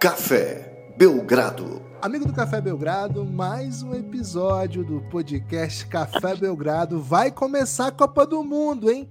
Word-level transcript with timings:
Café 0.00 0.94
Belgrado. 0.96 1.82
Amigo 2.00 2.24
do 2.24 2.32
Café 2.32 2.58
Belgrado, 2.58 3.22
mais 3.22 3.82
um 3.82 3.94
episódio 3.94 4.82
do 4.82 5.02
podcast 5.10 5.86
Café 5.88 6.34
Belgrado. 6.34 7.02
Vai 7.02 7.30
começar 7.30 7.88
a 7.88 7.92
Copa 7.92 8.26
do 8.26 8.42
Mundo, 8.42 8.90
hein? 8.90 9.10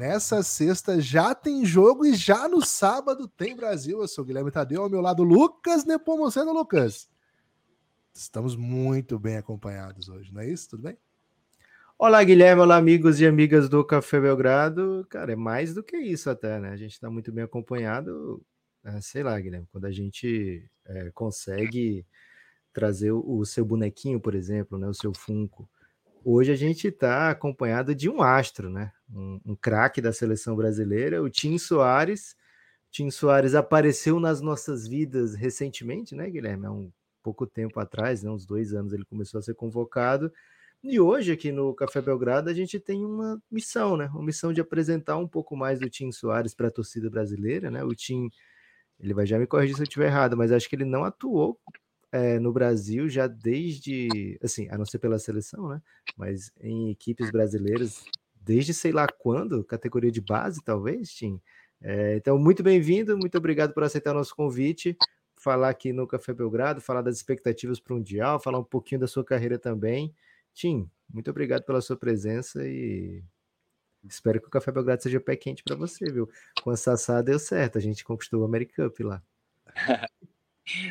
Nessa 0.00 0.42
sexta 0.42 1.02
já 1.02 1.34
tem 1.34 1.66
jogo 1.66 2.06
e 2.06 2.14
já 2.14 2.48
no 2.48 2.64
sábado 2.64 3.28
tem 3.28 3.54
Brasil. 3.54 4.00
Eu 4.00 4.08
sou 4.08 4.24
Guilherme 4.24 4.50
Tadeu, 4.50 4.84
ao 4.84 4.88
meu 4.88 5.02
lado 5.02 5.22
Lucas 5.22 5.84
Nepomuceno. 5.84 6.50
Lucas, 6.50 7.10
estamos 8.14 8.56
muito 8.56 9.18
bem 9.18 9.36
acompanhados 9.36 10.08
hoje, 10.08 10.32
não 10.32 10.40
é 10.40 10.48
isso? 10.48 10.70
Tudo 10.70 10.84
bem? 10.84 10.96
Olá, 11.98 12.24
Guilherme, 12.24 12.62
olá, 12.62 12.78
amigos 12.78 13.20
e 13.20 13.26
amigas 13.26 13.68
do 13.68 13.84
Café 13.84 14.18
Belgrado. 14.18 15.06
Cara, 15.10 15.34
é 15.34 15.36
mais 15.36 15.74
do 15.74 15.82
que 15.82 15.98
isso 15.98 16.30
até, 16.30 16.58
né? 16.58 16.70
A 16.70 16.76
gente 16.76 16.92
está 16.92 17.10
muito 17.10 17.30
bem 17.30 17.44
acompanhado. 17.44 18.42
É, 18.86 19.00
sei 19.00 19.24
lá, 19.24 19.38
Guilherme, 19.40 19.66
quando 19.72 19.84
a 19.86 19.90
gente 19.90 20.70
é, 20.84 21.10
consegue 21.12 22.06
trazer 22.72 23.10
o, 23.10 23.38
o, 23.38 23.44
seu 23.44 23.64
bonequinho, 23.64 24.20
por 24.20 24.34
exemplo, 24.34 24.78
né? 24.78 24.86
O 24.86 24.94
seu 24.94 25.12
Funko. 25.12 25.68
Hoje 26.24 26.52
a 26.52 26.56
gente 26.56 26.88
está 26.88 27.30
acompanhado 27.30 27.94
de 27.94 28.08
um 28.08 28.22
astro, 28.22 28.70
né? 28.70 28.92
Um, 29.12 29.40
um 29.44 29.56
craque 29.56 30.00
da 30.00 30.12
seleção 30.12 30.54
brasileira, 30.54 31.20
o 31.20 31.28
Tim 31.28 31.58
Soares. 31.58 32.36
Tim 32.90 33.10
Soares 33.10 33.54
apareceu 33.54 34.20
nas 34.20 34.40
nossas 34.40 34.86
vidas 34.86 35.34
recentemente, 35.34 36.14
né, 36.14 36.30
Guilherme? 36.30 36.66
Há 36.66 36.70
um 36.70 36.92
pouco 37.22 37.44
tempo 37.44 37.80
atrás, 37.80 38.22
né? 38.22 38.30
uns 38.30 38.46
dois 38.46 38.72
anos 38.72 38.92
ele 38.92 39.04
começou 39.04 39.40
a 39.40 39.42
ser 39.42 39.54
convocado 39.54 40.32
e 40.82 41.00
hoje 41.00 41.32
aqui 41.32 41.50
no 41.50 41.74
Café 41.74 42.00
Belgrado 42.00 42.48
a 42.48 42.54
gente 42.54 42.78
tem 42.78 43.04
uma 43.04 43.42
missão, 43.50 43.96
né? 43.96 44.08
Uma 44.12 44.22
missão 44.22 44.52
de 44.52 44.60
apresentar 44.60 45.16
um 45.16 45.26
pouco 45.26 45.56
mais 45.56 45.80
do 45.80 45.90
Tim 45.90 46.12
Soares 46.12 46.54
para 46.54 46.68
a 46.68 46.70
torcida 46.70 47.10
brasileira, 47.10 47.70
né? 47.70 47.82
O 47.82 47.94
Tim, 47.94 48.30
ele 48.98 49.14
vai 49.14 49.26
já 49.26 49.38
me 49.38 49.46
corrigir 49.46 49.76
se 49.76 49.82
eu 49.82 49.84
estiver 49.84 50.06
errado, 50.06 50.36
mas 50.36 50.52
acho 50.52 50.68
que 50.68 50.76
ele 50.76 50.84
não 50.84 51.04
atuou 51.04 51.58
é, 52.12 52.38
no 52.38 52.52
Brasil 52.52 53.08
já 53.08 53.26
desde, 53.26 54.38
assim, 54.42 54.68
a 54.70 54.78
não 54.78 54.84
ser 54.84 54.98
pela 54.98 55.18
seleção, 55.18 55.68
né? 55.68 55.82
Mas 56.16 56.50
em 56.60 56.90
equipes 56.90 57.30
brasileiras 57.30 58.04
desde 58.46 58.72
sei 58.72 58.92
lá 58.92 59.08
quando, 59.08 59.64
categoria 59.64 60.10
de 60.10 60.20
base, 60.20 60.62
talvez, 60.62 61.10
Tim. 61.10 61.40
É, 61.82 62.16
então, 62.16 62.38
muito 62.38 62.62
bem-vindo, 62.62 63.18
muito 63.18 63.36
obrigado 63.36 63.74
por 63.74 63.82
aceitar 63.82 64.12
o 64.12 64.18
nosso 64.18 64.36
convite, 64.36 64.96
falar 65.34 65.68
aqui 65.68 65.92
no 65.92 66.06
Café 66.06 66.32
Belgrado, 66.32 66.80
falar 66.80 67.02
das 67.02 67.16
expectativas 67.16 67.80
para 67.80 67.92
o 67.92 67.96
Mundial, 67.96 68.38
falar 68.38 68.60
um 68.60 68.64
pouquinho 68.64 69.00
da 69.00 69.08
sua 69.08 69.24
carreira 69.24 69.58
também. 69.58 70.14
Tim, 70.54 70.88
muito 71.12 71.28
obrigado 71.28 71.64
pela 71.64 71.80
sua 71.80 71.96
presença 71.96 72.66
e 72.66 73.22
espero 74.08 74.40
que 74.40 74.48
o 74.48 74.50
Café 74.50 74.70
Belgrado 74.72 75.02
seja 75.02 75.20
pé 75.20 75.36
quente 75.36 75.62
para 75.62 75.76
você, 75.76 76.10
viu? 76.10 76.30
Com 76.62 76.70
a 76.70 76.76
Sassá 76.76 77.22
deu 77.22 77.38
certo, 77.38 77.78
a 77.78 77.80
gente 77.80 78.04
conquistou 78.04 78.42
o 78.42 78.44
Americup 78.44 79.02
lá. 79.02 79.22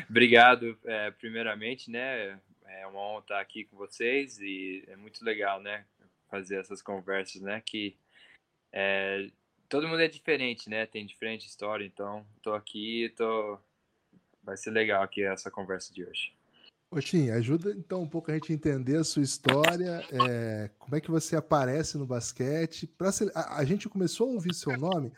obrigado, 0.08 0.78
é, 0.84 1.10
primeiramente, 1.10 1.90
né? 1.90 2.38
É 2.66 2.86
uma 2.86 3.00
honra 3.00 3.20
estar 3.20 3.40
aqui 3.40 3.64
com 3.64 3.76
vocês 3.76 4.38
e 4.40 4.84
é 4.88 4.96
muito 4.96 5.24
legal, 5.24 5.60
né? 5.60 5.84
Fazer 6.30 6.56
essas 6.56 6.82
conversas, 6.82 7.40
né? 7.40 7.62
Que 7.64 7.96
é, 8.72 9.30
todo 9.68 9.88
mundo 9.88 10.00
é 10.00 10.08
diferente, 10.08 10.68
né? 10.68 10.86
Tem 10.86 11.06
diferente 11.06 11.46
história, 11.46 11.84
então 11.84 12.26
estou 12.36 12.54
aqui, 12.54 13.12
tô... 13.16 13.58
vai 14.42 14.56
ser 14.56 14.70
legal 14.70 15.02
aqui 15.02 15.22
essa 15.22 15.50
conversa 15.50 15.92
de 15.92 16.04
hoje. 16.04 16.32
Oxim, 16.98 17.30
ajuda 17.30 17.72
então 17.72 18.02
um 18.02 18.08
pouco 18.08 18.30
a 18.30 18.34
gente 18.34 18.52
entender 18.52 18.96
a 18.96 19.04
sua 19.04 19.22
história, 19.22 20.02
é, 20.10 20.70
como 20.78 20.96
é 20.96 21.00
que 21.00 21.10
você 21.10 21.36
aparece 21.36 21.98
no 21.98 22.06
basquete. 22.06 22.86
Pra, 22.86 23.10
a, 23.34 23.58
a, 23.58 23.64
gente 23.64 23.88
começou 23.88 24.30
a 24.30 24.32
ouvir 24.32 24.54
seu 24.54 24.76
nome, 24.78 25.12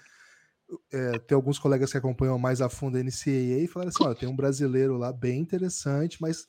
é, 0.92 1.19
tem 1.20 1.36
alguns 1.36 1.58
colegas 1.58 1.92
que 1.92 1.98
acompanham 1.98 2.38
mais 2.38 2.60
a 2.60 2.69
fundo 2.69 2.98
a 2.98 3.03
NCAA 3.03 3.62
e 3.62 3.69
falaram 3.69 3.91
assim: 3.91 4.04
olha, 4.04 4.14
tem 4.16 4.28
um 4.28 4.34
brasileiro 4.34 4.97
lá 4.97 5.12
bem 5.12 5.41
interessante, 5.41 6.20
mas 6.20 6.48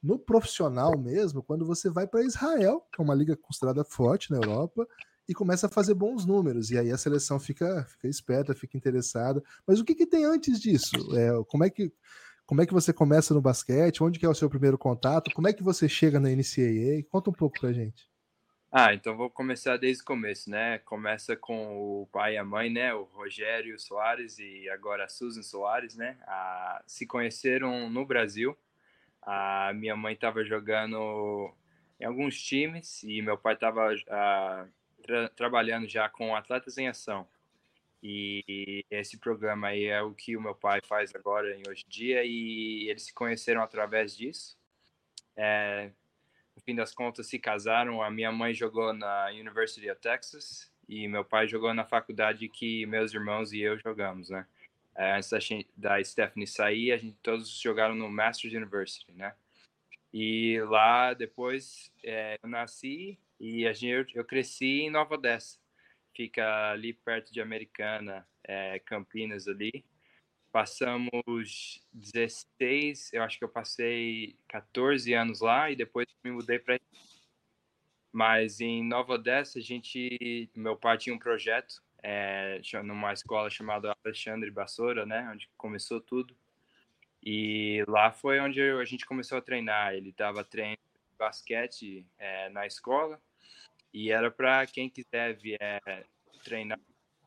no 0.00 0.16
profissional 0.16 0.96
mesmo, 0.96 1.42
quando 1.42 1.66
você 1.66 1.90
vai 1.90 2.06
para 2.06 2.22
Israel, 2.22 2.86
que 2.92 3.00
é 3.00 3.04
uma 3.04 3.14
liga 3.14 3.36
considerada 3.36 3.84
forte 3.84 4.30
na 4.30 4.36
Europa, 4.36 4.86
e 5.28 5.34
começa 5.34 5.66
a 5.66 5.70
fazer 5.70 5.94
bons 5.94 6.24
números, 6.24 6.70
e 6.70 6.78
aí 6.78 6.92
a 6.92 6.96
seleção 6.96 7.40
fica, 7.40 7.84
fica 7.84 8.06
esperta, 8.06 8.54
fica 8.54 8.76
interessada. 8.76 9.42
Mas 9.66 9.80
o 9.80 9.84
que, 9.84 9.94
que 9.94 10.06
tem 10.06 10.24
antes 10.24 10.60
disso? 10.60 10.96
É, 11.16 11.44
como 11.48 11.64
é 11.64 11.70
que 11.70 11.92
como 12.48 12.62
é 12.62 12.66
que 12.66 12.72
você 12.72 12.94
começa 12.94 13.34
no 13.34 13.42
basquete? 13.42 14.02
Onde 14.02 14.18
que 14.18 14.24
é 14.24 14.28
o 14.28 14.34
seu 14.34 14.48
primeiro 14.48 14.78
contato? 14.78 15.30
Como 15.34 15.46
é 15.46 15.52
que 15.52 15.62
você 15.62 15.86
chega 15.86 16.18
na 16.18 16.30
NCAA? 16.30 17.04
Conta 17.10 17.28
um 17.28 17.32
pouco 17.34 17.60
pra 17.60 17.74
gente. 17.74 18.08
Ah, 18.72 18.94
então 18.94 19.14
vou 19.14 19.28
começar 19.28 19.76
desde 19.76 20.02
o 20.02 20.06
começo, 20.06 20.48
né? 20.48 20.78
Começa 20.78 21.36
com 21.36 21.76
o 21.76 22.06
pai 22.06 22.34
e 22.34 22.38
a 22.38 22.44
mãe, 22.44 22.70
né? 22.70 22.94
O 22.94 23.02
Rogério 23.02 23.78
Soares 23.78 24.38
e 24.38 24.66
agora 24.70 25.04
a 25.04 25.08
Susan 25.08 25.42
Soares, 25.42 25.94
né? 25.94 26.16
Ah, 26.22 26.82
se 26.86 27.06
conheceram 27.06 27.90
no 27.90 28.06
Brasil. 28.06 28.56
A 29.20 29.70
minha 29.74 29.94
mãe 29.94 30.14
estava 30.14 30.42
jogando 30.42 31.52
em 32.00 32.06
alguns 32.06 32.40
times 32.40 33.02
e 33.02 33.20
meu 33.20 33.36
pai 33.36 33.54
estava 33.54 33.94
ah, 34.08 34.66
tra 35.02 35.28
trabalhando 35.28 35.86
já 35.86 36.08
com 36.08 36.34
atletas 36.34 36.78
em 36.78 36.88
ação. 36.88 37.28
E 38.02 38.84
esse 38.90 39.18
programa 39.18 39.68
aí 39.68 39.86
é 39.86 40.00
o 40.02 40.14
que 40.14 40.36
o 40.36 40.40
meu 40.40 40.54
pai 40.54 40.80
faz 40.86 41.14
agora, 41.14 41.56
em 41.56 41.62
hoje 41.68 41.84
em 41.84 41.90
dia, 41.90 42.24
e 42.24 42.88
eles 42.88 43.02
se 43.02 43.12
conheceram 43.12 43.62
através 43.62 44.16
disso. 44.16 44.56
É, 45.36 45.90
no 46.54 46.62
fim 46.62 46.74
das 46.74 46.94
contas, 46.94 47.26
se 47.26 47.38
casaram. 47.38 48.02
A 48.02 48.10
minha 48.10 48.30
mãe 48.30 48.54
jogou 48.54 48.92
na 48.92 49.26
University 49.30 49.90
of 49.90 50.00
Texas 50.00 50.70
e 50.88 51.08
meu 51.08 51.24
pai 51.24 51.48
jogou 51.48 51.74
na 51.74 51.84
faculdade 51.84 52.48
que 52.48 52.86
meus 52.86 53.12
irmãos 53.12 53.52
e 53.52 53.60
eu 53.60 53.78
jogamos, 53.78 54.30
né? 54.30 54.46
É, 54.94 55.12
antes 55.16 55.30
da, 55.30 55.38
da 55.76 56.04
Stephanie 56.04 56.46
sair, 56.46 56.92
a 56.92 56.96
gente 56.96 57.16
todos 57.22 57.48
jogaram 57.60 57.94
no 57.94 58.08
Masters 58.08 58.54
University, 58.54 59.12
né? 59.12 59.34
E 60.12 60.60
lá 60.62 61.14
depois 61.14 61.92
é, 62.02 62.38
eu 62.42 62.48
nasci 62.48 63.18
e 63.38 63.66
a 63.66 63.72
gente, 63.72 64.16
eu 64.16 64.24
cresci 64.24 64.82
em 64.82 64.90
Nova 64.90 65.14
Odessa 65.14 65.58
fica 66.18 66.72
ali 66.72 66.92
perto 66.92 67.32
de 67.32 67.40
Americana, 67.40 68.26
é, 68.42 68.80
Campinas 68.80 69.46
ali. 69.46 69.84
Passamos 70.50 71.80
16, 71.92 73.12
eu 73.12 73.22
acho 73.22 73.38
que 73.38 73.44
eu 73.44 73.48
passei 73.48 74.36
14 74.48 75.14
anos 75.14 75.40
lá 75.40 75.70
e 75.70 75.76
depois 75.76 76.06
me 76.24 76.32
mudei 76.32 76.58
para 76.58 76.76
mas 78.10 78.60
em 78.60 78.82
Nova 78.82 79.12
Odessa, 79.12 79.60
a 79.60 79.62
gente, 79.62 80.50
meu 80.56 80.74
pai 80.74 80.98
tinha 80.98 81.14
um 81.14 81.18
projeto 81.18 81.80
é, 82.02 82.60
numa 82.82 83.12
escola 83.12 83.48
chamada 83.48 83.94
Alexandre 84.04 84.50
Bassoura, 84.50 85.06
né, 85.06 85.30
onde 85.32 85.48
começou 85.56 86.00
tudo. 86.00 86.34
E 87.22 87.84
lá 87.86 88.10
foi 88.10 88.40
onde 88.40 88.60
a 88.60 88.84
gente 88.84 89.06
começou 89.06 89.38
a 89.38 89.42
treinar. 89.42 89.94
Ele 89.94 90.08
estava 90.08 90.42
treinando 90.42 90.80
basquete 91.16 92.04
é, 92.18 92.48
na 92.48 92.66
escola 92.66 93.20
e 93.92 94.10
era 94.10 94.30
para 94.30 94.66
quem 94.66 94.88
quiser 94.88 95.34
vier 95.34 96.06
treinar, 96.44 96.78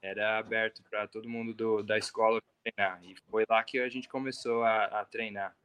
era 0.01 0.37
aberto 0.37 0.83
para 0.89 1.07
todo 1.07 1.29
mundo 1.29 1.53
do, 1.53 1.83
da 1.83 1.97
escola 1.97 2.41
treinar. 2.63 3.03
E 3.03 3.15
foi 3.29 3.45
lá 3.49 3.63
que 3.63 3.79
a 3.79 3.89
gente 3.89 4.07
começou 4.07 4.63
a, 4.63 4.85
a 4.85 5.05
treinar. 5.05 5.55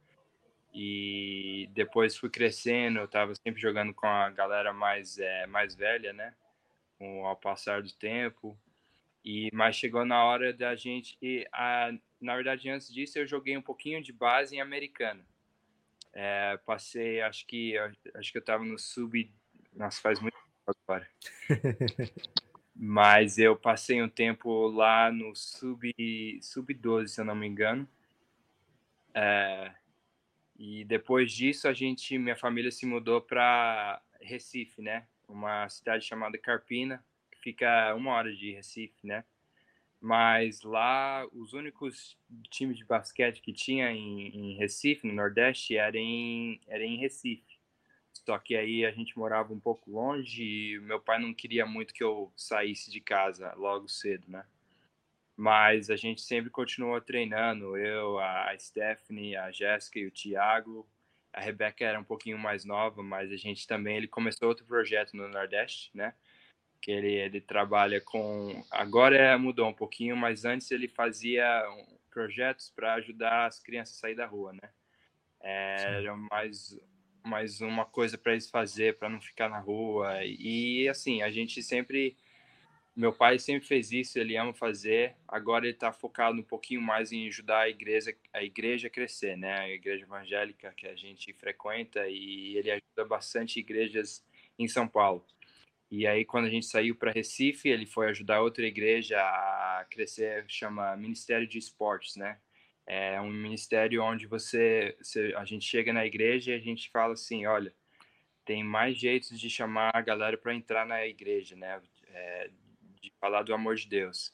E 0.73 1.69
depois 1.73 2.17
fui 2.17 2.29
crescendo, 2.29 2.99
eu 2.99 3.07
tava 3.07 3.33
sempre 3.35 3.59
jogando 3.59 3.93
com 3.93 4.05
a 4.05 4.29
galera 4.29 4.73
mais, 4.73 5.17
é, 5.17 5.47
mais 5.47 5.75
velha, 5.75 6.13
né? 6.13 6.33
Com, 6.99 7.25
ao 7.25 7.35
passar 7.35 7.81
do 7.81 7.91
tempo. 7.93 8.57
E, 9.23 9.49
mas 9.53 9.75
chegou 9.75 10.05
na 10.05 10.23
hora 10.23 10.53
da 10.53 10.75
gente. 10.75 11.17
E, 11.21 11.47
a, 11.51 11.91
na 12.21 12.35
verdade, 12.35 12.69
antes 12.69 12.93
disso, 12.93 13.17
eu 13.17 13.27
joguei 13.27 13.57
um 13.57 13.61
pouquinho 13.61 14.03
de 14.03 14.13
base 14.13 14.55
em 14.55 14.61
americano. 14.61 15.25
É, 16.13 16.57
passei, 16.65 17.21
acho 17.21 17.45
que 17.45 17.77
acho 18.15 18.31
que 18.31 18.37
eu 18.37 18.43
tava 18.43 18.63
no 18.63 18.77
sub. 18.77 19.31
Nossa, 19.73 20.01
faz 20.01 20.19
muito 20.19 20.36
agora. 20.67 21.07
Mas 22.75 23.37
eu 23.37 23.55
passei 23.55 24.01
um 24.01 24.09
tempo 24.09 24.67
lá 24.67 25.11
no 25.11 25.35
sub, 25.35 25.91
sub 26.41 26.73
12, 26.73 27.13
se 27.13 27.21
eu 27.21 27.25
não 27.25 27.35
me 27.35 27.47
engano. 27.47 27.87
É, 29.13 29.73
e 30.57 30.83
depois 30.85 31.31
disso 31.31 31.67
a 31.67 31.73
gente, 31.73 32.17
minha 32.17 32.35
família 32.35 32.71
se 32.71 32.85
mudou 32.85 33.21
para 33.21 34.01
Recife, 34.21 34.81
né? 34.81 35.07
Uma 35.27 35.69
cidade 35.69 36.05
chamada 36.05 36.37
Carpina, 36.37 37.03
que 37.31 37.39
fica 37.39 37.93
uma 37.95 38.13
hora 38.13 38.35
de 38.35 38.51
Recife, 38.51 39.05
né? 39.05 39.23
Mas 39.99 40.61
lá 40.61 41.27
os 41.31 41.53
únicos 41.53 42.17
times 42.49 42.77
de 42.77 42.85
basquete 42.85 43.41
que 43.41 43.51
tinha 43.53 43.91
em, 43.91 44.27
em 44.35 44.57
Recife, 44.57 45.07
no 45.07 45.13
Nordeste, 45.13 45.75
era 45.75 45.97
em, 45.97 46.61
era 46.67 46.83
em 46.83 46.97
Recife. 46.97 47.46
Só 48.25 48.37
que 48.37 48.55
aí 48.55 48.85
a 48.85 48.91
gente 48.91 49.17
morava 49.17 49.53
um 49.53 49.59
pouco 49.59 49.91
longe 49.91 50.43
e 50.43 50.79
meu 50.79 50.99
pai 50.99 51.19
não 51.19 51.33
queria 51.33 51.65
muito 51.65 51.93
que 51.93 52.03
eu 52.03 52.31
saísse 52.35 52.91
de 52.91 52.99
casa 52.99 53.53
logo 53.55 53.87
cedo, 53.87 54.25
né? 54.27 54.45
Mas 55.35 55.89
a 55.89 55.95
gente 55.95 56.21
sempre 56.21 56.49
continuou 56.49 56.99
treinando, 56.99 57.77
eu, 57.77 58.17
a 58.19 58.57
Stephanie, 58.57 59.35
a 59.35 59.51
Jéssica 59.51 59.99
e 59.99 60.07
o 60.07 60.11
Thiago. 60.11 60.87
A 61.31 61.39
Rebeca 61.39 61.85
era 61.85 61.99
um 61.99 62.03
pouquinho 62.03 62.39
mais 62.39 62.65
nova, 62.65 63.03
mas 63.03 63.31
a 63.31 63.35
gente 63.35 63.67
também, 63.67 63.97
ele 63.97 64.07
começou 64.07 64.47
outro 64.47 64.65
projeto 64.65 65.15
no 65.15 65.27
Nordeste, 65.27 65.91
né? 65.93 66.15
Que 66.81 66.91
ele, 66.91 67.13
ele 67.13 67.39
trabalha 67.39 68.01
com, 68.01 68.63
agora 68.71 69.37
mudou 69.37 69.67
um 69.67 69.73
pouquinho, 69.73 70.17
mas 70.17 70.43
antes 70.43 70.71
ele 70.71 70.87
fazia 70.87 71.63
projetos 72.09 72.71
para 72.71 72.95
ajudar 72.95 73.45
as 73.45 73.59
crianças 73.59 73.97
a 73.97 73.99
sair 73.99 74.15
da 74.15 74.25
rua, 74.25 74.53
né? 74.53 74.69
Era 75.39 76.15
mais 76.15 76.75
mais 77.27 77.61
uma 77.61 77.85
coisa 77.85 78.17
para 78.17 78.31
eles 78.33 78.49
fazer 78.49 78.97
para 78.97 79.09
não 79.09 79.21
ficar 79.21 79.49
na 79.49 79.59
rua. 79.59 80.23
E 80.23 80.87
assim 80.89 81.21
a 81.21 81.29
gente 81.29 81.61
sempre 81.61 82.15
meu 82.95 83.13
pai 83.13 83.37
sempre 83.37 83.67
fez 83.67 83.91
isso 83.91 84.17
ele 84.17 84.37
ama 84.37 84.53
fazer. 84.53 85.15
Agora 85.27 85.65
ele 85.65 85.73
está 85.73 85.91
focado 85.91 86.39
um 86.39 86.43
pouquinho 86.43 86.81
mais 86.81 87.11
em 87.11 87.27
ajudar 87.27 87.61
a 87.61 87.69
igreja 87.69 88.15
a 88.33 88.43
igreja 88.43 88.87
a 88.87 88.91
crescer 88.91 89.37
né? 89.37 89.59
A 89.59 89.69
igreja 89.69 90.03
evangélica 90.03 90.73
que 90.75 90.87
a 90.87 90.95
gente 90.95 91.33
frequenta 91.33 92.07
e 92.07 92.57
ele 92.57 92.71
ajuda 92.71 93.05
bastante 93.05 93.59
igrejas 93.59 94.23
em 94.57 94.67
São 94.67 94.87
Paulo. 94.87 95.25
E 95.89 96.05
aí, 96.05 96.25
quando 96.25 96.45
a 96.45 96.49
gente 96.49 96.65
saiu 96.65 96.95
para 96.95 97.11
Recife, 97.13 97.69
ele 97.69 97.85
foi 97.85 98.09
ajudar 98.09 98.41
outra 98.41 98.65
igreja 98.65 99.17
a 99.19 99.85
crescer, 99.89 100.43
chama 100.47 100.97
Ministério 100.97 101.47
de 101.47 101.57
Esportes, 101.57 102.17
né? 102.17 102.37
É 102.87 103.19
um 103.19 103.29
ministério 103.29 104.01
onde 104.01 104.25
você, 104.25 104.95
você, 105.01 105.33
a 105.35 105.43
gente 105.43 105.65
chega 105.65 105.91
na 105.91 106.05
igreja 106.05 106.51
e 106.51 106.55
a 106.55 106.59
gente 106.59 106.89
fala 106.89 107.13
assim, 107.13 107.45
olha, 107.45 107.73
tem 108.45 108.63
mais 108.63 108.97
jeitos 108.97 109.37
de 109.37 109.49
chamar 109.49 109.91
a 109.93 109.99
galera 109.99 110.37
para 110.37 110.55
entrar 110.55 110.85
na 110.85 111.05
igreja, 111.05 111.53
né? 111.57 111.81
É, 112.07 112.49
de 113.01 113.11
falar 113.19 113.43
do 113.43 113.53
amor 113.53 113.75
de 113.75 113.89
Deus. 113.89 114.31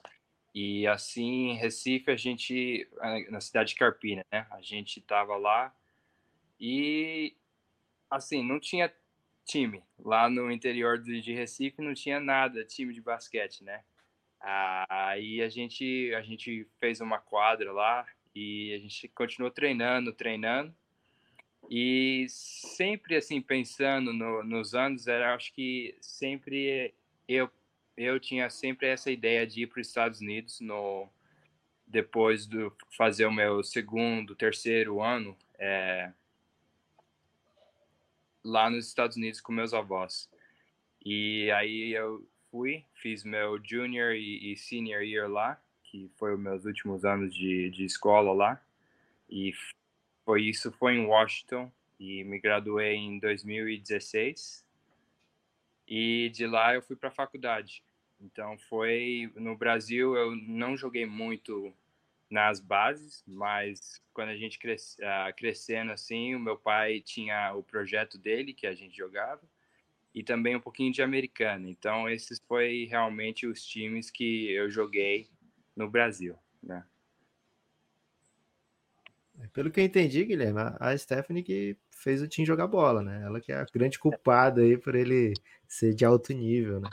E 0.53 0.85
assim, 0.85 1.49
em 1.49 1.55
Recife, 1.55 2.11
a 2.11 2.15
gente, 2.15 2.87
na 3.31 3.41
cidade 3.41 3.69
de 3.69 3.75
Carpina, 3.75 4.23
né? 4.31 4.45
A 4.51 4.61
gente 4.61 5.01
tava 5.01 5.35
lá 5.35 5.75
e, 6.59 7.35
assim, 8.11 8.47
não 8.47 8.59
tinha 8.59 8.93
time. 9.45 9.83
Lá 9.97 10.29
no 10.29 10.51
interior 10.51 11.01
de 11.01 11.33
Recife 11.33 11.81
não 11.81 11.95
tinha 11.95 12.19
nada, 12.19 12.63
time 12.63 12.93
de 12.93 13.01
basquete, 13.01 13.63
né? 13.63 13.83
Aí 14.39 15.41
a 15.41 15.49
gente, 15.49 16.13
a 16.13 16.21
gente 16.21 16.67
fez 16.79 17.01
uma 17.01 17.17
quadra 17.17 17.71
lá 17.71 18.05
e 18.35 18.73
a 18.73 18.79
gente 18.79 19.07
continuou 19.09 19.51
treinando, 19.51 20.13
treinando. 20.13 20.73
E 21.69 22.25
sempre 22.29 23.15
assim, 23.15 23.41
pensando 23.41 24.11
no, 24.11 24.43
nos 24.43 24.75
anos, 24.75 25.07
era, 25.07 25.33
acho 25.33 25.53
que 25.53 25.95
sempre 26.01 26.93
eu, 27.27 27.49
eu 27.95 28.19
tinha 28.19 28.49
sempre 28.49 28.87
essa 28.87 29.09
ideia 29.11 29.47
de 29.47 29.63
ir 29.63 29.67
para 29.67 29.81
os 29.81 29.87
Estados 29.87 30.19
Unidos 30.19 30.59
no, 30.59 31.07
depois 31.87 32.45
de 32.45 32.71
fazer 32.97 33.25
o 33.25 33.31
meu 33.31 33.63
segundo, 33.63 34.35
terceiro 34.35 35.01
ano. 35.01 35.37
É, 35.57 36.11
lá 38.43 38.69
nos 38.69 38.87
Estados 38.87 39.15
Unidos 39.15 39.39
com 39.39 39.53
meus 39.53 39.73
avós. 39.73 40.29
E 41.05 41.49
aí 41.51 41.93
eu 41.93 42.27
fui, 42.51 42.85
fiz 42.95 43.23
meu 43.23 43.57
junior 43.63 44.13
e, 44.13 44.51
e 44.51 44.57
senior 44.57 45.01
year 45.01 45.29
lá, 45.29 45.62
que 45.93 46.09
foi 46.15 46.33
os 46.33 46.39
meus 46.39 46.65
últimos 46.65 47.05
anos 47.05 47.31
de, 47.35 47.69
de 47.69 47.85
escola 47.85 48.33
lá. 48.33 48.59
E 49.29 49.53
foi 50.25 50.41
isso 50.41 50.71
foi 50.71 50.95
em 50.95 51.05
Washington 51.05 51.71
e 51.99 52.23
me 52.23 52.39
graduei 52.39 52.95
em 52.95 53.19
2016. 53.19 54.65
E 55.87 56.31
de 56.33 56.47
lá 56.47 56.73
eu 56.73 56.81
fui 56.81 56.95
para 56.95 57.09
a 57.09 57.11
faculdade. 57.11 57.83
Então 58.19 58.57
foi 58.57 59.31
no 59.35 59.55
Brasil 59.55 60.15
eu 60.15 60.35
não 60.35 60.75
joguei 60.75 61.05
muito 61.05 61.71
nas 62.27 62.59
bases, 62.59 63.23
mas 63.27 64.01
quando 64.15 64.29
a 64.29 64.35
gente 64.35 64.57
cres, 64.57 64.97
uh, 64.97 65.35
crescendo 65.37 65.91
assim, 65.91 66.33
o 66.33 66.39
meu 66.39 66.57
pai 66.57 67.01
tinha 67.01 67.53
o 67.53 67.61
projeto 67.61 68.17
dele 68.17 68.51
que 68.51 68.65
a 68.65 68.73
gente 68.73 68.97
jogava 68.97 69.43
e 70.11 70.23
também 70.23 70.55
um 70.55 70.59
pouquinho 70.59 70.91
de 70.91 71.03
americana. 71.03 71.69
Então 71.69 72.09
esses 72.09 72.39
foi 72.47 72.87
realmente 72.89 73.45
os 73.45 73.63
times 73.63 74.09
que 74.09 74.51
eu 74.51 74.71
joguei 74.71 75.29
no 75.75 75.89
Brasil, 75.89 76.35
né? 76.61 76.83
É, 79.39 79.47
pelo 79.47 79.71
que 79.71 79.79
eu 79.79 79.83
entendi, 79.83 80.23
Guilherme, 80.23 80.59
a 80.79 80.97
Stephanie 80.97 81.43
que 81.43 81.77
fez 81.91 82.21
o 82.21 82.27
time 82.27 82.45
jogar 82.45 82.67
bola, 82.67 83.01
né? 83.01 83.23
Ela 83.23 83.39
que 83.41 83.51
é 83.51 83.55
a 83.55 83.65
grande 83.65 83.97
culpada 83.97 84.61
aí 84.61 84.77
por 84.77 84.95
ele 84.95 85.33
ser 85.67 85.93
de 85.93 86.05
alto 86.05 86.33
nível, 86.33 86.79
né? 86.79 86.89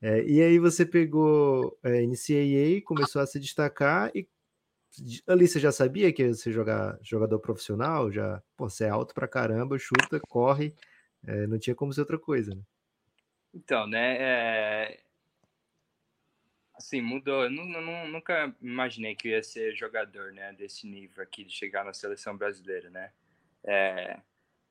É, 0.00 0.22
e 0.22 0.40
aí 0.40 0.58
você 0.58 0.86
pegou 0.86 1.76
é, 1.82 2.02
NCAA, 2.02 2.82
começou 2.84 3.20
a 3.20 3.26
se 3.26 3.40
destacar 3.40 4.10
e 4.14 4.28
ali 5.26 5.46
você 5.46 5.58
já 5.60 5.72
sabia 5.72 6.12
que 6.12 6.28
você 6.28 6.52
jogar 6.52 6.98
jogador 7.02 7.38
profissional, 7.40 8.10
já, 8.10 8.42
pô, 8.56 8.68
você 8.68 8.84
é 8.84 8.88
alto 8.88 9.14
pra 9.14 9.28
caramba, 9.28 9.78
chuta, 9.78 10.20
corre, 10.28 10.74
é, 11.26 11.46
não 11.46 11.58
tinha 11.58 11.74
como 11.74 11.92
ser 11.92 12.00
outra 12.00 12.18
coisa, 12.18 12.54
né? 12.54 12.62
Então, 13.52 13.86
né, 13.86 14.16
é... 14.20 15.00
assim, 16.78 17.00
mudou, 17.00 17.44
eu 17.44 17.50
nunca 17.50 18.54
imaginei 18.62 19.14
que 19.14 19.28
eu 19.28 19.32
ia 19.32 19.42
ser 19.42 19.74
jogador, 19.74 20.32
né, 20.32 20.52
desse 20.52 20.86
nível 20.86 21.22
aqui, 21.22 21.44
de 21.44 21.52
chegar 21.52 21.84
na 21.84 21.92
seleção 21.92 22.36
brasileira, 22.36 22.88
né, 22.90 23.12
é... 23.64 24.18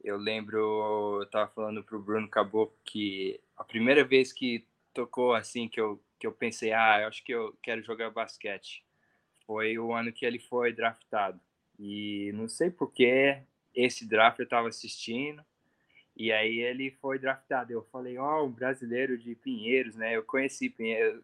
eu 0.03 0.17
lembro, 0.17 1.19
eu 1.21 1.25
tava 1.29 1.51
falando 1.51 1.83
pro 1.83 2.01
Bruno 2.01 2.29
Caboclo 2.29 2.77
que 2.83 3.39
a 3.57 3.63
primeira 3.63 4.03
vez 4.03 4.31
que 4.31 4.65
tocou, 4.93 5.33
assim, 5.35 5.67
que 5.67 5.79
eu, 5.79 6.01
que 6.19 6.25
eu 6.25 6.31
pensei, 6.31 6.71
ah, 6.71 7.01
eu 7.01 7.07
acho 7.07 7.23
que 7.23 7.33
eu 7.33 7.55
quero 7.61 7.83
jogar 7.83 8.09
basquete, 8.09 8.83
foi 9.45 9.77
o 9.77 9.93
ano 9.93 10.11
que 10.11 10.25
ele 10.25 10.39
foi 10.39 10.73
draftado. 10.73 11.39
E 11.79 12.31
não 12.33 12.49
sei 12.49 12.69
por 12.69 12.91
que 12.91 13.37
esse 13.73 14.05
draft 14.05 14.39
eu 14.39 14.43
estava 14.43 14.67
assistindo. 14.67 15.43
E 16.15 16.31
aí 16.31 16.59
ele 16.59 16.91
foi 16.99 17.19
draftado. 17.19 17.71
Eu 17.71 17.83
falei, 17.91 18.17
ó, 18.17 18.41
oh, 18.41 18.47
um 18.47 18.51
brasileiro 18.51 19.17
de 19.17 19.35
Pinheiros, 19.35 19.95
né? 19.95 20.15
Eu 20.15 20.23
conheci 20.23 20.69
Pinheiros, 20.69 21.23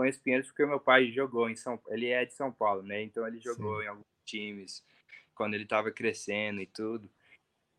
conheço 0.00 0.22
Pinheiros 0.22 0.48
porque 0.48 0.64
meu 0.64 0.80
pai 0.80 1.12
jogou 1.12 1.50
em 1.50 1.56
São 1.56 1.80
Ele 1.88 2.08
é 2.08 2.24
de 2.24 2.34
São 2.34 2.50
Paulo, 2.50 2.82
né? 2.82 3.02
Então 3.02 3.26
ele 3.26 3.38
jogou 3.38 3.78
Sim. 3.78 3.84
em 3.84 3.88
alguns 3.88 4.06
times 4.24 4.84
quando 5.34 5.54
ele 5.54 5.64
estava 5.64 5.90
crescendo 5.90 6.60
e 6.60 6.66
tudo. 6.66 7.10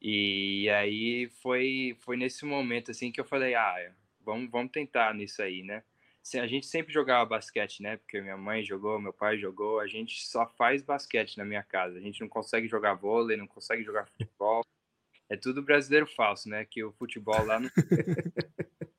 E 0.01 0.69
aí 0.69 1.29
foi 1.41 1.97
foi 2.01 2.17
nesse 2.17 2.45
momento 2.45 2.91
assim 2.91 3.11
que 3.11 3.19
eu 3.19 3.25
falei, 3.25 3.55
ah, 3.55 3.93
vamos 4.21 4.49
vamos 4.51 4.71
tentar 4.71 5.13
nisso 5.13 5.41
aí, 5.41 5.63
né? 5.63 5.83
a 6.35 6.45
gente 6.45 6.67
sempre 6.67 6.93
jogava 6.93 7.25
basquete, 7.25 7.81
né? 7.81 7.97
Porque 7.97 8.21
minha 8.21 8.37
mãe 8.37 8.63
jogou, 8.63 9.01
meu 9.01 9.11
pai 9.11 9.39
jogou, 9.39 9.79
a 9.79 9.87
gente 9.87 10.23
só 10.27 10.45
faz 10.45 10.83
basquete 10.83 11.35
na 11.35 11.43
minha 11.43 11.63
casa. 11.63 11.97
A 11.97 12.01
gente 12.01 12.21
não 12.21 12.29
consegue 12.29 12.67
jogar 12.67 12.93
vôlei, 12.93 13.35
não 13.35 13.47
consegue 13.47 13.83
jogar 13.83 14.05
futebol. 14.05 14.63
É 15.27 15.35
tudo 15.35 15.63
brasileiro 15.63 16.05
falso, 16.05 16.47
né? 16.47 16.63
Que 16.63 16.83
o 16.83 16.91
futebol 16.91 17.43
lá 17.43 17.59
não. 17.59 17.69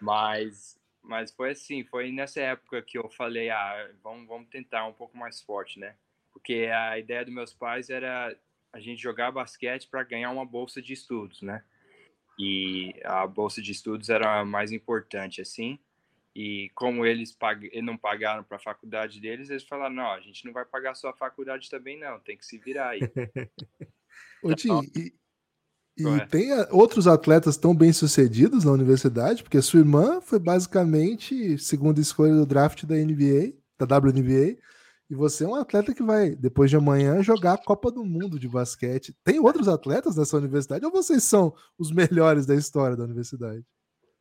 mas, 0.00 0.78
mas 1.08 1.32
foi 1.32 1.52
assim, 1.52 1.82
foi 1.84 2.12
nessa 2.12 2.38
época 2.38 2.82
que 2.82 2.98
eu 2.98 3.08
falei, 3.08 3.48
ah, 3.48 3.90
vamos, 4.02 4.28
vamos 4.28 4.48
tentar 4.50 4.86
um 4.86 4.92
pouco 4.92 5.16
mais 5.16 5.40
forte, 5.40 5.80
né? 5.80 5.96
Porque 6.30 6.68
a 6.72 6.98
ideia 6.98 7.24
dos 7.24 7.32
meus 7.32 7.54
pais 7.54 7.88
era 7.88 8.36
a 8.70 8.78
gente 8.78 9.00
jogar 9.00 9.32
basquete 9.32 9.88
para 9.88 10.04
ganhar 10.04 10.30
uma 10.30 10.44
bolsa 10.44 10.82
de 10.82 10.92
estudos, 10.92 11.40
né? 11.40 11.64
E 12.38 12.94
a 13.04 13.26
bolsa 13.26 13.62
de 13.62 13.72
estudos 13.72 14.10
era 14.10 14.40
a 14.40 14.44
mais 14.44 14.70
importante, 14.70 15.40
assim. 15.40 15.78
E 16.36 16.70
como 16.74 17.06
eles 17.06 17.32
pag... 17.32 17.70
não 17.80 17.96
pagaram 17.96 18.44
para 18.44 18.58
a 18.58 18.60
faculdade 18.60 19.18
deles, 19.18 19.48
eles 19.48 19.64
falaram: 19.64 19.94
não, 19.94 20.12
a 20.12 20.20
gente 20.20 20.44
não 20.44 20.52
vai 20.52 20.66
pagar 20.66 20.94
sua 20.94 21.14
faculdade 21.14 21.70
também, 21.70 21.98
não, 21.98 22.20
tem 22.20 22.36
que 22.36 22.44
se 22.44 22.58
virar 22.58 22.90
aí. 22.90 23.00
Ô, 24.44 24.54
Tim, 24.54 24.68
então, 24.68 24.82
e, 25.98 26.26
tem 26.28 26.50
outros 26.70 27.06
atletas 27.06 27.56
tão 27.56 27.74
bem 27.74 27.92
sucedidos 27.92 28.64
na 28.64 28.72
universidade, 28.72 29.42
porque 29.42 29.60
sua 29.60 29.80
irmã 29.80 30.20
foi 30.20 30.38
basicamente 30.38 31.58
segunda 31.58 32.00
escolha 32.00 32.34
do 32.34 32.46
draft 32.46 32.84
da 32.84 32.94
NBA, 32.94 33.54
da 33.78 33.98
WNBA, 33.98 34.56
e 35.10 35.14
você 35.14 35.44
é 35.44 35.48
um 35.48 35.54
atleta 35.54 35.94
que 35.94 36.02
vai, 36.02 36.34
depois 36.34 36.70
de 36.70 36.76
amanhã, 36.76 37.22
jogar 37.22 37.54
a 37.54 37.64
Copa 37.64 37.90
do 37.90 38.04
Mundo 38.04 38.38
de 38.38 38.46
basquete. 38.46 39.16
Tem 39.24 39.40
outros 39.40 39.66
atletas 39.66 40.16
nessa 40.16 40.36
universidade 40.36 40.84
ou 40.84 40.92
vocês 40.92 41.24
são 41.24 41.54
os 41.78 41.90
melhores 41.90 42.44
da 42.44 42.54
história 42.54 42.96
da 42.96 43.04
universidade? 43.04 43.64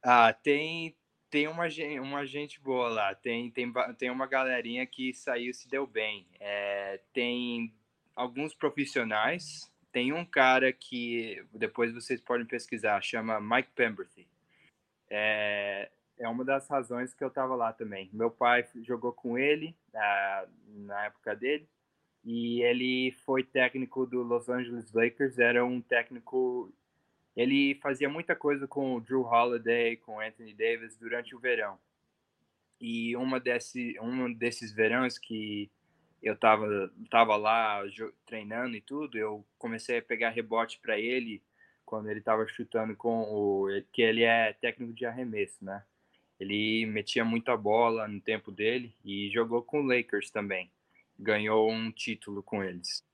Ah, 0.02 0.32
tem, 0.32 0.96
tem 1.30 1.48
uma, 1.48 1.66
uma 2.02 2.26
gente 2.26 2.62
boa 2.62 2.88
lá, 2.88 3.14
tem, 3.14 3.52
tem, 3.52 3.72
tem 3.98 4.10
uma 4.10 4.26
galerinha 4.28 4.86
que 4.86 5.14
saiu 5.14 5.54
se 5.54 5.68
deu 5.68 5.86
bem. 5.86 6.26
É, 6.40 7.02
tem 7.12 7.74
alguns 8.16 8.56
profissionais, 8.56 9.70
tem 9.92 10.14
um 10.14 10.26
cara 10.26 10.72
que 10.72 11.44
depois 11.54 11.94
vocês 11.94 12.22
podem 12.22 12.46
pesquisar, 12.46 13.02
chama 13.02 13.40
Mike 13.40 13.72
Pemberthy. 13.76 14.28
É, 15.10 15.90
é 16.18 16.28
uma 16.28 16.44
das 16.44 16.68
razões 16.68 17.14
que 17.14 17.24
eu 17.24 17.30
estava 17.30 17.56
lá 17.56 17.72
também. 17.74 18.10
Meu 18.14 18.30
pai 18.30 18.66
jogou 18.84 19.14
com 19.14 19.38
ele 19.38 19.76
na, 19.94 20.46
na 20.68 21.06
época 21.06 21.36
dele 21.36 21.68
e 22.24 22.62
ele 22.62 23.12
foi 23.26 23.44
técnico 23.44 24.06
do 24.06 24.22
Los 24.22 24.50
Angeles 24.50 24.92
Lakers, 24.92 25.40
era 25.40 25.64
um 25.64 25.80
técnico 25.80 26.74
ele 27.38 27.76
fazia 27.76 28.10
muita 28.10 28.36
coisa 28.36 28.68
com 28.68 28.96
o 28.96 29.00
Drew 29.00 29.22
Holiday, 29.22 29.96
com 29.98 30.20
Anthony 30.20 30.56
Davis 30.56 30.98
durante 30.98 31.36
o 31.36 31.40
verão. 31.40 31.78
E 32.82 33.16
uma 33.16 33.40
desse, 33.40 33.96
um 34.02 34.34
desses 34.34 34.72
verões 34.72 35.20
que 35.20 35.70
eu 36.22 36.36
tava, 36.38 36.92
tava 37.10 37.36
lá 37.36 37.82
treinando 38.26 38.76
e 38.76 38.82
tudo, 38.82 39.18
eu 39.18 39.46
comecei 39.58 40.00
a 40.00 40.02
pegar 40.02 40.30
rebote 40.32 40.80
para 40.82 41.00
ele 41.00 41.44
quando 41.86 42.10
ele 42.10 42.20
estava 42.20 42.46
chutando 42.48 42.96
com 42.96 43.22
o 43.24 43.68
que 43.94 44.02
ele 44.02 44.24
é 44.24 44.54
técnico 44.54 44.94
de 44.94 45.06
arremesso, 45.06 45.64
né? 45.64 45.84
Ele 46.40 46.86
metia 46.86 47.26
muita 47.26 47.56
bola 47.58 48.08
no 48.08 48.22
tempo 48.22 48.52
dele 48.52 48.96
e 49.04 49.30
jogou 49.32 49.64
com 49.64 49.82
o 49.82 49.86
Lakers 49.86 50.30
também. 50.32 50.72
ganhou 51.20 51.72
um 51.72 51.92
título 51.92 52.44
com 52.44 52.64
eles. 52.64 53.06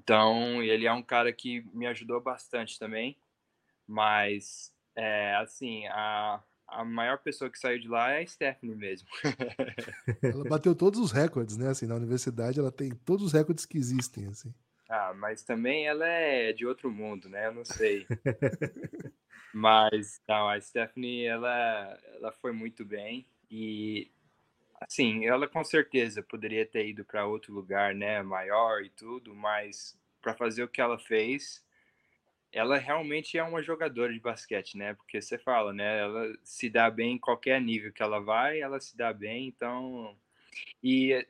Então, 0.00 0.62
ele 0.62 0.86
é 0.86 0.92
um 0.92 1.02
cara 1.02 1.32
que 1.32 1.62
me 1.72 1.86
ajudou 1.86 2.20
bastante 2.20 2.78
também, 2.78 3.16
mas, 3.86 4.72
é, 4.96 5.34
assim, 5.36 5.86
a, 5.88 6.42
a 6.68 6.84
maior 6.84 7.18
pessoa 7.18 7.50
que 7.50 7.58
saiu 7.58 7.78
de 7.78 7.88
lá 7.88 8.10
é 8.10 8.22
a 8.22 8.26
Stephanie 8.26 8.74
mesmo. 8.74 9.08
ela 10.22 10.44
bateu 10.44 10.74
todos 10.74 10.98
os 10.98 11.12
recordes, 11.12 11.56
né? 11.56 11.68
Assim, 11.68 11.86
na 11.86 11.94
universidade 11.94 12.58
ela 12.58 12.72
tem 12.72 12.90
todos 12.90 13.26
os 13.26 13.32
recordes 13.32 13.64
que 13.64 13.78
existem, 13.78 14.26
assim. 14.26 14.52
Ah, 14.88 15.12
mas 15.14 15.42
também 15.42 15.86
ela 15.86 16.06
é 16.06 16.52
de 16.52 16.66
outro 16.66 16.90
mundo, 16.90 17.28
né? 17.28 17.46
Eu 17.46 17.54
não 17.54 17.64
sei. 17.64 18.06
mas, 19.52 20.20
não, 20.28 20.48
a 20.48 20.60
Stephanie, 20.60 21.24
ela, 21.24 21.98
ela 22.14 22.32
foi 22.32 22.52
muito 22.52 22.84
bem 22.84 23.26
e, 23.50 24.10
assim, 24.80 25.26
ela 25.26 25.48
com 25.48 25.64
certeza 25.64 26.22
poderia 26.22 26.64
ter 26.64 26.88
ido 26.88 27.04
para 27.04 27.26
outro 27.26 27.52
lugar, 27.52 27.94
né? 27.94 28.22
Maior 28.22 28.82
e 28.82 28.90
tudo, 28.90 29.34
mas 29.34 29.98
para 30.20 30.34
fazer 30.34 30.62
o 30.62 30.68
que 30.68 30.80
ela 30.80 30.98
fez, 30.98 31.64
ela 32.56 32.78
realmente 32.78 33.36
é 33.36 33.42
uma 33.42 33.62
jogadora 33.62 34.10
de 34.10 34.18
basquete, 34.18 34.78
né? 34.78 34.94
Porque 34.94 35.20
você 35.20 35.36
fala, 35.36 35.74
né? 35.74 36.00
Ela 36.00 36.32
se 36.42 36.70
dá 36.70 36.90
bem 36.90 37.12
em 37.12 37.18
qualquer 37.18 37.60
nível 37.60 37.92
que 37.92 38.02
ela 38.02 38.18
vai, 38.18 38.60
ela 38.60 38.80
se 38.80 38.96
dá 38.96 39.12
bem, 39.12 39.48
então. 39.48 40.16
E 40.82 41.26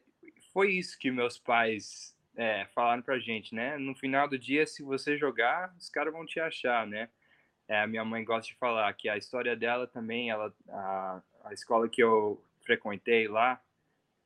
foi 0.52 0.74
isso 0.74 0.96
que 0.96 1.10
meus 1.10 1.36
pais 1.36 2.16
é, 2.36 2.64
falaram 2.66 3.02
pra 3.02 3.18
gente, 3.18 3.56
né? 3.56 3.76
No 3.76 3.92
final 3.96 4.28
do 4.28 4.38
dia, 4.38 4.68
se 4.68 4.84
você 4.84 5.18
jogar, 5.18 5.74
os 5.76 5.88
caras 5.88 6.12
vão 6.12 6.24
te 6.24 6.38
achar, 6.38 6.86
né? 6.86 7.08
É, 7.66 7.80
a 7.80 7.88
minha 7.88 8.04
mãe 8.04 8.24
gosta 8.24 8.52
de 8.52 8.56
falar 8.56 8.92
que 8.94 9.08
a 9.08 9.16
história 9.16 9.56
dela 9.56 9.88
também, 9.88 10.30
ela, 10.30 10.54
a, 10.68 11.20
a 11.46 11.52
escola 11.52 11.88
que 11.88 12.00
eu 12.00 12.40
frequentei 12.64 13.26
lá, 13.26 13.60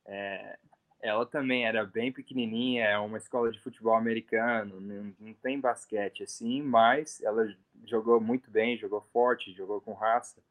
é, 0.05 0.59
ela 1.01 1.25
também 1.25 1.65
era 1.65 1.83
bem 1.83 2.11
pequenininha, 2.11 2.85
é 2.85 2.97
uma 2.97 3.17
escola 3.17 3.51
de 3.51 3.59
futebol 3.59 3.95
americano, 3.95 4.79
não, 4.79 5.15
não, 5.19 5.33
tem 5.33 5.59
basquete 5.59 6.23
assim, 6.23 6.61
mas 6.61 7.21
ela 7.21 7.53
jogou 7.85 8.21
muito 8.21 8.51
bem, 8.51 8.77
jogou 8.77 9.01
forte, 9.11 9.53
jogou 9.53 9.81
com 9.81 9.93
raça. 9.93 10.41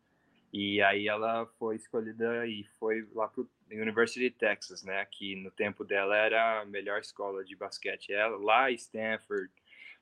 E 0.53 0.83
aí 0.83 1.07
ela 1.07 1.47
foi 1.59 1.77
escolhida 1.77 2.45
e 2.47 2.65
foi 2.81 3.07
lá 3.15 3.29
para 3.29 3.45
University 3.71 4.27
of 4.27 4.37
Texas, 4.37 4.83
né? 4.83 5.05
Que 5.07 5.37
no 5.37 5.51
tempo 5.53 5.85
dela 5.85 6.17
era 6.17 6.63
a 6.63 6.65
melhor 6.67 7.01
escola 7.01 7.45
de 7.45 7.55
basquete. 7.55 8.13
Ela 8.13 8.37
lá 8.37 8.71
Stanford, 8.73 9.49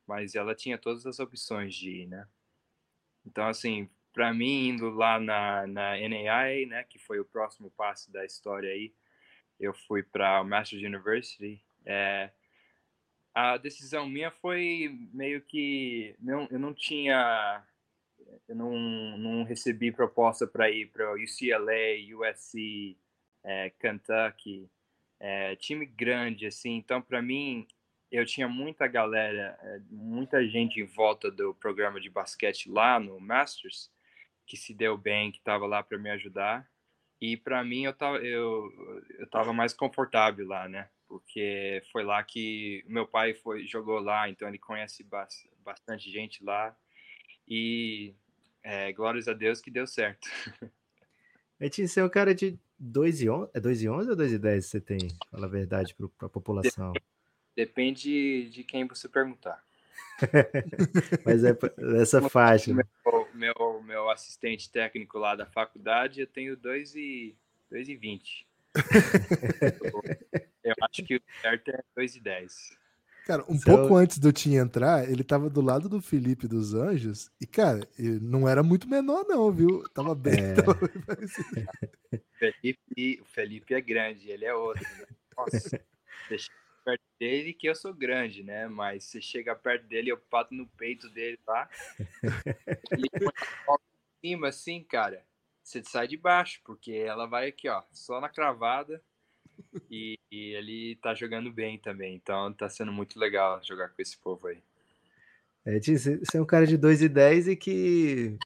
mas 0.06 0.34
ela 0.34 0.54
tinha 0.54 0.78
todas 0.78 1.04
as 1.04 1.20
opções 1.20 1.74
de 1.74 1.90
ir, 2.02 2.06
né? 2.06 2.26
Então 3.26 3.46
assim, 3.46 3.90
para 4.14 4.32
mim 4.32 4.68
indo 4.68 4.88
lá 4.88 5.20
na 5.20 5.66
na 5.66 5.96
NAIA, 5.96 6.66
né? 6.66 6.84
Que 6.84 6.98
foi 6.98 7.20
o 7.20 7.26
próximo 7.26 7.70
passo 7.76 8.10
da 8.10 8.24
história 8.24 8.70
aí 8.70 8.94
eu 9.58 9.74
fui 9.74 10.02
para 10.02 10.40
o 10.40 10.44
Masters 10.44 10.82
University, 10.82 11.62
é, 11.84 12.30
a 13.34 13.56
decisão 13.56 14.08
minha 14.08 14.30
foi 14.30 14.90
meio 15.12 15.40
que 15.40 16.14
não, 16.18 16.48
eu 16.50 16.58
não 16.58 16.74
tinha 16.74 17.64
eu 18.48 18.56
não, 18.56 18.72
não 19.16 19.44
recebi 19.44 19.92
proposta 19.92 20.46
para 20.46 20.70
ir 20.70 20.86
para 20.90 21.14
UCLA, 21.14 22.16
USC, 22.16 22.96
é, 23.44 23.70
Kentucky, 23.78 24.68
é, 25.20 25.56
time 25.56 25.86
grande 25.86 26.46
assim. 26.46 26.76
Então 26.76 27.00
para 27.00 27.22
mim 27.22 27.66
eu 28.10 28.24
tinha 28.26 28.48
muita 28.48 28.86
galera, 28.86 29.58
é, 29.62 29.80
muita 29.90 30.46
gente 30.48 30.80
em 30.80 30.84
volta 30.84 31.30
do 31.30 31.54
programa 31.54 32.00
de 32.00 32.10
basquete 32.10 32.68
lá 32.68 32.98
no 32.98 33.20
Masters 33.20 33.90
que 34.46 34.56
se 34.56 34.72
deu 34.72 34.96
bem, 34.96 35.30
que 35.30 35.38
estava 35.38 35.66
lá 35.66 35.82
para 35.82 35.98
me 35.98 36.10
ajudar. 36.10 36.66
E 37.20 37.36
para 37.36 37.64
mim 37.64 37.84
eu 37.84 37.92
tava, 37.92 38.18
eu, 38.18 38.70
eu 39.18 39.26
tava 39.28 39.52
mais 39.52 39.72
confortável 39.72 40.46
lá, 40.46 40.68
né? 40.68 40.88
Porque 41.08 41.82
foi 41.90 42.04
lá 42.04 42.22
que 42.22 42.84
meu 42.86 43.06
pai 43.06 43.34
foi 43.34 43.66
jogou 43.66 43.98
lá, 43.98 44.28
então 44.28 44.46
ele 44.46 44.58
conhece 44.58 45.04
bastante 45.64 46.10
gente 46.10 46.44
lá. 46.44 46.76
E 47.46 48.14
é, 48.62 48.92
glórias 48.92 49.26
a 49.26 49.32
Deus 49.32 49.60
que 49.60 49.70
deu 49.70 49.86
certo. 49.86 50.28
Etinho, 51.60 51.88
você 51.88 52.00
é 52.00 52.04
um 52.04 52.08
cara 52.08 52.34
de 52.34 52.56
2 52.78 53.22
e 53.22 53.30
11, 53.30 53.50
é 53.52 53.60
2 53.60 53.82
e 53.82 53.88
11 53.88 54.10
ou 54.10 54.16
2 54.16 54.32
e 54.32 54.38
10 54.38 54.66
você 54.66 54.80
tem? 54.80 54.98
Fala 55.30 55.46
a 55.46 55.50
verdade 55.50 55.94
para 55.94 56.26
a 56.26 56.30
população. 56.30 56.92
Depende 57.56 58.48
de 58.50 58.62
quem 58.62 58.86
você 58.86 59.08
perguntar. 59.08 59.66
Mas 61.24 61.44
é 61.44 61.56
essa 62.00 62.28
faixa. 62.28 62.72
Meu, 62.74 63.28
meu, 63.34 63.82
meu, 63.82 64.10
assistente 64.10 64.70
técnico 64.70 65.18
lá 65.18 65.34
da 65.34 65.46
faculdade, 65.46 66.20
eu 66.20 66.26
tenho 66.26 66.56
2 66.56 66.94
e, 66.96 67.36
2 67.70 67.88
e 67.88 67.96
20. 67.96 68.46
eu 70.64 70.74
acho 70.82 71.04
que 71.04 71.16
o 71.16 71.20
certo 71.40 71.70
é 71.70 71.82
2 71.96 72.16
e 72.16 72.20
10. 72.20 72.78
Cara, 73.26 73.44
um 73.46 73.60
pouco 73.60 73.94
antes 73.94 74.18
do 74.18 74.32
Tim 74.32 74.54
entrar, 74.54 75.06
ele 75.08 75.22
tava 75.22 75.50
do 75.50 75.60
lado 75.60 75.86
do 75.86 76.00
Felipe 76.00 76.48
dos 76.48 76.72
Anjos 76.72 77.30
e, 77.38 77.46
cara, 77.46 77.86
não 78.22 78.48
era 78.48 78.62
muito 78.62 78.88
menor 78.88 79.26
não, 79.28 79.52
viu? 79.52 79.82
Tava 79.92 80.14
bem... 80.14 80.40
É. 80.40 80.54
Tava 80.54 80.74
bem 80.74 82.22
Felipe, 82.38 83.20
o 83.20 83.24
Felipe 83.26 83.74
é 83.74 83.80
grande, 83.82 84.30
ele 84.30 84.46
é 84.46 84.54
outro. 84.54 84.82
Né? 84.82 85.06
Nossa, 85.36 85.80
deixa 86.30 86.48
perto 86.88 87.02
dele 87.20 87.52
que 87.52 87.68
eu 87.68 87.74
sou 87.74 87.92
grande, 87.92 88.42
né? 88.42 88.66
Mas 88.66 89.04
você 89.04 89.20
chega 89.20 89.54
perto 89.54 89.86
dele, 89.86 90.10
eu 90.10 90.16
pato 90.16 90.54
no 90.54 90.66
peito 90.66 91.10
dele 91.10 91.38
lá. 91.46 91.68
ele 92.90 93.08
põe 93.66 93.76
em 94.24 94.28
cima 94.28 94.48
assim, 94.48 94.82
cara. 94.82 95.22
Você 95.62 95.84
sai 95.84 96.08
de 96.08 96.16
baixo, 96.16 96.62
porque 96.64 96.92
ela 96.92 97.26
vai 97.26 97.48
aqui, 97.48 97.68
ó, 97.68 97.82
só 97.92 98.20
na 98.20 98.28
cravada. 98.30 99.02
E, 99.90 100.18
e 100.30 100.54
ele 100.54 100.96
tá 101.02 101.14
jogando 101.14 101.52
bem 101.52 101.78
também. 101.78 102.14
Então 102.14 102.54
tá 102.54 102.70
sendo 102.70 102.92
muito 102.92 103.18
legal 103.18 103.62
jogar 103.62 103.90
com 103.90 104.00
esse 104.00 104.16
povo 104.16 104.46
aí. 104.46 104.62
É, 105.66 105.78
você 105.78 106.38
é 106.38 106.40
um 106.40 106.46
cara 106.46 106.66
de 106.66 106.78
2 106.78 107.02
e 107.02 107.08
10 107.08 107.48
e 107.48 107.56
que 107.56 108.38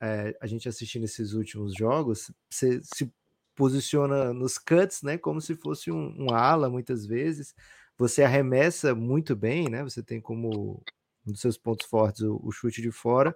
é, 0.00 0.34
a 0.40 0.46
gente 0.46 0.68
assistindo 0.68 1.04
esses 1.04 1.34
últimos 1.34 1.74
jogos, 1.74 2.32
você 2.50 2.80
se 2.82 3.12
posiciona 3.58 4.32
nos 4.32 4.56
cuts, 4.56 5.02
né? 5.02 5.18
Como 5.18 5.40
se 5.40 5.56
fosse 5.56 5.90
um, 5.90 6.14
um 6.16 6.32
ala, 6.32 6.70
muitas 6.70 7.04
vezes. 7.04 7.52
Você 7.98 8.22
arremessa 8.22 8.94
muito 8.94 9.34
bem, 9.34 9.68
né? 9.68 9.82
Você 9.82 10.00
tem 10.00 10.20
como 10.20 10.80
um 11.26 11.32
dos 11.32 11.40
seus 11.40 11.58
pontos 11.58 11.86
fortes 11.88 12.22
o, 12.22 12.40
o 12.42 12.52
chute 12.52 12.80
de 12.80 12.92
fora. 12.92 13.34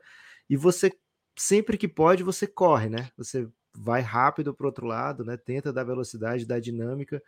E 0.49 0.57
você, 0.57 0.93
sempre 1.37 1.77
que 1.77 1.89
pode, 1.89 2.23
você 2.23 2.47
corre, 2.47 2.89
né? 2.89 3.11
Você 3.17 3.49
vai 3.77 4.01
rápido 4.01 4.55
para 4.55 4.65
o 4.65 4.69
outro 4.69 4.87
lado, 4.87 5.25
né? 5.25 5.37
Tenta 5.37 5.73
dar 5.73 5.83
velocidade, 5.85 6.47
dar 6.47 6.61
dinâmica. 6.61 7.21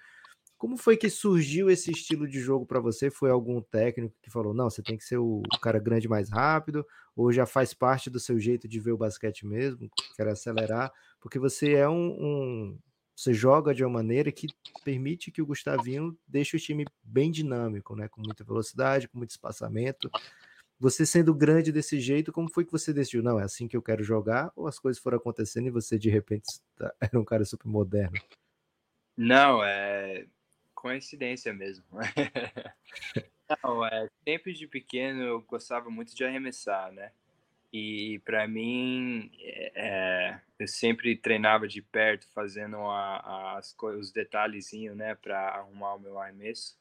Como 0.56 0.76
foi 0.76 0.96
que 0.96 1.10
surgiu 1.10 1.68
esse 1.68 1.90
estilo 1.90 2.28
de 2.28 2.40
jogo 2.40 2.64
para 2.64 2.80
você? 2.80 3.10
Foi 3.10 3.30
algum 3.30 3.60
técnico 3.60 4.14
que 4.22 4.30
falou: 4.30 4.54
não, 4.54 4.70
você 4.70 4.82
tem 4.82 4.96
que 4.96 5.04
ser 5.04 5.18
o 5.18 5.42
cara 5.60 5.78
grande 5.78 6.08
mais 6.08 6.30
rápido? 6.30 6.86
Ou 7.16 7.32
já 7.32 7.44
faz 7.44 7.74
parte 7.74 8.08
do 8.08 8.20
seu 8.20 8.38
jeito 8.38 8.66
de 8.66 8.80
ver 8.80 8.92
o 8.92 8.96
basquete 8.96 9.46
mesmo? 9.46 9.90
Quer 10.16 10.28
acelerar? 10.28 10.92
Porque 11.20 11.38
você 11.38 11.74
é 11.74 11.88
um, 11.88 12.12
um, 12.18 12.78
Você 13.16 13.34
joga 13.34 13.74
de 13.74 13.84
uma 13.84 13.90
maneira 13.90 14.32
que 14.32 14.46
permite 14.84 15.30
que 15.30 15.42
o 15.42 15.46
Gustavinho 15.46 16.16
deixe 16.26 16.56
o 16.56 16.60
time 16.60 16.84
bem 17.02 17.30
dinâmico, 17.30 17.94
né? 17.94 18.08
Com 18.08 18.22
muita 18.22 18.44
velocidade, 18.44 19.08
com 19.08 19.18
muito 19.18 19.30
espaçamento. 19.30 20.10
Você 20.80 21.06
sendo 21.06 21.34
grande 21.34 21.72
desse 21.72 22.00
jeito, 22.00 22.32
como 22.32 22.50
foi 22.50 22.64
que 22.64 22.72
você 22.72 22.92
decidiu? 22.92 23.22
Não, 23.22 23.38
é 23.38 23.44
assim 23.44 23.68
que 23.68 23.76
eu 23.76 23.82
quero 23.82 24.02
jogar? 24.02 24.52
Ou 24.56 24.66
as 24.66 24.78
coisas 24.78 25.00
foram 25.02 25.18
acontecendo 25.18 25.66
e 25.66 25.70
você 25.70 25.98
de 25.98 26.10
repente 26.10 26.46
era 27.00 27.18
um 27.18 27.24
cara 27.24 27.44
super 27.44 27.68
moderno? 27.68 28.18
Não, 29.16 29.62
é 29.62 30.26
coincidência 30.84 31.50
mesmo. 31.54 31.82
Não, 33.64 33.86
é, 33.86 34.06
sempre 34.22 34.52
de 34.52 34.66
pequeno 34.66 35.22
eu 35.22 35.40
gostava 35.40 35.88
muito 35.88 36.14
de 36.14 36.22
arremessar, 36.22 36.92
né? 36.92 37.10
E 37.72 38.20
para 38.22 38.46
mim, 38.46 39.30
é, 39.40 39.72
é, 39.74 40.40
eu 40.58 40.68
sempre 40.68 41.16
treinava 41.16 41.66
de 41.66 41.80
perto, 41.80 42.28
fazendo 42.34 42.76
a, 42.76 43.56
as 43.56 43.74
os 43.80 44.12
detalhezinhos, 44.12 44.94
né, 44.94 45.14
para 45.14 45.56
arrumar 45.56 45.94
o 45.94 45.98
meu 45.98 46.18
arremesso. 46.20 46.76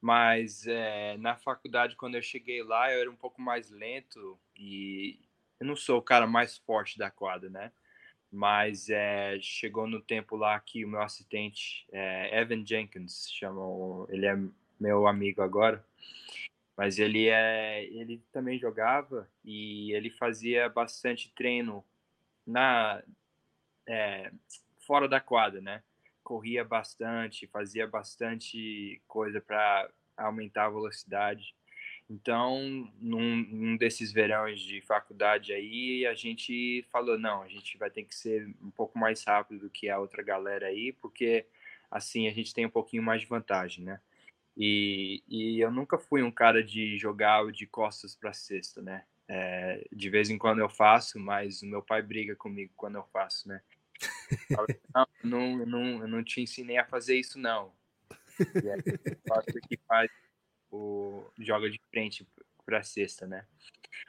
Mas 0.00 0.64
é, 0.68 1.16
na 1.18 1.34
faculdade, 1.34 1.96
quando 1.96 2.14
eu 2.14 2.22
cheguei 2.22 2.62
lá, 2.62 2.92
eu 2.92 3.00
era 3.00 3.10
um 3.10 3.16
pouco 3.16 3.42
mais 3.42 3.70
lento 3.70 4.38
e 4.56 5.18
eu 5.58 5.66
não 5.66 5.74
sou 5.74 5.98
o 5.98 6.02
cara 6.02 6.28
mais 6.28 6.58
forte 6.58 6.96
da 6.96 7.10
quadra, 7.10 7.50
né? 7.50 7.72
Mas 8.32 8.88
é, 8.88 9.38
chegou 9.42 9.86
no 9.86 10.00
tempo 10.00 10.36
lá 10.36 10.58
que 10.58 10.84
o 10.84 10.88
meu 10.88 11.02
assistente, 11.02 11.86
é, 11.92 12.40
Evan 12.40 12.64
Jenkins, 12.64 13.30
chamou, 13.30 14.06
ele 14.08 14.24
é 14.24 14.38
meu 14.80 15.06
amigo 15.06 15.42
agora, 15.42 15.84
mas 16.74 16.98
ele 16.98 17.28
é, 17.28 17.84
ele 17.84 18.22
também 18.32 18.58
jogava 18.58 19.28
e 19.44 19.92
ele 19.92 20.08
fazia 20.10 20.66
bastante 20.70 21.30
treino 21.34 21.84
na 22.46 23.02
é, 23.86 24.32
fora 24.86 25.06
da 25.06 25.20
quadra, 25.20 25.60
né? 25.60 25.82
Corria 26.24 26.64
bastante, 26.64 27.46
fazia 27.48 27.86
bastante 27.86 29.02
coisa 29.06 29.42
para 29.42 29.90
aumentar 30.16 30.66
a 30.66 30.70
velocidade. 30.70 31.54
Então, 32.12 32.86
num, 33.00 33.36
num, 33.36 33.76
desses 33.78 34.12
verões 34.12 34.60
de 34.60 34.82
faculdade 34.82 35.50
aí, 35.50 36.04
a 36.04 36.12
gente 36.12 36.86
falou, 36.92 37.18
não, 37.18 37.40
a 37.40 37.48
gente 37.48 37.78
vai 37.78 37.90
ter 37.90 38.04
que 38.04 38.14
ser 38.14 38.54
um 38.60 38.70
pouco 38.70 38.98
mais 38.98 39.24
rápido 39.24 39.60
do 39.60 39.70
que 39.70 39.88
a 39.88 39.98
outra 39.98 40.22
galera 40.22 40.66
aí, 40.66 40.92
porque 40.92 41.46
assim 41.90 42.28
a 42.28 42.30
gente 42.30 42.52
tem 42.52 42.66
um 42.66 42.70
pouquinho 42.70 43.02
mais 43.02 43.22
de 43.22 43.26
vantagem, 43.26 43.82
né? 43.82 43.98
E, 44.54 45.24
e 45.26 45.58
eu 45.58 45.70
nunca 45.70 45.96
fui 45.96 46.22
um 46.22 46.30
cara 46.30 46.62
de 46.62 46.98
jogar 46.98 47.50
de 47.50 47.66
costas 47.66 48.14
para 48.14 48.34
cesta, 48.34 48.82
né? 48.82 49.06
É, 49.26 49.82
de 49.90 50.10
vez 50.10 50.28
em 50.28 50.36
quando 50.36 50.58
eu 50.58 50.68
faço, 50.68 51.18
mas 51.18 51.62
o 51.62 51.66
meu 51.66 51.80
pai 51.80 52.02
briga 52.02 52.36
comigo 52.36 52.74
quando 52.76 52.96
eu 52.96 53.04
faço, 53.04 53.48
né? 53.48 53.62
não, 54.94 55.06
não, 55.24 55.66
não, 55.66 56.02
eu 56.02 56.08
não 56.08 56.22
te 56.22 56.42
ensinei 56.42 56.76
a 56.76 56.84
fazer 56.84 57.16
isso, 57.16 57.38
não. 57.38 57.72
E 58.62 58.68
aí, 58.68 58.82
que 59.66 59.78
faz 59.86 60.10
o 60.72 61.30
joga 61.38 61.70
de 61.70 61.80
frente 61.90 62.26
para 62.64 62.82
cesta, 62.82 63.26
né? 63.26 63.46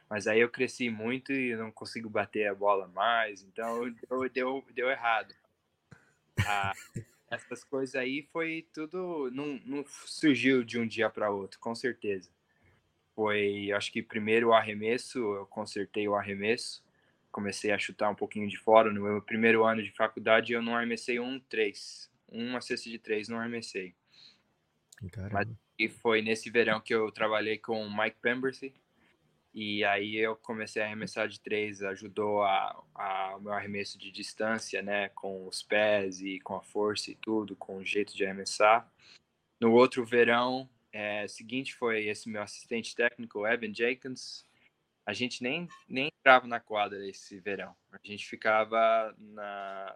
Mas 0.10 0.28
aí 0.28 0.40
eu 0.40 0.50
cresci 0.50 0.90
muito 0.90 1.34
e 1.34 1.56
não 1.56 1.72
consigo 1.72 2.10
bater 2.10 2.48
a 2.48 2.56
bola 2.56 2.88
mais, 2.88 3.44
então 3.44 3.94
deu, 4.10 4.30
deu, 4.30 4.66
deu 4.74 4.90
errado. 4.90 5.36
Ah, 6.48 6.74
essas 7.30 7.64
coisas 7.64 7.96
aí 7.96 8.28
foi 8.32 8.68
tudo. 8.74 9.30
Não, 9.32 9.60
não 9.66 9.86
surgiu 10.06 10.64
de 10.64 10.80
um 10.80 10.88
dia 10.88 11.10
para 11.10 11.30
outro, 11.30 11.60
com 11.60 11.76
certeza. 11.76 12.32
Foi, 13.14 13.72
acho 13.72 13.92
que 13.92 14.02
primeiro 14.02 14.50
o 14.50 14.54
arremesso, 14.54 15.20
eu 15.20 15.46
consertei 15.46 16.08
o 16.08 16.16
arremesso, 16.16 16.84
comecei 17.32 17.72
a 17.72 17.78
chutar 17.78 18.10
um 18.10 18.16
pouquinho 18.16 18.48
de 18.48 18.58
fora. 18.58 18.92
No 18.92 19.04
meu 19.04 19.22
primeiro 19.22 19.64
ano 19.66 19.84
de 19.84 19.92
faculdade, 19.92 20.54
eu 20.54 20.62
não 20.62 20.76
arremessei 20.76 21.20
um 21.20 21.40
três, 21.40 22.10
uma 22.28 22.62
cesta 22.62 22.90
de 22.90 22.98
três, 22.98 23.28
não 23.28 23.38
arremessei. 23.38 23.94
Caramba. 25.12 25.34
Mas, 25.34 25.48
e 25.84 25.90
foi 25.90 26.22
nesse 26.22 26.50
verão 26.50 26.80
que 26.80 26.94
eu 26.94 27.12
trabalhei 27.12 27.58
com 27.58 27.86
o 27.86 27.98
Mike 27.98 28.18
Pembercy, 28.22 28.74
e 29.54 29.84
aí 29.84 30.16
eu 30.16 30.36
comecei 30.36 30.82
a 30.82 30.86
arremessar 30.86 31.28
de 31.28 31.40
três, 31.40 31.84
ajudou 31.84 32.42
a, 32.42 32.84
a, 32.96 33.36
o 33.36 33.42
meu 33.42 33.54
arremesso 33.54 33.98
de 34.00 34.12
distância, 34.12 34.82
né, 34.82 35.10
com 35.10 35.46
os 35.48 35.62
pés 35.62 36.22
e 36.22 36.40
com 36.40 36.56
a 36.56 36.62
força 36.62 37.12
e 37.12 37.16
tudo, 37.16 37.56
com 37.56 37.78
o 37.78 37.86
jeito 37.86 38.16
de 38.16 38.24
arremessar. 38.24 38.90
No 39.60 39.74
outro 39.74 40.04
verão, 40.04 40.68
é, 40.92 41.28
seguinte 41.28 41.76
foi 41.76 42.08
esse 42.08 42.30
meu 42.30 42.42
assistente 42.42 42.96
técnico, 42.96 43.46
Evan 43.46 43.74
Jenkins. 43.74 44.46
A 45.06 45.12
gente 45.12 45.44
nem, 45.44 45.68
nem 45.88 46.08
entrava 46.08 46.48
na 46.48 46.60
quadra 46.60 47.06
esse 47.08 47.40
verão. 47.40 47.76
A 47.92 48.00
gente 48.04 48.26
ficava 48.26 49.14
na... 49.20 49.96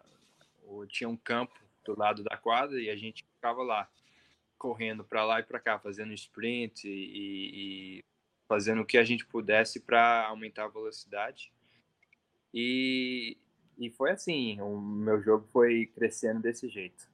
Tinha 0.90 1.08
um 1.08 1.16
campo 1.16 1.58
do 1.86 1.98
lado 1.98 2.24
da 2.24 2.36
quadra 2.36 2.80
e 2.80 2.90
a 2.90 2.96
gente 2.96 3.24
ficava 3.24 3.64
lá, 3.64 3.90
correndo 4.58 5.04
para 5.04 5.26
lá 5.26 5.40
e 5.40 5.44
para 5.44 5.60
cá, 5.60 5.80
fazendo 5.80 6.14
sprint 6.14 6.88
e, 6.88 8.00
e 8.00 8.06
fazendo 8.48 8.82
o 8.82 8.86
que 8.86 8.98
a 8.98 9.04
gente 9.04 9.26
pudesse 9.26 9.80
para 9.80 10.28
aumentar 10.28 10.66
a 10.66 10.70
velocidade. 10.70 11.52
E, 12.54 13.38
e 13.78 13.90
foi 13.92 14.12
assim, 14.12 14.60
o 14.62 14.80
meu 14.80 15.22
jogo 15.22 15.48
foi 15.52 15.86
crescendo 15.88 16.42
desse 16.42 16.68
jeito. 16.68 17.08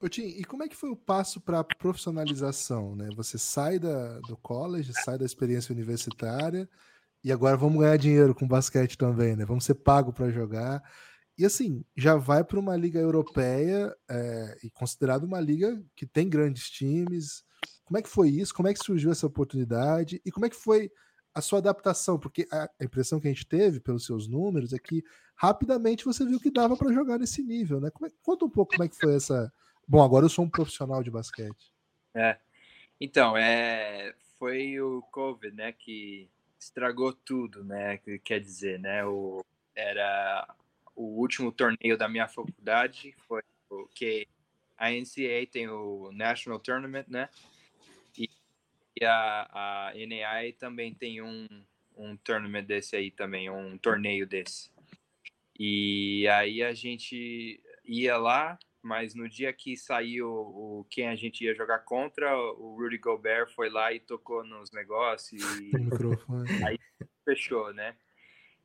Ô 0.00 0.08
Tim, 0.08 0.22
e 0.22 0.44
como 0.44 0.62
é 0.62 0.68
que 0.68 0.76
foi 0.76 0.88
o 0.88 0.96
passo 0.96 1.40
para 1.40 1.60
a 1.60 1.64
profissionalização? 1.64 2.96
Né? 2.96 3.10
Você 3.14 3.36
sai 3.36 3.78
da, 3.78 4.18
do 4.20 4.36
college, 4.38 4.92
sai 5.04 5.18
da 5.18 5.26
experiência 5.26 5.74
universitária 5.74 6.66
e 7.22 7.30
agora 7.30 7.56
vamos 7.56 7.80
ganhar 7.80 7.98
dinheiro 7.98 8.34
com 8.34 8.48
basquete 8.48 8.96
também, 8.96 9.36
né? 9.36 9.44
Vamos 9.44 9.64
ser 9.64 9.74
pago 9.74 10.10
para 10.10 10.30
jogar. 10.30 10.82
E 11.40 11.46
assim, 11.46 11.82
já 11.96 12.16
vai 12.16 12.44
para 12.44 12.60
uma 12.60 12.76
liga 12.76 13.00
europeia 13.00 13.96
é, 14.10 14.58
e 14.62 14.68
considerada 14.68 15.24
uma 15.24 15.40
liga 15.40 15.82
que 15.96 16.04
tem 16.06 16.28
grandes 16.28 16.68
times, 16.68 17.42
como 17.82 17.96
é 17.96 18.02
que 18.02 18.10
foi 18.10 18.28
isso? 18.28 18.52
Como 18.52 18.68
é 18.68 18.74
que 18.74 18.84
surgiu 18.84 19.10
essa 19.10 19.26
oportunidade? 19.26 20.20
E 20.22 20.30
como 20.30 20.44
é 20.44 20.50
que 20.50 20.54
foi 20.56 20.92
a 21.34 21.40
sua 21.40 21.60
adaptação? 21.60 22.18
Porque 22.18 22.46
a 22.52 22.68
impressão 22.82 23.18
que 23.18 23.26
a 23.26 23.32
gente 23.32 23.46
teve 23.46 23.80
pelos 23.80 24.04
seus 24.04 24.28
números 24.28 24.74
é 24.74 24.78
que 24.78 25.02
rapidamente 25.34 26.04
você 26.04 26.26
viu 26.26 26.38
que 26.38 26.50
dava 26.50 26.76
para 26.76 26.92
jogar 26.92 27.16
nesse 27.16 27.42
nível, 27.42 27.80
né? 27.80 27.88
É, 27.88 28.10
conta 28.22 28.44
um 28.44 28.50
pouco 28.50 28.72
como 28.72 28.84
é 28.84 28.88
que 28.90 28.98
foi 28.98 29.16
essa. 29.16 29.50
Bom, 29.88 30.02
agora 30.02 30.26
eu 30.26 30.28
sou 30.28 30.44
um 30.44 30.50
profissional 30.50 31.02
de 31.02 31.10
basquete. 31.10 31.72
É. 32.14 32.38
Então, 33.00 33.34
é, 33.34 34.14
foi 34.38 34.78
o 34.78 35.00
Covid, 35.10 35.56
né, 35.56 35.72
que 35.72 36.28
estragou 36.58 37.14
tudo, 37.14 37.64
né? 37.64 37.96
Que 37.96 38.18
quer 38.18 38.40
dizer, 38.40 38.78
né? 38.78 39.06
O, 39.06 39.42
era 39.74 40.46
o 41.00 41.18
último 41.18 41.50
torneio 41.50 41.96
da 41.96 42.08
minha 42.08 42.28
faculdade, 42.28 43.14
foi 43.26 43.42
o 43.70 43.86
que 43.86 44.28
a 44.76 44.90
NCAA 44.90 45.46
tem 45.50 45.66
o 45.66 46.10
National 46.12 46.58
Tournament, 46.60 47.06
né? 47.08 47.30
E 48.18 48.28
a, 49.02 49.88
a 49.88 49.92
NAI 49.94 50.52
também 50.52 50.92
tem 50.92 51.22
um, 51.22 51.46
um 51.96 52.16
tournament 52.18 52.66
desse 52.66 52.96
aí 52.96 53.10
também, 53.10 53.48
um 53.48 53.78
torneio 53.78 54.26
desse. 54.26 54.70
E 55.58 56.28
aí 56.28 56.62
a 56.62 56.74
gente 56.74 57.62
ia 57.82 58.18
lá, 58.18 58.58
mas 58.82 59.14
no 59.14 59.26
dia 59.26 59.52
que 59.54 59.78
saiu 59.78 60.28
o, 60.28 60.86
quem 60.90 61.08
a 61.08 61.16
gente 61.16 61.44
ia 61.44 61.54
jogar 61.54 61.78
contra, 61.78 62.36
o 62.36 62.76
Rudy 62.76 62.98
Gobert 62.98 63.48
foi 63.54 63.70
lá 63.70 63.90
e 63.90 64.00
tocou 64.00 64.44
nos 64.44 64.70
negócios 64.70 65.42
e 65.58 65.70
aí 66.66 66.78
fechou, 67.24 67.72
né? 67.72 67.96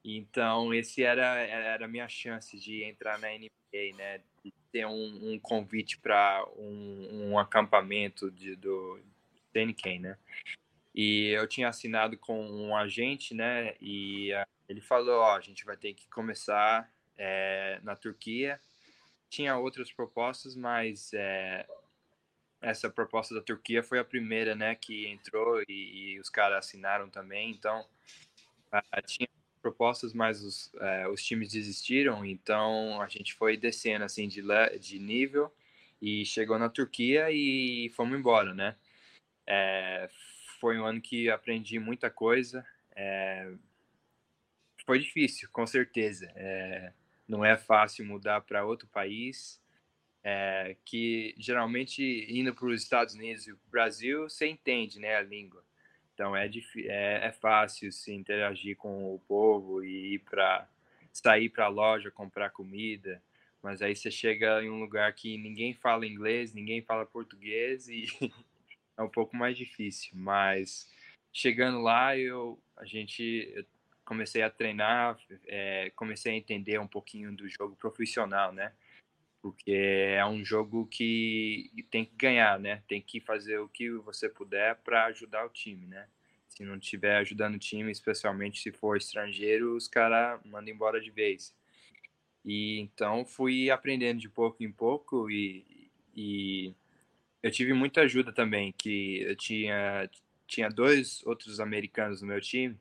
Então 0.08 0.72
esse 0.72 1.04
era 1.04 1.40
era 1.40 1.86
a 1.86 1.88
minha 1.88 2.08
chance 2.08 2.60
de 2.60 2.84
entrar 2.84 3.18
na 3.18 3.30
NBA, 3.30 3.96
né? 3.98 4.22
De 4.44 4.54
ter 4.72 4.86
um, 4.86 5.34
um 5.34 5.40
convite 5.40 5.98
para 5.98 6.46
um, 6.58 7.32
um 7.32 7.40
acampamento 7.40 8.30
de, 8.30 8.56
do 8.56 9.02
Heineken, 9.54 10.00
né? 10.00 10.18
E 10.94 11.30
eu 11.30 11.48
tinha 11.48 11.70
assinado 11.70 12.18
com 12.18 12.40
um 12.40 12.76
agente, 12.76 13.34
né? 13.34 13.76
E 13.82 14.32
uh, 14.34 14.46
ele 14.70 14.80
falou, 14.80 15.22
ó, 15.22 15.36
a 15.36 15.42
gente 15.42 15.66
vai 15.66 15.76
ter 15.76 15.94
que 15.94 16.08
começar 16.10 16.90
é, 17.18 17.80
na 17.84 17.96
Turquia. 17.96 18.60
Tinha 19.30 19.58
outras 19.58 19.92
propostas, 19.92 20.56
mas 20.56 21.12
é, 21.14 21.66
essa 22.62 22.90
proposta 22.90 23.34
da 23.36 23.42
Turquia 23.42 23.84
foi 23.84 24.00
a 24.00 24.06
primeira, 24.06 24.56
né, 24.56 24.76
que 24.76 25.08
entrou 25.08 25.62
e, 25.68 26.14
e 26.14 26.20
os 26.20 26.30
caras 26.30 26.60
assinaram 26.60 27.10
também. 27.10 27.52
Então, 27.52 27.86
uh, 28.72 29.02
tinha 29.06 29.28
propostas, 29.66 30.14
mas 30.14 30.44
os, 30.44 30.68
uh, 30.76 31.10
os 31.12 31.24
times 31.24 31.52
desistiram. 31.52 32.24
Então, 32.24 33.02
a 33.02 33.08
gente 33.08 33.34
foi 33.34 33.58
descendo 33.58 34.06
assim 34.06 34.28
de, 34.28 34.44
de 34.80 35.00
nível 35.00 35.52
e 36.00 36.24
chegou 36.24 36.60
na 36.60 36.70
Turquia 36.70 37.32
e 37.32 37.90
fomos 37.96 38.20
embora, 38.20 38.54
né? 38.54 38.76
É, 39.48 40.08
foi 40.60 40.78
um 40.78 40.86
ano 40.86 41.02
que 41.02 41.32
aprendi 41.32 41.80
muita 41.80 42.12
coisa. 42.12 42.64
É, 42.96 43.52
foi 44.86 45.00
difícil, 45.00 45.50
com 45.52 45.66
certeza. 45.66 46.32
É, 46.36 46.94
não 47.28 47.44
é 47.44 47.58
fácil 47.58 48.06
mudar 48.06 48.42
para 48.42 48.66
outro 48.66 48.88
país. 48.88 49.60
É, 50.24 50.76
que 50.86 51.34
geralmente 51.38 52.04
indo 52.30 52.54
para 52.54 52.66
os 52.68 52.82
Estados 52.82 53.14
Unidos 53.16 53.48
e 53.48 53.52
o 53.52 53.60
Brasil 53.70 54.24
você 54.28 54.48
entende 54.48 55.00
né 55.00 55.16
a 55.16 55.22
língua 55.22 55.64
então 56.16 56.36
é, 56.36 56.50
é, 56.78 57.28
é 57.28 57.32
fácil 57.32 57.92
se 57.92 58.12
interagir 58.12 58.76
com 58.76 59.14
o 59.14 59.20
povo 59.28 59.84
e 59.84 60.16
ir 60.16 60.20
para 60.20 60.68
sair 61.14 61.50
para 61.50 61.66
a 61.66 61.70
loja 61.70 62.10
comprar 62.10 62.50
comida 62.50 63.22
mas 63.62 63.82
aí 63.82 63.96
você 63.96 64.10
chega 64.10 64.64
em 64.64 64.70
um 64.70 64.80
lugar 64.80 65.14
que 65.14 65.38
ninguém 65.38 65.76
fala 65.76 66.08
inglês 66.08 66.54
ninguém 66.54 66.82
fala 66.82 67.06
português 67.06 67.88
e 67.88 68.06
é 68.98 69.02
um 69.02 69.10
pouco 69.10 69.36
mais 69.36 69.58
difícil, 69.58 70.12
mas 70.14 70.90
chegando 71.32 71.82
lá 71.82 72.18
eu 72.18 72.60
a 72.78 72.86
gente 72.86 73.52
eu 73.54 73.66
comecei 74.04 74.44
a 74.44 74.50
treinar, 74.50 75.18
é, 75.48 75.92
comecei 75.96 76.34
a 76.34 76.38
entender 76.38 76.80
um 76.80 76.88
pouquinho 76.88 77.36
do 77.36 77.50
jogo 77.50 77.76
profissional, 77.76 78.52
né? 78.52 78.72
Porque 79.46 79.74
é 80.18 80.26
um 80.26 80.44
jogo 80.44 80.88
que 80.88 81.70
tem 81.92 82.04
que 82.04 82.16
ganhar, 82.16 82.60
né? 82.60 82.82
Tem 82.88 83.00
que 83.00 83.20
fazer 83.20 83.60
o 83.60 83.70
que 83.70 83.92
você 83.92 84.28
puder 84.28 84.76
para 84.78 85.06
ajudar 85.06 85.46
o 85.46 85.50
time, 85.50 85.86
né? 85.86 86.08
Se 86.50 86.64
não 86.64 86.78
estiver 86.78 87.18
ajudando 87.18 87.54
o 87.54 87.60
time, 87.60 87.92
especialmente 87.92 88.60
se 88.60 88.72
for 88.72 88.98
estrangeiro, 88.98 89.76
os 89.76 89.88
caras 89.88 90.44
mandam 90.44 90.74
embora 90.74 91.00
de 91.00 91.12
vez. 91.12 91.56
E 92.44 92.80
então 92.80 93.24
fui 93.24 93.70
aprendendo 93.70 94.20
de 94.20 94.28
pouco 94.28 94.64
em 94.64 94.72
pouco 94.72 95.30
e, 95.30 95.92
e 96.16 96.74
eu 97.44 97.52
tive 97.52 97.72
muita 97.72 98.02
ajuda 98.02 98.34
também, 98.34 98.74
que 98.76 99.22
eu 99.22 99.36
tinha, 99.36 100.10
tinha 100.48 100.70
dois 100.70 101.24
outros 101.24 101.60
americanos 101.60 102.20
no 102.20 102.30
meu 102.30 102.42
time 102.42 102.76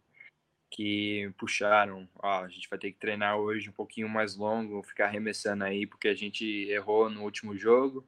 que 0.75 1.33
puxaram, 1.39 2.09
a 2.21 2.49
gente 2.49 2.69
vai 2.69 2.77
ter 2.77 2.91
que 2.91 2.99
treinar 2.99 3.39
hoje 3.39 3.71
um 3.71 3.73
pouquinho 3.73 4.09
mais 4.09 4.35
longo, 4.35 4.83
ficar 4.83 5.07
arremessando 5.07 5.63
aí, 5.63 5.87
porque 5.87 6.09
a 6.09 6.15
gente 6.17 6.45
errou 6.69 7.09
no 7.09 7.23
último 7.23 7.57
jogo, 7.57 8.05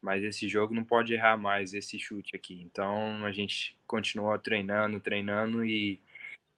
mas 0.00 0.24
esse 0.24 0.48
jogo 0.48 0.74
não 0.74 0.82
pode 0.82 1.12
errar 1.12 1.36
mais 1.36 1.74
esse 1.74 1.98
chute 1.98 2.34
aqui. 2.34 2.62
Então 2.62 3.22
a 3.26 3.32
gente 3.32 3.76
continuou 3.86 4.38
treinando, 4.38 4.98
treinando 4.98 5.62
e, 5.62 6.00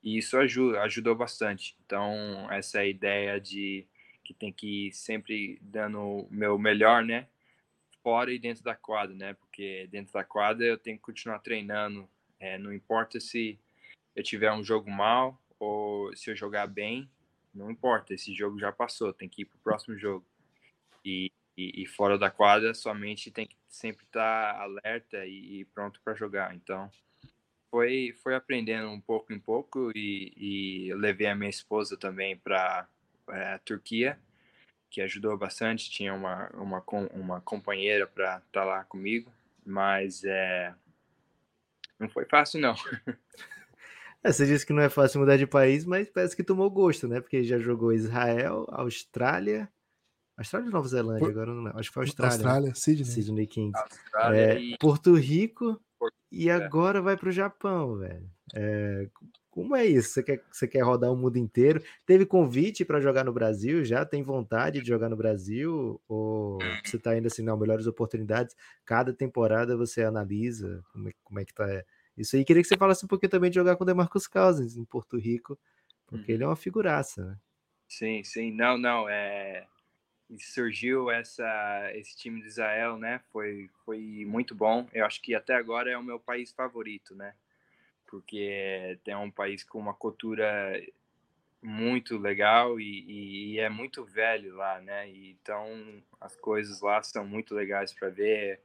e 0.01 0.17
isso 0.19 0.39
ajuda, 0.39 0.81
ajudou 0.83 1.17
bastante. 1.17 1.77
Então 1.85 2.47
essa 2.53 2.85
ideia 2.85 3.41
de 3.41 3.85
que 4.23 4.33
tem 4.33 4.53
que 4.53 4.87
ir 4.87 4.93
sempre 4.93 5.59
dando 5.61 6.01
o 6.01 6.29
meu 6.31 6.57
melhor, 6.57 7.05
né? 7.05 7.27
fora 8.01 8.33
e 8.33 8.39
dentro 8.39 8.63
da 8.63 8.77
quadra, 8.77 9.15
né? 9.17 9.35
Porque 9.35 9.89
dentro 9.91 10.13
da 10.13 10.23
quadra 10.23 10.65
eu 10.65 10.79
tenho 10.79 10.97
que 10.97 11.03
continuar 11.03 11.41
treinando. 11.41 12.09
É, 12.39 12.57
não 12.57 12.73
importa 12.73 13.19
se 13.19 13.59
eu 14.15 14.23
tiver 14.23 14.53
um 14.53 14.63
jogo 14.63 14.89
mal 14.89 15.37
ou 15.59 16.15
se 16.17 16.31
eu 16.31 16.37
jogar 16.37 16.67
bem, 16.67 17.11
não 17.55 17.71
importa. 17.71 18.15
Esse 18.15 18.35
jogo 18.35 18.59
já 18.59 18.73
passou, 18.73 19.13
tem 19.13 19.29
que 19.29 19.43
ir 19.43 19.45
pro 19.45 19.59
próximo 19.59 19.99
jogo. 19.99 20.25
E, 21.05 21.31
e, 21.57 21.83
e, 21.83 21.87
fora 21.87 22.19
da 22.19 22.31
quadra, 22.31 22.75
sua 22.75 22.95
mente 22.95 23.31
tem 23.31 23.47
que 23.47 23.57
sempre 23.69 24.05
estar 24.05 24.55
tá 24.55 24.63
alerta 24.63 25.27
e, 25.27 25.61
e 25.61 25.65
pronto 25.67 26.01
para 26.03 26.15
jogar. 26.15 26.55
Então, 26.55 26.91
foi, 27.71 28.15
foi 28.23 28.35
aprendendo 28.35 28.89
um 28.89 29.01
pouco 29.01 29.33
em 29.33 29.39
pouco 29.39 29.91
e, 29.95 30.33
e 30.37 30.95
levei 30.95 31.27
a 31.27 31.35
minha 31.35 31.51
esposa 31.51 31.97
também 31.97 32.37
para 32.37 32.89
é, 33.31 33.55
a 33.55 33.59
Turquia, 33.59 34.19
que 34.91 35.01
ajudou 35.01 35.37
bastante. 35.37 35.91
Tinha 35.91 36.15
uma, 36.15 36.49
uma, 36.55 36.83
uma 37.13 37.41
companheira 37.41 38.07
para 38.07 38.39
estar 38.39 38.61
tá 38.61 38.65
lá 38.65 38.85
comigo, 38.85 39.33
mas 39.65 40.25
é, 40.25 40.75
não 41.99 42.09
foi 42.09 42.25
fácil, 42.25 42.61
não. 42.61 42.75
É, 44.29 44.33
você 44.33 44.47
disse 44.47 44.67
que 44.67 44.75
não 44.75 44.83
é 44.83 44.91
fácil 44.91 45.21
mudar 45.21 45.39
de 45.39 45.47
país, 45.47 45.87
mas 45.87 46.11
parece 46.11 46.37
que 46.37 46.45
tomou 46.45 46.71
gosto, 46.71 47.09
né? 47.09 47.19
Porque 47.19 47.43
já 47.43 47.59
jogou 47.59 47.95
Israel, 47.95 48.67
Austrália. 48.69 49.71
Austrália 50.37 50.67
ou 50.67 50.73
Nova 50.73 50.87
Zelândia? 50.87 51.21
Por... 51.21 51.31
Agora 51.31 51.55
não 51.55 51.63
lembro. 51.63 51.79
Acho 51.79 51.89
que 51.89 51.95
foi 51.95 52.05
Austrália. 52.05 52.35
Austrália, 52.35 52.75
Sydney. 52.75 53.05
Sydney 53.07 53.47
Kings. 53.47 53.81
É, 54.31 54.61
e... 54.61 54.77
Porto 54.77 55.15
Rico 55.15 55.81
e 56.31 56.51
é. 56.51 56.53
agora 56.53 57.01
vai 57.01 57.17
para 57.17 57.31
o 57.31 57.33
Japão, 57.33 57.97
velho. 57.97 58.31
É, 58.55 59.09
como 59.51 59.75
é 59.75 59.87
isso? 59.87 60.11
Você 60.11 60.23
quer, 60.23 60.45
você 60.53 60.69
quer 60.69 60.83
rodar 60.83 61.11
o 61.11 61.17
mundo 61.17 61.39
inteiro? 61.39 61.83
Teve 62.05 62.27
convite 62.27 62.85
para 62.85 63.01
jogar 63.01 63.25
no 63.25 63.33
Brasil? 63.33 63.83
Já 63.83 64.05
tem 64.05 64.23
vontade 64.23 64.83
de 64.83 64.89
jogar 64.89 65.09
no 65.09 65.17
Brasil? 65.17 65.99
Ou 66.07 66.59
você 66.85 66.97
está 66.97 67.13
ainda 67.13 67.29
assim, 67.29 67.43
não, 67.43 67.57
melhores 67.57 67.87
oportunidades? 67.87 68.55
Cada 68.85 69.11
temporada 69.11 69.75
você 69.75 70.03
analisa 70.03 70.85
como 70.93 71.09
é, 71.09 71.13
como 71.25 71.41
é 71.41 71.47
que 71.47 71.55
tá 71.55 71.67
isso 72.21 72.37
aí. 72.37 72.45
Queria 72.45 72.63
que 72.63 72.69
você 72.69 72.77
falasse 72.77 73.05
um 73.05 73.09
pouquinho 73.09 73.31
também 73.31 73.51
de 73.51 73.57
jogar 73.57 73.77
com 73.77 73.85
o 73.85 73.87
Demarcus 73.87 74.27
Cousins 74.27 74.77
em 74.77 74.85
Porto 74.85 75.17
Rico, 75.17 75.59
porque 76.07 76.33
ele 76.33 76.45
é 76.45 76.47
uma 76.47 76.57
figuraça, 76.57 77.25
né? 77.25 77.39
Sim, 77.89 78.23
sim. 78.23 78.53
Não, 78.53 78.77
não, 78.77 79.09
é 79.09 79.67
surgiu 80.37 81.11
essa 81.11 81.91
esse 81.95 82.15
time 82.17 82.41
de 82.43 82.49
Israel, 82.49 82.99
né? 82.99 83.21
Foi 83.33 83.71
foi 83.85 84.25
muito 84.27 84.55
bom. 84.55 84.87
Eu 84.93 85.07
acho 85.07 85.23
que 85.23 85.35
até 85.35 85.55
agora 85.55 85.91
é 85.91 85.97
o 85.97 86.03
meu 86.03 86.21
país 86.21 86.53
favorito, 86.53 87.15
né? 87.15 87.35
Porque 88.07 88.99
tem 89.05 89.15
um 89.17 89.31
país 89.31 89.65
com 89.65 89.79
uma 89.79 89.95
cultura 89.95 90.83
muito 91.63 92.17
legal 92.19 92.79
e, 92.81 93.55
e 93.55 93.59
é 93.59 93.69
muito 93.69 94.05
velho 94.05 94.57
lá, 94.57 94.81
né? 94.81 95.09
Então 95.09 96.03
as 96.21 96.37
coisas 96.37 96.81
lá 96.81 97.03
são 97.03 97.27
muito 97.27 97.55
legais 97.55 97.93
para 97.93 98.11
ver. 98.11 98.61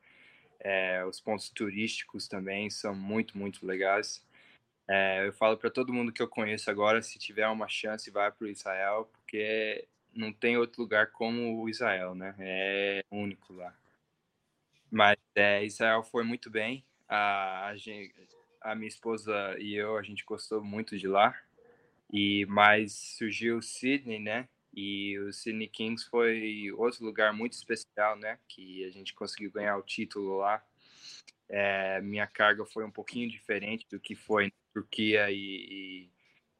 É, 0.63 1.03
os 1.05 1.19
pontos 1.19 1.49
turísticos 1.49 2.27
também 2.27 2.69
são 2.69 2.95
muito 2.95 3.37
muito 3.37 3.65
legais. 3.65 4.25
É, 4.87 5.27
eu 5.27 5.33
falo 5.33 5.57
para 5.57 5.69
todo 5.69 5.93
mundo 5.93 6.11
que 6.11 6.21
eu 6.21 6.27
conheço 6.27 6.69
agora, 6.69 7.01
se 7.01 7.19
tiver 7.19 7.47
uma 7.47 7.67
chance, 7.67 8.09
vai 8.11 8.31
para 8.31 8.49
Israel, 8.49 9.09
porque 9.11 9.87
não 10.13 10.31
tem 10.31 10.57
outro 10.57 10.81
lugar 10.81 11.11
como 11.11 11.61
o 11.61 11.69
Israel, 11.69 12.15
né? 12.15 12.35
É 12.39 13.03
único 13.11 13.53
lá. 13.53 13.73
Mas 14.91 15.17
é, 15.35 15.65
Israel 15.65 16.03
foi 16.03 16.23
muito 16.23 16.49
bem. 16.49 16.83
A, 17.07 17.71
a, 17.71 18.71
a, 18.71 18.75
minha 18.75 18.87
esposa 18.87 19.33
e 19.59 19.75
eu, 19.75 19.97
a 19.97 20.03
gente 20.03 20.23
gostou 20.23 20.63
muito 20.63 20.97
de 20.97 21.07
lá. 21.07 21.35
E 22.11 22.45
mais 22.45 22.93
surgiu 23.17 23.57
o 23.57 23.61
Sydney, 23.61 24.19
né? 24.19 24.47
E 24.73 25.17
o 25.19 25.31
Sydney 25.31 25.67
Kings 25.67 26.09
foi 26.09 26.71
outro 26.71 27.05
lugar 27.05 27.31
muito 27.31 27.53
especial, 27.53 28.15
né? 28.17 28.39
Que 28.47 28.83
a 28.85 28.89
gente 28.89 29.13
conseguiu 29.13 29.51
ganhar 29.51 29.77
o 29.77 29.83
título 29.83 30.37
lá. 30.37 30.63
É, 31.47 32.01
minha 32.01 32.25
carga 32.25 32.65
foi 32.65 32.83
um 32.83 32.91
pouquinho 32.91 33.29
diferente 33.29 33.87
do 33.89 33.99
que 33.99 34.15
foi 34.15 34.45
na 34.45 34.51
Turquia 34.73 35.29
e, 35.29 36.09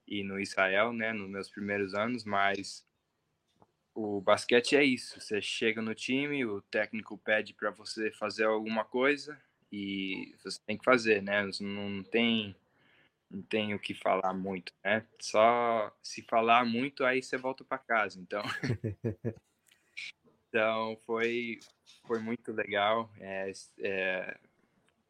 e, 0.08 0.20
e 0.20 0.24
no 0.24 0.40
Israel, 0.40 0.94
né? 0.94 1.12
Nos 1.12 1.30
meus 1.30 1.50
primeiros 1.50 1.96
anos, 1.96 2.24
mas 2.24 2.86
o 3.96 4.22
basquete 4.22 4.76
é 4.76 4.84
isso. 4.84 5.20
Você 5.20 5.42
chega 5.42 5.82
no 5.82 5.96
time, 5.96 6.46
o 6.46 6.62
técnico 6.62 7.18
pede 7.18 7.54
para 7.54 7.72
você 7.72 8.12
fazer 8.12 8.46
alguma 8.46 8.86
coisa 8.86 9.42
e 9.72 10.36
você 10.44 10.60
tem 10.66 10.78
que 10.78 10.86
fazer, 10.86 11.24
né? 11.24 11.50
Não 11.62 12.04
tem 12.04 12.56
não 13.34 13.42
tem 13.42 13.74
o 13.74 13.80
que 13.80 13.94
falar 13.94 14.34
muito, 14.34 14.72
né? 14.84 15.06
Só 15.20 15.92
se 16.02 16.22
falar 16.22 16.64
muito 16.66 17.04
aí 17.04 17.22
você 17.22 17.36
volta 17.36 17.64
para 17.64 17.80
casa. 17.80 18.20
Então, 18.20 18.44
então 20.48 20.98
foi 21.06 21.60
foi 22.06 22.20
muito 22.20 22.52
legal. 22.52 23.10
É, 23.20 23.52
é, 23.80 24.38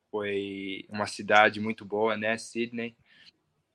foi 0.09 0.85
uma 0.89 1.05
cidade 1.05 1.59
muito 1.59 1.83
boa, 1.83 2.15
né? 2.15 2.37
Sydney. 2.37 2.95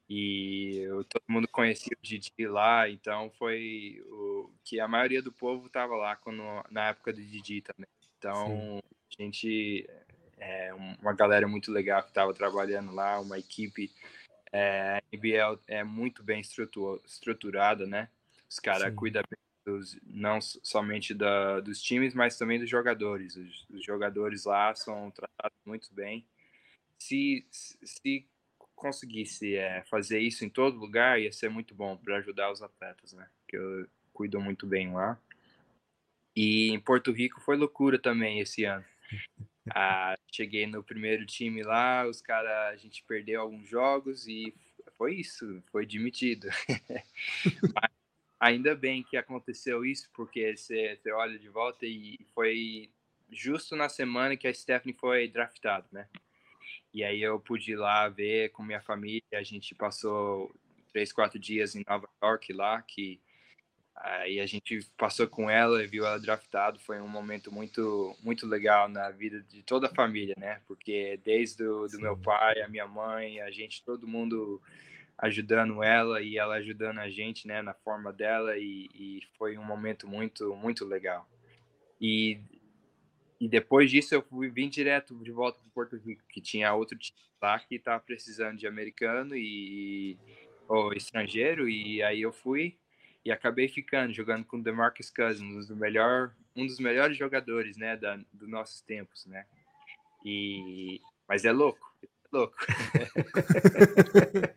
E 0.09 0.79
eu, 0.79 1.05
todo 1.05 1.23
mundo 1.29 1.47
conhecia 1.47 1.95
o 1.95 2.03
Didi 2.03 2.33
lá, 2.47 2.89
então 2.89 3.31
foi 3.33 4.03
o 4.07 4.51
que 4.65 4.81
a 4.81 4.89
maioria 4.89 5.21
do 5.21 5.31
povo 5.31 5.67
estava 5.67 5.95
lá 5.97 6.17
quando, 6.17 6.43
na 6.71 6.89
época 6.89 7.13
do 7.13 7.23
Didi 7.23 7.61
também. 7.61 7.91
Então, 8.17 8.47
Sim. 8.47 8.81
a 9.19 9.23
gente 9.23 9.91
é 10.39 10.73
uma 10.75 11.13
galera 11.13 11.47
muito 11.47 11.71
legal 11.71 12.03
que 12.03 12.09
estava 12.09 12.33
trabalhando 12.33 12.93
lá, 12.95 13.21
uma 13.21 13.39
equipe. 13.39 13.93
É, 14.53 14.99
a 14.99 15.03
NBL 15.13 15.61
é 15.67 15.85
muito 15.85 16.23
bem 16.23 16.41
estruturada, 16.41 17.87
né? 17.87 18.09
Os 18.49 18.59
caras 18.59 18.95
cuidam 18.95 19.23
dos, 19.65 19.99
não 20.03 20.41
somente 20.41 21.13
da, 21.13 21.61
dos 21.61 21.83
times, 21.83 22.15
mas 22.15 22.39
também 22.39 22.59
dos 22.59 22.71
jogadores. 22.71 23.37
Os, 23.37 23.67
os 23.69 23.85
jogadores 23.85 24.45
lá 24.45 24.75
são 24.75 25.11
tratados 25.11 25.59
muito 25.67 25.93
bem. 25.93 26.27
Se, 26.99 27.47
se 27.51 28.27
conseguisse 28.75 29.57
é, 29.57 29.83
fazer 29.85 30.21
isso 30.21 30.45
em 30.45 30.49
todo 30.49 30.79
lugar, 30.79 31.21
ia 31.21 31.33
ser 31.33 31.51
muito 31.51 31.75
bom 31.75 31.97
para 31.97 32.17
ajudar 32.17 32.51
os 32.51 32.63
atletas, 32.63 33.13
né? 33.13 33.29
Que 33.47 33.57
eu 33.57 33.87
cuido 34.13 34.41
muito 34.41 34.67
bem 34.67 34.93
lá. 34.93 35.21
E 36.35 36.71
em 36.71 36.81
Porto 36.81 37.13
Rico 37.13 37.41
foi 37.41 37.57
loucura 37.57 37.99
também 37.99 38.41
esse 38.41 38.65
ano. 38.65 38.85
Ah, 39.75 40.17
cheguei 40.31 40.67
no 40.67 40.83
primeiro 40.83 41.25
time 41.27 41.63
lá, 41.63 42.07
os 42.07 42.21
caras, 42.21 42.73
a 42.73 42.77
gente 42.77 43.03
perdeu 43.05 43.41
alguns 43.41 43.69
jogos 43.69 44.27
e 44.27 44.55
foi 44.97 45.15
isso, 45.15 45.63
foi 45.71 45.87
demitido. 45.87 46.49
Mas 47.75 47.91
ainda 48.39 48.75
bem 48.75 49.03
que 49.03 49.17
aconteceu 49.17 49.85
isso, 49.85 50.09
porque 50.13 50.57
você, 50.57 50.99
olha 51.13 51.39
de 51.39 51.49
volta 51.49 51.87
e 51.87 52.19
foi 52.35 52.91
justo 53.31 53.77
na 53.77 53.89
semana 53.89 54.37
que 54.37 54.49
a 54.49 54.55
Stephanie 54.55 54.97
foi 54.99 55.29
draftada, 55.29 55.87
né? 55.93 56.09
E 56.93 57.05
aí 57.05 57.23
eu 57.23 57.39
pude 57.39 57.73
ir 57.73 57.77
lá 57.77 58.09
ver 58.09 58.51
com 58.51 58.63
minha 58.63 58.81
família. 58.81 59.23
A 59.35 59.43
gente 59.43 59.75
passou 59.75 60.55
três, 60.93 61.13
quatro 61.13 61.39
dias 61.39 61.77
em 61.77 61.85
Nova 61.87 62.09
York 62.23 62.53
lá, 62.53 62.81
que 62.83 63.21
aí 64.01 64.41
a 64.41 64.47
gente 64.47 64.81
passou 64.97 65.27
com 65.27 65.51
ela 65.51 65.83
e 65.83 65.87
viu 65.87 66.07
ela 66.07 66.19
draftado. 66.19 66.79
Foi 66.81 67.01
um 67.01 67.09
momento 67.09 67.53
muito, 67.53 68.17
muito 68.23 68.47
legal 68.47 68.89
na 68.89 69.11
vida 69.11 69.41
de 69.43 69.63
toda 69.63 69.87
a 69.87 69.95
família, 69.95 70.35
né? 70.39 70.61
Porque 70.67 71.19
desde 71.25 71.65
o 71.65 71.87
do 71.87 72.01
meu 72.01 72.17
pai, 72.17 72.61
a 72.63 72.69
minha 72.69 72.87
mãe, 72.87 73.41
a 73.41 73.51
gente, 73.51 73.85
todo 73.85 74.07
mundo 74.07 74.63
ajudando 75.19 75.83
ela 75.83 76.23
e 76.23 76.39
ela 76.39 76.55
ajudando 76.55 76.99
a 76.99 77.11
gente, 77.11 77.47
né, 77.49 77.61
na 77.61 77.75
forma 77.75 78.13
dela 78.13 78.57
e, 78.57 78.89
e 78.95 79.23
foi 79.37 79.59
um 79.59 79.65
momento 79.65 80.07
muito, 80.07 80.55
muito 80.55 80.85
legal. 80.85 81.29
E 82.01 82.41
e 83.41 83.49
depois 83.49 83.89
disso 83.89 84.15
eu 84.15 84.23
fui 84.23 84.51
vim 84.51 84.69
direto 84.69 85.15
de 85.23 85.31
volta 85.31 85.61
para 85.61 85.71
Porto 85.71 85.97
Rico, 85.97 86.23
que 86.29 86.41
tinha 86.41 86.75
outro 86.75 86.99
time 86.99 87.17
lá 87.41 87.59
que 87.61 87.77
estava 87.77 88.01
precisando 88.01 88.59
de 88.59 88.67
americano 88.67 89.37
e 89.37 90.19
ou 90.67 90.93
estrangeiro 90.93 91.69
e 91.69 92.03
aí 92.03 92.21
eu 92.21 92.33
fui 92.33 92.77
e 93.25 93.31
acabei 93.31 93.69
ficando 93.69 94.13
jogando 94.13 94.45
com 94.45 94.59
o 94.59 94.63
DeMarcus 94.63 95.11
Cousins, 95.11 95.71
o 95.71 95.77
melhor, 95.77 96.35
um 96.57 96.67
dos 96.67 96.79
melhores 96.79 97.17
jogadores, 97.17 97.77
né, 97.77 97.97
da 97.97 98.19
dos 98.33 98.49
nossos 98.49 98.81
tempos, 98.81 99.27
né? 99.27 99.47
E 100.25 101.01
mas 101.29 101.45
é 101.45 101.53
louco, 101.53 101.95
é 102.03 102.09
louco. 102.33 102.57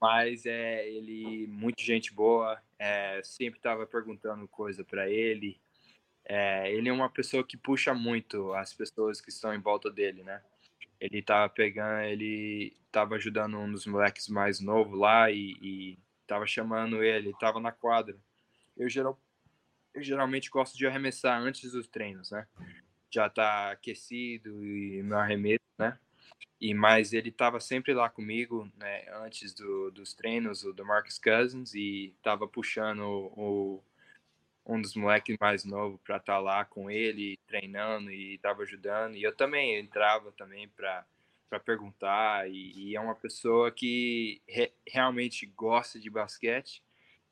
mas 0.00 0.46
é 0.46 0.88
ele 0.88 1.46
muito 1.46 1.82
gente 1.82 2.12
boa, 2.12 2.60
é, 2.78 3.20
sempre 3.22 3.58
estava 3.58 3.86
perguntando 3.86 4.46
coisa 4.48 4.84
para 4.84 5.08
ele 5.08 5.60
é, 6.24 6.72
ele 6.72 6.88
é 6.88 6.92
uma 6.92 7.10
pessoa 7.10 7.44
que 7.44 7.56
puxa 7.56 7.94
muito 7.94 8.52
as 8.54 8.72
pessoas 8.72 9.20
que 9.20 9.30
estão 9.30 9.54
em 9.54 9.60
volta 9.60 9.90
dele, 9.90 10.22
né? 10.22 10.40
Ele 11.00 11.20
tava 11.20 11.48
pegando, 11.48 12.02
ele 12.02 12.76
tava 12.92 13.16
ajudando 13.16 13.58
um 13.58 13.70
dos 13.70 13.86
moleques 13.86 14.28
mais 14.28 14.60
novos 14.60 14.98
lá 14.98 15.30
e, 15.30 15.56
e 15.60 15.98
tava 16.32 16.46
chamando 16.46 17.02
ele, 17.04 17.34
tava 17.38 17.60
na 17.60 17.70
quadra. 17.70 18.16
Eu, 18.74 18.88
geral, 18.88 19.20
eu 19.92 20.02
geralmente 20.02 20.48
gosto 20.48 20.78
de 20.78 20.86
arremessar 20.86 21.38
antes 21.38 21.72
dos 21.72 21.86
treinos, 21.86 22.30
né? 22.30 22.46
Já 23.10 23.28
tá 23.28 23.72
aquecido 23.72 24.64
e 24.64 25.02
meu 25.02 25.18
arremesso, 25.18 25.60
né? 25.78 25.98
E 26.58 26.72
mas 26.72 27.12
ele 27.12 27.30
tava 27.30 27.60
sempre 27.60 27.92
lá 27.92 28.08
comigo, 28.08 28.70
né? 28.78 29.04
Antes 29.16 29.52
do, 29.52 29.90
dos 29.90 30.14
treinos, 30.14 30.64
o 30.64 30.72
do 30.72 30.86
Marcus 30.86 31.18
Cousins 31.18 31.74
e 31.74 32.14
tava 32.22 32.48
puxando 32.48 33.02
o, 33.36 33.84
um 34.64 34.80
dos 34.80 34.96
moleques 34.96 35.36
mais 35.38 35.66
novos 35.66 36.00
para 36.00 36.16
estar 36.16 36.36
tá 36.36 36.38
lá 36.38 36.64
com 36.64 36.90
ele, 36.90 37.38
treinando 37.46 38.10
e 38.10 38.36
estava 38.36 38.62
ajudando. 38.62 39.16
E 39.16 39.22
eu 39.22 39.36
também 39.36 39.78
entrava 39.78 40.32
também 40.32 40.66
para 40.66 41.04
para 41.52 41.60
perguntar 41.60 42.48
e, 42.50 42.72
e, 42.74 42.96
é 42.96 43.00
uma 43.00 43.14
pessoa 43.14 43.70
que 43.70 44.40
re, 44.48 44.72
realmente 44.88 45.44
gosta 45.44 46.00
de 46.00 46.08
basquete. 46.08 46.82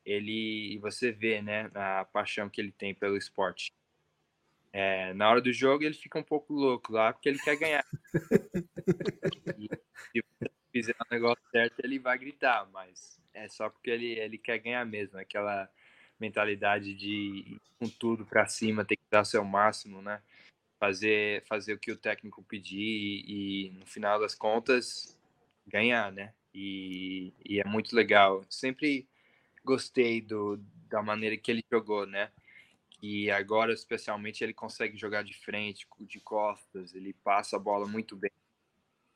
Ele 0.05 0.77
você 0.79 1.11
vê, 1.11 1.41
né, 1.41 1.71
a 1.73 2.05
paixão 2.05 2.47
que 2.47 2.61
ele 2.61 2.71
tem 2.71 2.93
pelo 2.93 3.17
esporte. 3.17 3.73
É, 4.71 5.11
na 5.15 5.27
hora 5.27 5.41
do 5.41 5.51
jogo 5.51 5.83
ele 5.83 5.95
fica 5.95 6.19
um 6.19 6.23
pouco 6.23 6.53
louco 6.53 6.93
lá, 6.93 7.11
porque 7.11 7.29
ele 7.29 7.39
quer 7.39 7.55
ganhar. 7.55 7.83
e 9.57 10.21
se 10.21 10.51
fizer 10.71 10.95
o 10.99 11.13
negócio 11.13 11.43
certo, 11.49 11.79
ele 11.83 11.97
vai 11.97 12.19
gritar, 12.19 12.69
mas 12.71 13.19
é 13.33 13.49
só 13.49 13.71
porque 13.71 13.89
ele, 13.89 14.19
ele 14.19 14.37
quer 14.37 14.59
ganhar 14.59 14.85
mesmo, 14.85 15.17
aquela 15.17 15.67
mentalidade 16.19 16.93
de 16.93 17.09
ir 17.09 17.61
com 17.79 17.89
tudo 17.89 18.23
para 18.23 18.45
cima, 18.45 18.85
ter 18.85 18.97
que 18.97 19.03
dar 19.09 19.23
seu 19.23 19.43
máximo, 19.43 19.99
né? 19.99 20.21
Fazer, 20.81 21.43
fazer 21.45 21.73
o 21.73 21.77
que 21.77 21.91
o 21.91 21.95
técnico 21.95 22.43
pedir 22.43 22.79
e, 22.79 23.67
e 23.67 23.69
no 23.77 23.85
final 23.85 24.19
das 24.19 24.33
contas 24.33 25.15
ganhar, 25.67 26.11
né? 26.11 26.33
E, 26.51 27.31
e 27.45 27.59
é 27.59 27.63
muito 27.63 27.95
legal. 27.95 28.43
Sempre 28.49 29.07
gostei 29.63 30.21
do, 30.21 30.57
da 30.89 31.03
maneira 31.03 31.37
que 31.37 31.51
ele 31.51 31.63
jogou, 31.71 32.07
né? 32.07 32.31
E 33.01 33.29
agora, 33.29 33.73
especialmente, 33.73 34.43
ele 34.43 34.53
consegue 34.53 34.97
jogar 34.97 35.23
de 35.23 35.33
frente, 35.33 35.87
de 36.01 36.19
costas, 36.19 36.93
ele 36.93 37.13
passa 37.13 37.57
a 37.57 37.59
bola 37.59 37.87
muito 37.87 38.15
bem. 38.15 38.31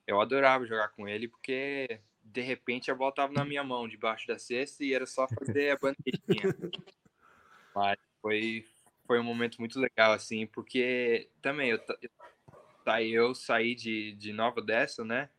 Eu 0.08 0.22
adorava 0.22 0.66
jogar 0.66 0.90
com 0.90 1.08
ele 1.08 1.28
porque, 1.28 2.00
de 2.24 2.42
repente, 2.42 2.92
a 2.92 2.96
bola 2.96 3.10
estava 3.10 3.34
na 3.34 3.44
minha 3.44 3.64
mão, 3.64 3.88
debaixo 3.88 4.28
da 4.28 4.38
cesta, 4.38 4.84
e 4.84 4.94
era 4.94 5.06
só 5.06 5.28
fazer 5.28 5.72
a 5.72 5.78
bandejinha. 5.78 6.56
Mas 7.76 7.98
foi, 8.22 8.66
foi 9.06 9.20
um 9.20 9.24
momento 9.24 9.60
muito 9.60 9.80
legal, 9.80 10.14
assim, 10.14 10.48
porque 10.48 11.30
também 11.42 11.70
eu, 11.70 11.80
eu, 12.02 13.06
eu 13.06 13.36
saí 13.36 13.76
de, 13.76 14.14
de 14.14 14.34
Nova 14.34 14.60
Odessa, 14.60 15.04
né? 15.04 15.30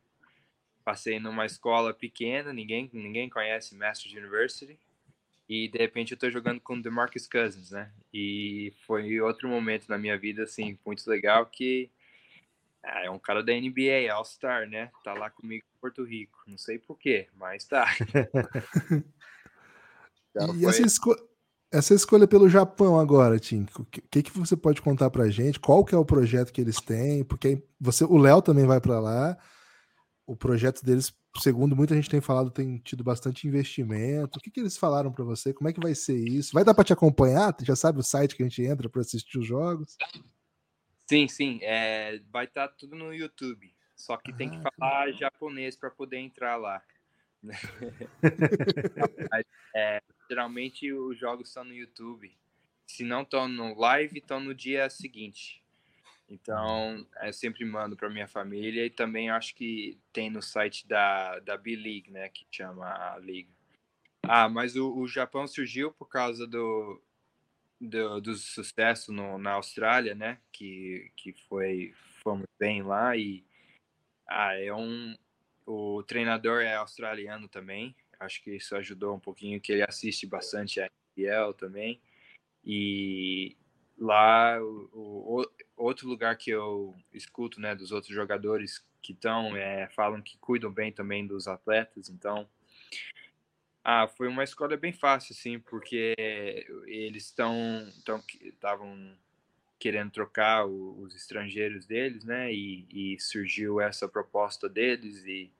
Passei 0.83 1.19
numa 1.19 1.45
escola 1.45 1.93
pequena, 1.93 2.53
ninguém, 2.53 2.89
ninguém 2.93 3.29
conhece 3.29 3.75
Masters 3.75 4.13
University 4.13 4.79
e 5.49 5.69
de 5.69 5.77
repente 5.77 6.11
eu 6.11 6.17
tô 6.17 6.29
jogando 6.29 6.59
com 6.59 6.79
DeMarcus 6.79 7.27
Cousins, 7.27 7.71
né? 7.71 7.91
E 8.13 8.73
foi 8.85 9.19
outro 9.21 9.47
momento 9.47 9.87
na 9.87 9.97
minha 9.97 10.17
vida, 10.17 10.43
assim, 10.43 10.77
muito 10.85 11.09
legal 11.09 11.45
que 11.45 11.89
ah, 12.83 13.03
é 13.03 13.09
um 13.09 13.19
cara 13.19 13.43
da 13.43 13.53
NBA, 13.53 14.11
All-Star, 14.11 14.69
né? 14.69 14.91
Tá 15.03 15.13
lá 15.13 15.29
comigo 15.29 15.65
em 15.65 15.79
Porto 15.79 16.03
Rico. 16.03 16.37
Não 16.47 16.57
sei 16.57 16.79
porquê, 16.79 17.27
mas 17.35 17.65
tá. 17.65 17.85
então, 20.31 20.55
e 20.55 20.61
foi... 20.61 20.69
essa, 20.69 20.81
esco... 20.83 21.15
essa 21.71 21.93
escolha 21.93 22.27
pelo 22.27 22.49
Japão 22.49 22.99
agora, 22.99 23.39
Tim, 23.39 23.65
o 23.77 23.85
que, 23.85 24.23
que 24.23 24.37
você 24.37 24.55
pode 24.55 24.81
contar 24.81 25.09
pra 25.09 25.29
gente? 25.29 25.59
Qual 25.59 25.83
que 25.83 25.93
é 25.93 25.97
o 25.97 26.05
projeto 26.05 26.51
que 26.51 26.61
eles 26.61 26.79
têm? 26.79 27.23
Porque 27.23 27.63
você, 27.79 28.03
o 28.03 28.17
Léo 28.17 28.41
também 28.41 28.65
vai 28.65 28.79
para 28.79 28.99
lá. 28.99 29.37
O 30.25 30.35
projeto 30.35 30.83
deles 30.83 31.13
segundo 31.39 31.75
muita 31.75 31.95
gente 31.95 32.09
tem 32.09 32.21
falado, 32.21 32.51
tem 32.51 32.77
tido 32.79 33.03
bastante 33.03 33.47
investimento. 33.47 34.37
O 34.37 34.41
que, 34.41 34.51
que 34.51 34.59
eles 34.59 34.77
falaram 34.77 35.11
para 35.11 35.23
você? 35.23 35.53
Como 35.53 35.69
é 35.69 35.73
que 35.73 35.79
vai 35.79 35.95
ser 35.95 36.17
isso? 36.17 36.53
Vai 36.53 36.63
dar 36.63 36.73
para 36.73 36.83
te 36.83 36.93
acompanhar? 36.93 37.53
Tu 37.53 37.65
já 37.65 37.75
sabe 37.75 37.99
o 37.99 38.03
site 38.03 38.35
que 38.35 38.43
a 38.43 38.45
gente 38.45 38.61
entra 38.61 38.89
para 38.89 39.01
assistir 39.01 39.37
os 39.37 39.45
jogos? 39.45 39.97
Sim, 41.09 41.27
sim. 41.27 41.59
É, 41.61 42.19
vai 42.31 42.45
estar 42.45 42.67
tá 42.67 42.75
tudo 42.77 42.95
no 42.95 43.13
YouTube. 43.13 43.73
Só 43.95 44.17
que 44.17 44.31
ah, 44.31 44.35
tem 44.35 44.49
que 44.49 44.57
ah, 44.57 44.71
falar 44.77 45.05
que... 45.11 45.19
japonês 45.19 45.75
para 45.75 45.89
poder 45.89 46.17
entrar 46.17 46.55
lá. 46.55 46.81
é, 49.75 50.01
geralmente 50.29 50.91
os 50.91 51.17
jogos 51.17 51.47
estão 51.47 51.63
no 51.63 51.73
YouTube. 51.73 52.35
Se 52.85 53.03
não 53.03 53.23
estão 53.23 53.47
no 53.47 53.77
live, 53.77 54.19
estão 54.19 54.39
no 54.39 54.53
dia 54.53 54.89
seguinte. 54.89 55.63
Então, 56.29 57.07
é, 57.17 57.31
sempre 57.31 57.63
mando 57.63 57.95
para 57.95 58.09
minha 58.09 58.27
família 58.27 58.85
e 58.85 58.89
também 58.89 59.29
acho 59.29 59.55
que 59.55 59.97
tem 60.11 60.29
no 60.29 60.41
site 60.41 60.85
da, 60.85 61.39
da 61.39 61.57
B-League, 61.57 62.11
né, 62.11 62.27
que 62.29 62.45
chama 62.51 62.85
a 62.85 63.17
liga. 63.17 63.49
Ah, 64.23 64.49
mas 64.49 64.75
o, 64.75 64.93
o 64.93 65.07
Japão 65.07 65.47
surgiu 65.47 65.91
por 65.93 66.09
causa 66.09 66.45
do, 66.45 67.01
do, 67.79 68.19
do 68.19 68.35
sucesso 68.35 69.13
no, 69.13 69.37
na 69.37 69.53
Austrália, 69.53 70.13
né, 70.13 70.39
que, 70.51 71.11
que 71.15 71.31
foi, 71.47 71.93
fomos 72.21 72.47
bem 72.59 72.83
lá 72.83 73.15
e 73.15 73.45
ah, 74.27 74.53
é 74.55 74.73
um, 74.73 75.15
o 75.67 76.01
treinador 76.01 76.61
é 76.61 76.75
australiano 76.75 77.47
também, 77.49 77.93
acho 78.19 78.41
que 78.41 78.55
isso 78.55 78.75
ajudou 78.75 79.13
um 79.13 79.19
pouquinho, 79.19 79.59
que 79.59 79.73
ele 79.73 79.83
assiste 79.83 80.25
bastante 80.25 80.79
a 80.79 80.89
NBL 81.15 81.53
também, 81.53 82.01
e 82.65 83.55
lá 83.97 84.61
o, 84.61 84.89
o, 84.93 85.45
outro 85.75 86.07
lugar 86.07 86.37
que 86.37 86.51
eu 86.51 86.95
escuto 87.13 87.59
né 87.59 87.73
dos 87.73 87.91
outros 87.91 88.13
jogadores 88.13 88.85
que 89.01 89.13
estão 89.13 89.55
é, 89.55 89.87
falam 89.89 90.21
que 90.21 90.37
cuidam 90.37 90.71
bem 90.71 90.91
também 90.91 91.25
dos 91.25 91.47
atletas 91.47 92.09
então 92.09 92.47
ah 93.83 94.07
foi 94.07 94.27
uma 94.27 94.43
escolha 94.43 94.77
bem 94.77 94.93
fácil 94.93 95.33
assim 95.33 95.59
porque 95.59 96.13
eles 96.85 97.25
estão 97.25 97.91
estavam 98.41 99.17
querendo 99.79 100.11
trocar 100.11 100.67
o, 100.67 101.01
os 101.01 101.15
estrangeiros 101.15 101.85
deles 101.85 102.23
né 102.23 102.53
e, 102.53 102.85
e, 102.91 103.19
surgiu 103.19 103.81
essa 103.81 104.07
proposta 104.07 104.69
deles 104.69 105.23
e 105.25 105.51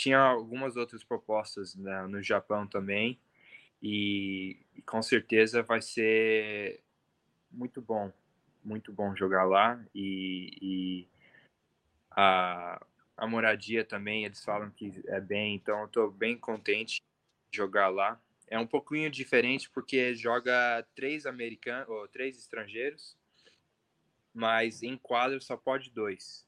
tinha 0.00 0.18
algumas 0.18 0.76
outras 0.76 1.04
propostas 1.04 1.76
né, 1.76 2.06
no 2.06 2.22
Japão 2.22 2.66
também 2.66 3.20
e, 3.82 4.58
com 4.86 5.02
certeza 5.02 5.62
vai 5.62 5.82
ser 5.82 6.80
muito 7.52 7.82
bom, 7.82 8.10
muito 8.64 8.94
bom 8.94 9.14
jogar 9.14 9.44
lá 9.44 9.78
e, 9.94 10.56
e 10.62 11.08
a, 12.10 12.82
a 13.14 13.26
moradia 13.26 13.84
também, 13.84 14.24
eles 14.24 14.42
falam 14.42 14.70
que 14.70 15.02
é 15.06 15.20
bem, 15.20 15.56
então 15.56 15.80
eu 15.80 15.86
estou 15.86 16.10
bem 16.10 16.34
contente 16.34 17.02
de 17.50 17.56
jogar 17.58 17.88
lá. 17.88 18.18
É 18.46 18.58
um 18.58 18.66
pouquinho 18.66 19.10
diferente 19.10 19.68
porque 19.68 20.14
joga 20.14 20.82
três 20.94 21.26
americanos 21.26 21.90
ou 21.90 22.08
três 22.08 22.38
estrangeiros, 22.38 23.18
mas 24.32 24.82
em 24.82 24.96
quadro 24.96 25.42
só 25.42 25.58
pode 25.58 25.90
dois. 25.90 26.46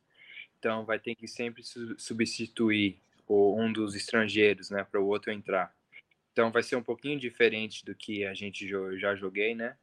Então 0.58 0.86
vai 0.86 0.98
ter 0.98 1.14
que 1.14 1.28
sempre 1.28 1.62
substituir 1.98 2.98
um 3.28 3.72
dos 3.72 3.94
estrangeiros, 3.94 4.70
né, 4.70 4.84
para 4.84 5.00
o 5.00 5.06
outro 5.06 5.32
entrar. 5.32 5.74
Então 6.32 6.50
vai 6.50 6.62
ser 6.62 6.76
um 6.76 6.82
pouquinho 6.82 7.18
diferente 7.18 7.84
do 7.84 7.94
que 7.94 8.24
a 8.24 8.34
gente 8.34 8.66
já 8.98 9.14
joguei, 9.14 9.54
né? 9.54 9.76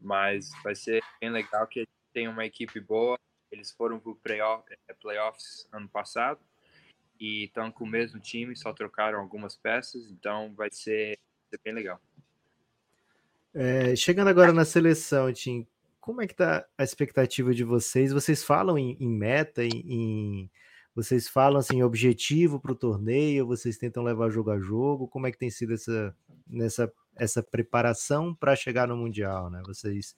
Mas 0.00 0.50
vai 0.62 0.74
ser 0.74 1.02
bem 1.20 1.30
legal 1.30 1.66
que 1.66 1.86
tem 2.12 2.28
uma 2.28 2.46
equipe 2.46 2.78
boa. 2.80 3.18
Eles 3.50 3.72
foram 3.72 3.98
para 3.98 4.14
playoff, 4.14 4.64
é, 4.88 4.94
playoffs 4.94 5.68
ano 5.72 5.88
passado 5.88 6.40
e 7.20 7.44
estão 7.44 7.70
com 7.70 7.84
o 7.84 7.88
mesmo 7.88 8.20
time, 8.20 8.56
só 8.56 8.72
trocaram 8.72 9.18
algumas 9.18 9.56
peças, 9.56 10.08
então 10.10 10.54
vai 10.54 10.68
ser, 10.70 11.18
vai 11.18 11.50
ser 11.50 11.60
bem 11.64 11.74
legal. 11.74 12.00
É, 13.54 13.96
chegando 13.96 14.28
agora 14.28 14.52
na 14.52 14.64
seleção, 14.64 15.32
Tim, 15.32 15.66
como 16.00 16.22
é 16.22 16.26
que 16.26 16.34
tá 16.34 16.66
a 16.76 16.84
expectativa 16.84 17.52
de 17.52 17.64
vocês? 17.64 18.12
Vocês 18.12 18.44
falam 18.44 18.78
em, 18.78 18.96
em 19.00 19.08
meta, 19.08 19.64
em, 19.64 19.70
em, 19.70 20.50
vocês 20.98 21.28
falam 21.28 21.60
assim 21.60 21.80
objetivo 21.80 22.58
para 22.58 22.72
o 22.72 22.74
torneio? 22.74 23.46
Vocês 23.46 23.78
tentam 23.78 24.02
levar 24.02 24.30
jogo 24.30 24.50
a 24.50 24.58
jogo? 24.58 25.06
Como 25.06 25.28
é 25.28 25.30
que 25.30 25.38
tem 25.38 25.48
sido 25.48 25.74
essa 25.74 26.12
nessa 26.44 26.92
essa 27.14 27.40
preparação 27.40 28.34
para 28.34 28.56
chegar 28.56 28.88
no 28.88 28.96
Mundial, 28.96 29.48
né? 29.48 29.62
Vocês 29.64 30.16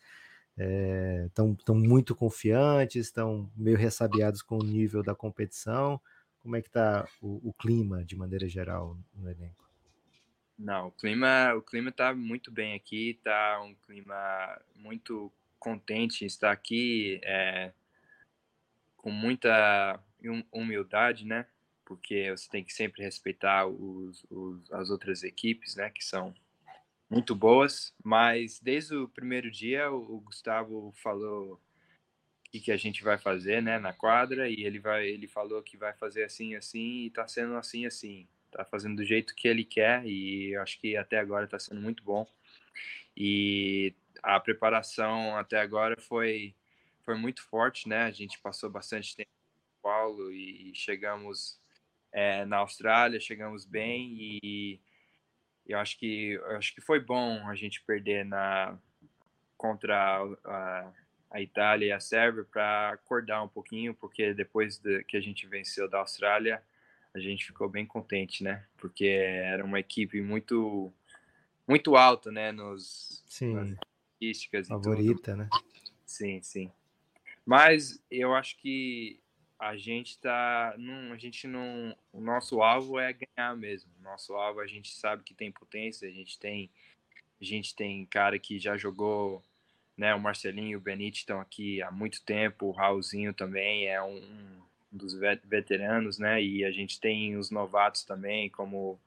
estão 1.27 1.55
é, 1.69 1.73
muito 1.73 2.15
confiantes, 2.15 3.07
estão 3.07 3.51
meio 3.55 3.77
ressabiados 3.77 4.41
com 4.41 4.57
o 4.57 4.65
nível 4.65 5.03
da 5.03 5.15
competição. 5.15 6.01
Como 6.39 6.57
é 6.57 6.63
que 6.63 6.69
está 6.69 7.07
o, 7.21 7.51
o, 7.51 7.53
clima 7.53 8.03
de 8.03 8.17
maneira 8.17 8.49
geral 8.49 8.97
no 9.15 9.31
elenco? 9.31 9.69
Não, 10.59 10.89
o 10.89 10.93
clima 10.93 11.55
o 11.57 11.61
clima 11.61 11.91
está 11.91 12.15
muito 12.15 12.51
bem 12.51 12.73
aqui, 12.73 13.11
está 13.11 13.61
um 13.63 13.75
clima 13.75 14.59
muito 14.75 15.31
contente 15.59 16.25
estar 16.25 16.51
aqui, 16.51 17.21
é, 17.23 17.71
com 18.97 19.11
muita 19.11 20.01
humildade, 20.53 21.25
né? 21.27 21.47
Porque 21.85 22.31
você 22.31 22.49
tem 22.49 22.65
que 22.65 22.73
sempre 22.73 23.03
respeitar 23.03 23.67
os, 23.67 24.25
os, 24.31 24.73
as 24.73 24.91
outras 24.91 25.23
equipes, 25.23 25.77
né? 25.77 25.91
Que 25.91 26.05
são 26.05 26.35
muito 27.11 27.35
boas, 27.35 27.93
mas 28.05 28.61
desde 28.61 28.95
o 28.95 29.09
primeiro 29.09 29.51
dia 29.51 29.91
o 29.91 30.21
Gustavo 30.21 30.93
falou 31.03 31.61
o 32.55 32.61
que, 32.61 32.71
a 32.71 32.77
gente 32.77 33.03
vai 33.03 33.19
fazer, 33.19 33.61
né, 33.61 33.79
na 33.79 33.93
quadra 33.93 34.49
e 34.49 34.65
ele 34.65 34.79
vai, 34.79 35.09
ele 35.09 35.27
falou 35.27 35.63
que 35.63 35.77
vai 35.77 35.93
fazer 35.93 36.25
assim, 36.25 36.55
assim 36.55 37.07
e 37.07 37.11
tá 37.11 37.27
sendo 37.27 37.57
assim, 37.57 37.85
assim, 37.85 38.29
tá 38.51 38.65
fazendo 38.65 38.97
do 38.97 39.05
jeito 39.05 39.35
que 39.35 39.49
ele 39.49 39.65
quer 39.65 40.07
e 40.07 40.55
acho 40.57 40.81
que 40.81 40.97
até 40.97 41.19
agora 41.19 41.49
tá 41.49 41.59
sendo 41.59 41.81
muito 41.81 42.03
bom 42.05 42.27
e 43.17 43.93
a 44.23 44.39
preparação 44.39 45.37
até 45.37 45.61
agora 45.61 46.01
foi 46.01 46.55
foi 47.05 47.17
muito 47.17 47.43
forte, 47.43 47.89
né? 47.89 48.03
A 48.05 48.11
gente 48.11 48.39
passou 48.39 48.71
bastante 48.71 49.17
tempo 49.17 49.31
Paulo 49.83 50.33
e 50.33 50.73
chegamos 50.75 51.59
é, 52.13 52.45
na 52.45 52.59
Austrália, 52.59 53.21
chegamos 53.21 53.65
bem 53.65 54.17
e 54.43 54.81
eu 55.67 55.79
acho 55.79 55.99
que 55.99 56.33
eu 56.33 56.57
acho 56.57 56.75
que 56.75 56.81
foi 56.81 56.99
bom 57.01 57.47
a 57.49 57.55
gente 57.55 57.83
perder 57.83 58.25
na 58.25 58.79
contra 59.57 60.23
a, 60.45 60.93
a 61.31 61.41
Itália 61.41 61.87
e 61.87 61.93
a 61.93 62.01
Sérvia 62.01 62.45
para 62.51 62.91
acordar 62.91 63.43
um 63.43 63.49
pouquinho, 63.49 63.95
porque 63.95 64.33
depois 64.35 64.79
de, 64.79 65.05
que 65.05 65.17
a 65.17 65.21
gente 65.21 65.47
venceu 65.47 65.89
da 65.89 65.99
Austrália, 65.99 66.63
a 67.15 67.21
gente 67.21 67.45
ficou 67.45 67.69
bem 67.69 67.85
contente, 67.85 68.43
né? 68.43 68.65
Porque 68.79 69.07
era 69.07 69.65
uma 69.65 69.79
equipe 69.79 70.21
muito 70.23 70.93
muito 71.69 71.95
alta, 71.95 72.33
né, 72.33 72.51
nos 72.51 73.23
sim. 73.29 73.77
estatísticas 74.19 74.67
favorita, 74.67 75.37
né? 75.37 75.49
Sim, 76.05 76.43
sim. 76.43 76.73
Mas 77.47 78.03
eu 78.11 78.35
acho 78.35 78.57
que 78.57 79.20
a 79.61 79.77
gente 79.77 80.19
tá. 80.19 80.75
Não, 80.79 81.13
a 81.13 81.19
gente 81.19 81.47
não. 81.47 81.95
O 82.13 82.21
nosso 82.21 82.63
alvo 82.63 82.99
é 82.99 83.13
ganhar 83.13 83.55
mesmo. 83.55 83.91
Nosso 84.01 84.35
alvo 84.35 84.61
a 84.61 84.67
gente 84.67 84.91
sabe 84.95 85.23
que 85.23 85.35
tem 85.35 85.53
potência, 85.53 86.09
a 86.09 86.11
gente 86.11 86.39
tem. 86.39 86.71
A 87.39 87.45
gente 87.45 87.75
tem 87.75 88.07
cara 88.07 88.39
que 88.39 88.59
já 88.59 88.77
jogou, 88.79 89.43
né? 89.97 90.15
O 90.15 90.21
Marcelinho 90.21 90.79
o 90.79 90.81
Benite 90.81 91.21
estão 91.21 91.41
aqui 91.41 91.83
há 91.83 91.91
muito 91.91 92.23
tempo, 92.23 92.67
o 92.67 92.71
Raulzinho 92.71 93.35
também 93.35 93.87
é 93.87 94.03
um, 94.03 94.17
um 94.93 94.97
dos 94.97 95.15
veteranos, 95.45 96.19
né? 96.19 96.43
E 96.43 96.65
a 96.65 96.71
gente 96.71 96.99
tem 96.99 97.37
os 97.37 97.51
novatos 97.51 98.03
também, 98.05 98.49
como 98.51 98.99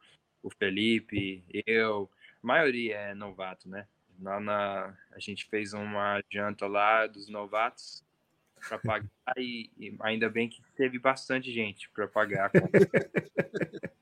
o 0.43 0.49
Felipe, 0.51 1.43
eu, 1.65 2.09
a 2.43 2.47
maioria 2.47 2.97
é 2.97 3.13
novato, 3.15 3.69
né? 3.69 3.87
Lá 4.19 4.39
na, 4.39 4.97
a 5.11 5.19
gente 5.19 5.45
fez 5.45 5.73
uma 5.73 6.21
janta 6.31 6.67
lá 6.67 7.07
dos 7.07 7.27
novatos 7.29 8.03
para 8.67 8.79
pagar 8.79 9.09
e, 9.37 9.69
e, 9.77 9.95
ainda 10.01 10.29
bem 10.29 10.49
que 10.49 10.61
teve 10.75 10.99
bastante 10.99 11.51
gente 11.51 11.89
para 11.89 12.07
pagar. 12.07 12.51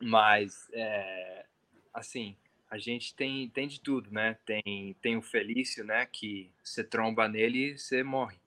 Mas, 0.00 0.68
é, 0.72 1.44
assim, 1.92 2.36
a 2.70 2.78
gente 2.78 3.14
tem, 3.14 3.48
tem 3.50 3.68
de 3.68 3.80
tudo, 3.80 4.10
né? 4.10 4.38
Tem, 4.46 4.96
tem 5.02 5.16
o 5.16 5.22
Felício, 5.22 5.84
né? 5.84 6.06
Que 6.06 6.50
você 6.62 6.82
tromba 6.82 7.28
nele 7.28 7.72
e 7.72 7.78
você 7.78 8.02
morre. 8.02 8.38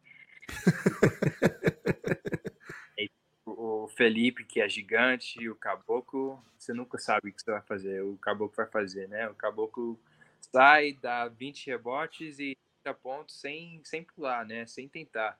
o 3.45 3.87
Felipe, 3.89 4.45
que 4.45 4.61
é 4.61 4.69
gigante, 4.69 5.47
o 5.47 5.55
Caboclo, 5.55 6.43
você 6.57 6.73
nunca 6.73 6.97
sabe 6.97 7.29
o 7.29 7.33
que 7.33 7.41
você 7.41 7.51
vai 7.51 7.61
fazer. 7.61 8.01
O 8.01 8.17
Caboclo 8.17 8.55
vai 8.55 8.67
fazer, 8.67 9.07
né? 9.07 9.29
O 9.29 9.35
Caboclo 9.35 9.99
sai, 10.39 10.93
dá 10.93 11.27
20 11.27 11.67
rebotes 11.67 12.39
e 12.39 12.55
30 12.55 12.62
pontos 12.91 13.39
sem, 13.39 13.79
sem 13.83 14.03
pular, 14.03 14.43
né? 14.45 14.65
Sem 14.65 14.89
tentar. 14.89 15.39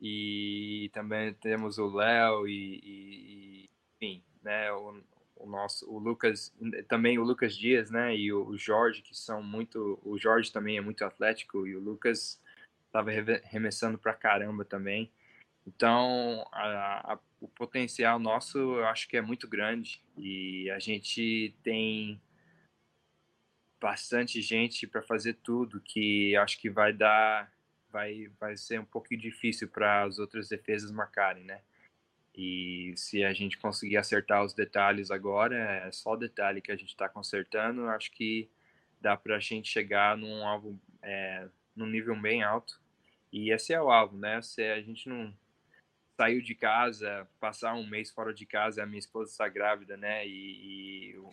E 0.00 0.90
também 0.94 1.34
temos 1.34 1.76
o 1.76 1.86
Léo 1.86 2.48
e, 2.48 2.80
e, 2.82 3.70
enfim, 3.94 4.22
né? 4.42 4.72
O, 4.72 5.02
o, 5.36 5.46
nosso, 5.46 5.86
o 5.90 5.98
Lucas, 5.98 6.54
também 6.88 7.18
o 7.18 7.22
Lucas 7.22 7.54
Dias, 7.54 7.90
né? 7.90 8.16
E 8.16 8.32
o, 8.32 8.46
o 8.46 8.56
Jorge, 8.56 9.02
que 9.02 9.14
são 9.14 9.42
muito. 9.42 10.00
O 10.02 10.18
Jorge 10.18 10.50
também 10.50 10.78
é 10.78 10.80
muito 10.80 11.04
atlético 11.04 11.66
e 11.66 11.76
o 11.76 11.80
Lucas 11.80 12.40
estava 12.86 13.10
remessando 13.44 13.98
pra 13.98 14.14
caramba 14.14 14.64
também. 14.64 15.12
Então, 15.66 16.46
a, 16.52 17.14
a, 17.14 17.18
o 17.40 17.48
potencial 17.48 18.18
nosso 18.18 18.58
eu 18.58 18.86
acho 18.86 19.08
que 19.08 19.16
é 19.16 19.20
muito 19.20 19.48
grande 19.48 20.00
e 20.16 20.70
a 20.70 20.78
gente 20.78 21.54
tem 21.62 22.20
bastante 23.80 24.40
gente 24.40 24.86
para 24.86 25.02
fazer 25.02 25.34
tudo 25.34 25.80
que 25.80 26.34
acho 26.36 26.58
que 26.58 26.70
vai 26.70 26.92
dar 26.92 27.50
vai 27.90 28.28
vai 28.40 28.56
ser 28.56 28.80
um 28.80 28.84
pouquinho 28.84 29.20
difícil 29.20 29.68
para 29.68 30.04
as 30.04 30.18
outras 30.18 30.48
defesas 30.48 30.90
marcarem, 30.90 31.44
né? 31.44 31.60
E 32.34 32.92
se 32.96 33.24
a 33.24 33.32
gente 33.32 33.56
conseguir 33.56 33.96
acertar 33.96 34.44
os 34.44 34.52
detalhes 34.52 35.10
agora, 35.10 35.56
é 35.56 35.90
só 35.90 36.12
o 36.12 36.16
detalhe 36.16 36.60
que 36.60 36.70
a 36.70 36.76
gente 36.76 36.90
está 36.90 37.08
consertando, 37.08 37.88
acho 37.88 38.12
que 38.12 38.50
dá 39.00 39.16
para 39.16 39.36
a 39.36 39.40
gente 39.40 39.68
chegar 39.68 40.16
num 40.18 40.46
alvo, 40.46 40.78
é, 41.00 41.48
num 41.74 41.86
nível 41.86 42.14
bem 42.20 42.42
alto. 42.42 42.78
E 43.32 43.50
esse 43.50 43.72
é 43.72 43.80
o 43.80 43.90
alvo, 43.90 44.18
né? 44.18 44.42
Se 44.42 44.62
a 44.62 44.80
gente 44.82 45.08
não 45.08 45.32
saiu 46.16 46.42
de 46.42 46.54
casa, 46.54 47.26
passar 47.40 47.74
um 47.74 47.86
mês 47.86 48.10
fora 48.10 48.34
de 48.34 48.44
casa, 48.44 48.82
a 48.82 48.86
minha 48.86 48.98
esposa 48.98 49.30
está 49.30 49.48
grávida, 49.48 49.96
né? 49.96 50.26
E, 50.26 51.12
e 51.12 51.18
o, 51.18 51.30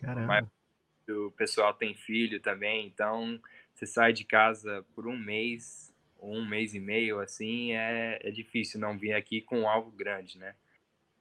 o 1.09 1.31
pessoal 1.31 1.73
tem 1.73 1.93
filho 1.93 2.39
também, 2.39 2.85
então 2.85 3.39
você 3.73 3.85
sai 3.85 4.13
de 4.13 4.23
casa 4.23 4.85
por 4.93 5.07
um 5.07 5.17
mês, 5.17 5.93
um 6.21 6.45
mês 6.47 6.73
e 6.73 6.79
meio, 6.79 7.19
assim, 7.19 7.73
é, 7.73 8.19
é 8.21 8.31
difícil 8.31 8.79
não 8.79 8.97
vir 8.97 9.13
aqui 9.13 9.41
com 9.41 9.67
algo 9.67 9.91
grande, 9.91 10.37
né? 10.37 10.55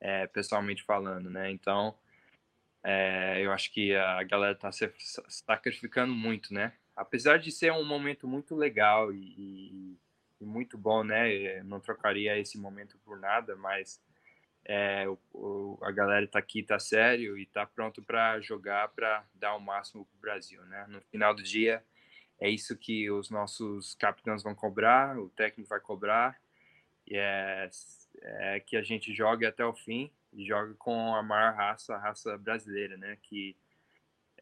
É, 0.00 0.26
pessoalmente 0.26 0.82
falando, 0.82 1.30
né? 1.30 1.50
Então, 1.50 1.94
é, 2.82 3.40
eu 3.44 3.52
acho 3.52 3.72
que 3.72 3.94
a 3.94 4.22
galera 4.24 4.52
está 4.52 4.70
se 4.72 4.92
sacrificando 5.28 6.12
muito, 6.12 6.52
né? 6.52 6.72
Apesar 6.94 7.38
de 7.38 7.50
ser 7.50 7.72
um 7.72 7.84
momento 7.84 8.28
muito 8.28 8.54
legal 8.54 9.12
e, 9.12 9.98
e 10.40 10.44
muito 10.44 10.76
bom, 10.76 11.04
né? 11.04 11.32
Eu 11.32 11.64
não 11.64 11.80
trocaria 11.80 12.38
esse 12.38 12.58
momento 12.58 12.98
por 13.04 13.18
nada, 13.18 13.56
mas 13.56 14.00
é, 14.64 15.08
o, 15.08 15.18
o, 15.32 15.78
a 15.82 15.90
galera 15.90 16.26
tá 16.26 16.38
aqui, 16.38 16.62
tá 16.62 16.78
sério 16.78 17.36
e 17.36 17.46
tá 17.46 17.66
pronto 17.66 18.02
para 18.02 18.40
jogar, 18.40 18.88
para 18.88 19.24
dar 19.34 19.56
o 19.56 19.60
máximo 19.60 20.04
pro 20.06 20.20
Brasil, 20.20 20.64
né? 20.66 20.86
No 20.88 21.00
final 21.02 21.34
do 21.34 21.42
dia, 21.42 21.84
é 22.40 22.48
isso 22.48 22.76
que 22.76 23.10
os 23.10 23.30
nossos 23.30 23.94
capitães 23.94 24.42
vão 24.42 24.54
cobrar, 24.54 25.18
o 25.18 25.28
técnico 25.30 25.68
vai 25.68 25.80
cobrar, 25.80 26.40
e 27.06 27.16
é, 27.16 27.68
é 28.22 28.60
que 28.60 28.76
a 28.76 28.82
gente 28.82 29.12
jogue 29.12 29.44
até 29.46 29.64
o 29.64 29.74
fim, 29.74 30.10
jogue 30.36 30.74
com 30.74 31.14
a 31.14 31.22
maior 31.22 31.54
raça, 31.54 31.94
a 31.94 31.98
raça 31.98 32.38
brasileira, 32.38 32.96
né? 32.96 33.18
Que 33.22 33.56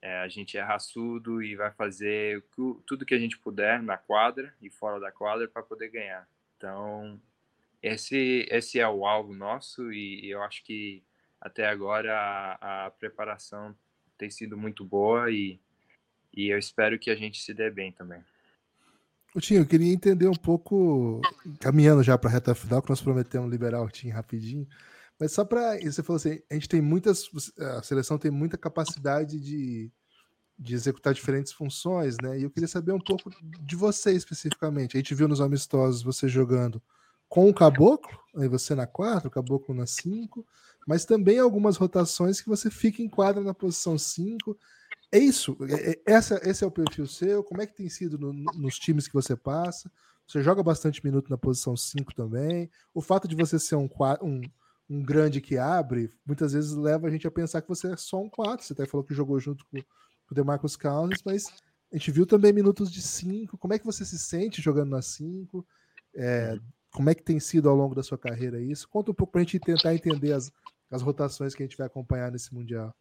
é, 0.03 0.19
a 0.19 0.29
gente 0.29 0.57
é 0.57 0.63
raçudo 0.63 1.43
e 1.43 1.57
vai 1.57 1.71
fazer 1.73 2.45
tudo 2.87 3.05
que 3.05 3.15
a 3.15 3.19
gente 3.19 3.39
puder 3.39 3.83
na 3.83 3.99
quadra 3.99 4.55
e 4.61 4.71
fora 4.71 4.99
da 5.01 5.13
quadra 5.13 5.49
para 5.49 5.63
poder 5.63 5.89
ganhar. 5.91 6.29
Então, 6.57 7.21
esse, 7.83 8.47
esse 8.51 8.79
é 8.79 8.89
o 8.89 9.07
alvo 9.07 9.35
nosso 9.35 9.93
e, 9.93 10.29
eu 10.29 10.43
acho 10.43 10.63
que 10.65 11.03
até 11.41 11.67
agora 11.67 12.15
a, 12.61 12.87
a, 12.87 12.91
preparação 12.91 13.75
tem 14.19 14.31
sido 14.31 14.57
muito 14.57 14.85
boa 14.85 15.31
e, 15.31 15.59
e 16.35 16.49
eu 16.49 16.59
espero 16.59 16.99
que 16.99 17.11
a 17.11 17.17
gente 17.17 17.43
se 17.43 17.55
dê 17.55 17.71
bem 17.71 17.93
também. 17.93 18.23
O 19.35 19.41
Tinho, 19.41 19.61
eu 19.61 19.67
queria 19.67 19.93
entender 19.93 20.27
um 20.27 20.35
pouco, 20.35 21.21
caminhando 21.61 22.03
já 22.03 22.19
para 22.19 22.29
a 22.29 22.33
reta 22.33 22.55
final, 22.55 22.83
que 22.83 22.91
nós 22.91 23.01
prometemos 23.01 23.51
liberar 23.51 23.81
o 23.81 23.89
Tinho 23.89 24.13
rapidinho, 24.13 24.67
mas 25.19 25.33
só 25.33 25.45
para. 25.45 25.79
Você 25.79 26.03
falou 26.03 26.17
assim: 26.17 26.43
a 26.51 26.55
gente 26.55 26.69
tem 26.69 26.81
muitas. 26.81 27.31
A 27.77 27.83
seleção 27.83 28.19
tem 28.19 28.31
muita 28.31 28.59
capacidade 28.59 29.39
de, 29.39 29.89
de 30.59 30.75
executar 30.75 31.15
diferentes 31.15 31.53
funções, 31.53 32.17
né? 32.21 32.41
E 32.41 32.43
eu 32.43 32.51
queria 32.51 32.67
saber 32.67 32.93
um 32.93 32.99
pouco 32.99 33.31
de 33.61 33.77
você 33.77 34.13
especificamente. 34.13 34.97
A 34.97 34.99
gente 34.99 35.15
viu 35.15 35.29
nos 35.29 35.41
amistosos 35.41 36.03
você 36.03 36.27
jogando 36.27 36.83
com 37.31 37.49
o 37.49 37.55
caboclo, 37.55 38.19
aí 38.37 38.49
você 38.49 38.75
na 38.75 38.89
4, 38.89 39.29
o 39.29 39.31
caboclo 39.31 39.73
na 39.73 39.87
5, 39.87 40.45
mas 40.87 41.05
também 41.05 41.39
algumas 41.39 41.77
rotações 41.77 42.41
que 42.41 42.49
você 42.49 42.69
fica 42.69 43.01
em 43.01 43.09
quadra 43.09 43.41
na 43.41 43.55
posição 43.55 43.97
5. 43.97 44.59
É 45.13 45.19
isso? 45.19 45.57
É, 45.63 45.93
é, 45.93 46.03
essa, 46.05 46.41
esse 46.43 46.65
é 46.65 46.67
o 46.67 46.73
perfil 46.73 47.07
seu? 47.07 47.45
Como 47.45 47.63
é 47.63 47.67
que 47.69 47.77
tem 47.77 47.89
sido 47.89 48.19
no, 48.19 48.33
nos 48.33 48.77
times 48.77 49.07
que 49.07 49.15
você 49.15 49.37
passa? 49.37 49.91
Você 50.27 50.43
joga 50.43 50.61
bastante 50.61 51.05
minuto 51.05 51.31
na 51.31 51.39
posição 51.39 51.77
5 51.77 52.13
também. 52.17 52.69
O 52.93 53.01
fato 53.01 53.29
de 53.29 53.37
você 53.37 53.61
ser 53.61 53.77
um, 53.77 53.89
um, 54.21 54.41
um 54.89 55.01
grande 55.01 55.41
que 55.41 55.57
abre, 55.57 56.11
muitas 56.27 56.53
vezes 56.53 56.73
leva 56.73 57.07
a 57.07 57.11
gente 57.11 57.29
a 57.29 57.31
pensar 57.31 57.63
que 57.63 57.69
você 57.69 57.93
é 57.93 57.97
só 57.97 58.21
um 58.21 58.29
4. 58.29 58.67
Você 58.67 58.73
até 58.73 58.87
falou 58.87 59.07
que 59.07 59.15
jogou 59.15 59.39
junto 59.39 59.65
com, 59.67 59.79
o 59.79 60.35
DeMarcus 60.35 60.77
Cousins, 60.77 61.23
mas 61.25 61.47
a 61.93 61.97
gente 61.97 62.11
viu 62.11 62.27
também 62.27 62.53
minutos 62.53 62.91
de 62.91 63.01
5. 63.01 63.57
Como 63.57 63.73
é 63.73 63.79
que 63.79 63.87
você 63.87 64.05
se 64.05 64.19
sente 64.19 64.61
jogando 64.61 64.91
na 64.91 65.03
5? 65.03 65.65
É, 66.15 66.59
como 66.93 67.11
é 67.11 67.15
que 67.15 67.23
tem 67.23 67.41
sido 67.41 67.69
ao 67.69 67.77
longo 67.77 67.95
da 67.95 68.03
sua 68.03 68.19
carreira 68.19 68.61
isso? 68.61 68.89
Conta 68.89 69.11
um 69.11 69.15
pouco 69.15 69.33
para 69.33 69.41
a 69.41 69.45
gente 69.45 69.61
tentar 69.61 69.95
entender 69.95 70.33
as, 70.33 70.53
as 70.91 71.03
rotações 71.03 71.55
que 71.55 71.63
a 71.63 71.67
gente 71.67 71.77
vai 71.77 71.87
acompanhar 71.87 72.31
nesse 72.31 72.55
Mundial. 72.55 72.95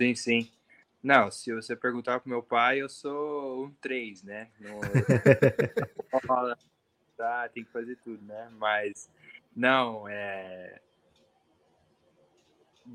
Sim, 0.00 0.14
sim. 0.14 0.50
Não, 1.02 1.30
se 1.30 1.54
você 1.54 1.76
perguntar 1.76 2.20
pro 2.20 2.28
meu 2.28 2.42
pai, 2.42 2.82
eu 2.82 2.88
sou 2.88 3.66
um 3.66 3.70
3, 3.80 4.22
né? 4.22 4.50
No... 4.58 4.80
tá, 7.16 7.48
tem 7.48 7.64
que 7.64 7.70
fazer 7.70 7.96
tudo, 8.02 8.22
né? 8.24 8.50
Mas, 8.58 9.08
não, 9.54 10.08
é 10.08 10.80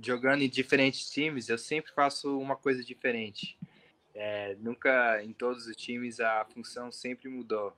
jogando 0.01 0.41
em 0.41 0.49
diferentes 0.49 1.09
times, 1.09 1.49
eu 1.49 1.57
sempre 1.57 1.91
faço 1.91 2.39
uma 2.39 2.55
coisa 2.55 2.83
diferente. 2.83 3.57
É, 4.15 4.55
nunca 4.59 5.23
em 5.23 5.33
todos 5.33 5.67
os 5.67 5.75
times 5.75 6.19
a 6.19 6.45
função 6.45 6.91
sempre 6.91 7.29
mudou. 7.29 7.75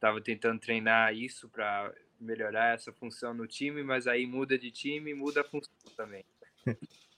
Tava 0.00 0.20
tentando 0.20 0.58
treinar 0.58 1.14
isso 1.14 1.48
para 1.48 1.94
melhorar 2.18 2.74
essa 2.74 2.92
função 2.92 3.32
no 3.34 3.46
time, 3.46 3.82
mas 3.82 4.06
aí 4.06 4.26
muda 4.26 4.58
de 4.58 4.70
time, 4.70 5.14
muda 5.14 5.42
a 5.42 5.44
função 5.44 5.72
também. 5.96 6.24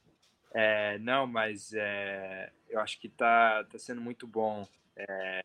É, 0.55 0.99
não, 0.99 1.27
mas 1.27 1.73
é, 1.73 2.53
eu 2.69 2.79
acho 2.79 3.01
que 3.01 3.09
tá, 3.09 3.65
tá 3.65 3.79
sendo 3.79 4.03
muito 4.03 4.27
bom 4.27 4.69
é, 4.95 5.43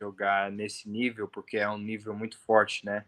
jogar 0.00 0.50
nesse 0.50 0.88
nível, 0.88 1.28
porque 1.28 1.56
é 1.56 1.70
um 1.70 1.78
nível 1.78 2.12
muito 2.12 2.36
forte, 2.36 2.84
né? 2.84 3.04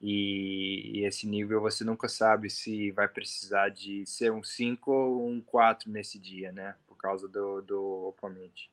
E, 0.00 0.98
e, 0.98 1.04
esse 1.04 1.28
nível 1.28 1.60
você 1.60 1.84
nunca 1.84 2.08
sabe 2.08 2.50
se 2.50 2.90
vai 2.90 3.06
precisar 3.06 3.68
de 3.68 4.04
ser 4.04 4.32
um 4.32 4.42
5 4.42 4.90
ou 4.90 5.28
um 5.28 5.40
4 5.40 5.88
nesse 5.88 6.18
dia, 6.18 6.50
né? 6.50 6.74
Por 6.88 6.96
causa 6.96 7.28
do, 7.28 7.62
do 7.62 8.08
oponente. 8.08 8.68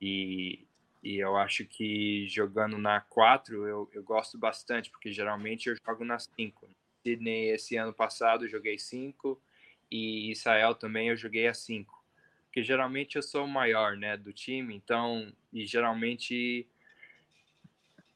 E, 0.00 0.64
e 1.04 1.18
eu 1.18 1.36
acho 1.36 1.66
que 1.66 2.26
jogando 2.28 2.78
na 2.78 3.00
4 3.02 3.68
eu, 3.68 3.90
eu 3.92 4.02
gosto 4.02 4.38
bastante, 4.38 4.90
porque 4.90 5.12
geralmente 5.12 5.68
eu 5.68 5.76
jogo 5.86 6.02
na 6.04 6.18
5. 6.18 6.66
Sydney 7.02 7.50
esse 7.50 7.76
ano 7.76 7.92
passado 7.92 8.46
eu 8.46 8.48
joguei 8.48 8.78
5 8.78 9.38
e 9.90 10.30
Israel 10.32 10.74
também 10.74 11.10
eu 11.10 11.16
joguei 11.16 11.46
a 11.46 11.52
5. 11.52 12.02
Porque 12.46 12.62
geralmente 12.62 13.16
eu 13.16 13.22
sou 13.22 13.44
o 13.44 13.48
maior, 13.48 13.96
né, 13.98 14.16
do 14.16 14.32
time, 14.32 14.74
então, 14.74 15.30
e 15.52 15.66
geralmente 15.66 16.66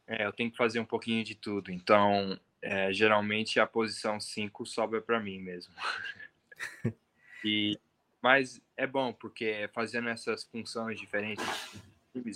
É, 0.06 0.24
eu 0.24 0.32
tenho 0.32 0.50
que 0.50 0.56
fazer 0.56 0.80
um 0.80 0.86
pouquinho 0.86 1.22
de 1.22 1.34
tudo. 1.34 1.70
Então, 1.70 2.40
é, 2.62 2.90
geralmente 2.92 3.60
a 3.60 3.66
posição 3.66 4.18
5 4.18 4.64
sobra 4.64 5.02
para 5.02 5.20
mim 5.20 5.38
mesmo. 5.38 5.74
e, 7.44 7.78
mas 8.22 8.60
é 8.74 8.86
bom, 8.86 9.12
porque 9.12 9.68
fazendo 9.74 10.08
essas 10.08 10.44
funções 10.44 10.98
diferentes, 10.98 11.44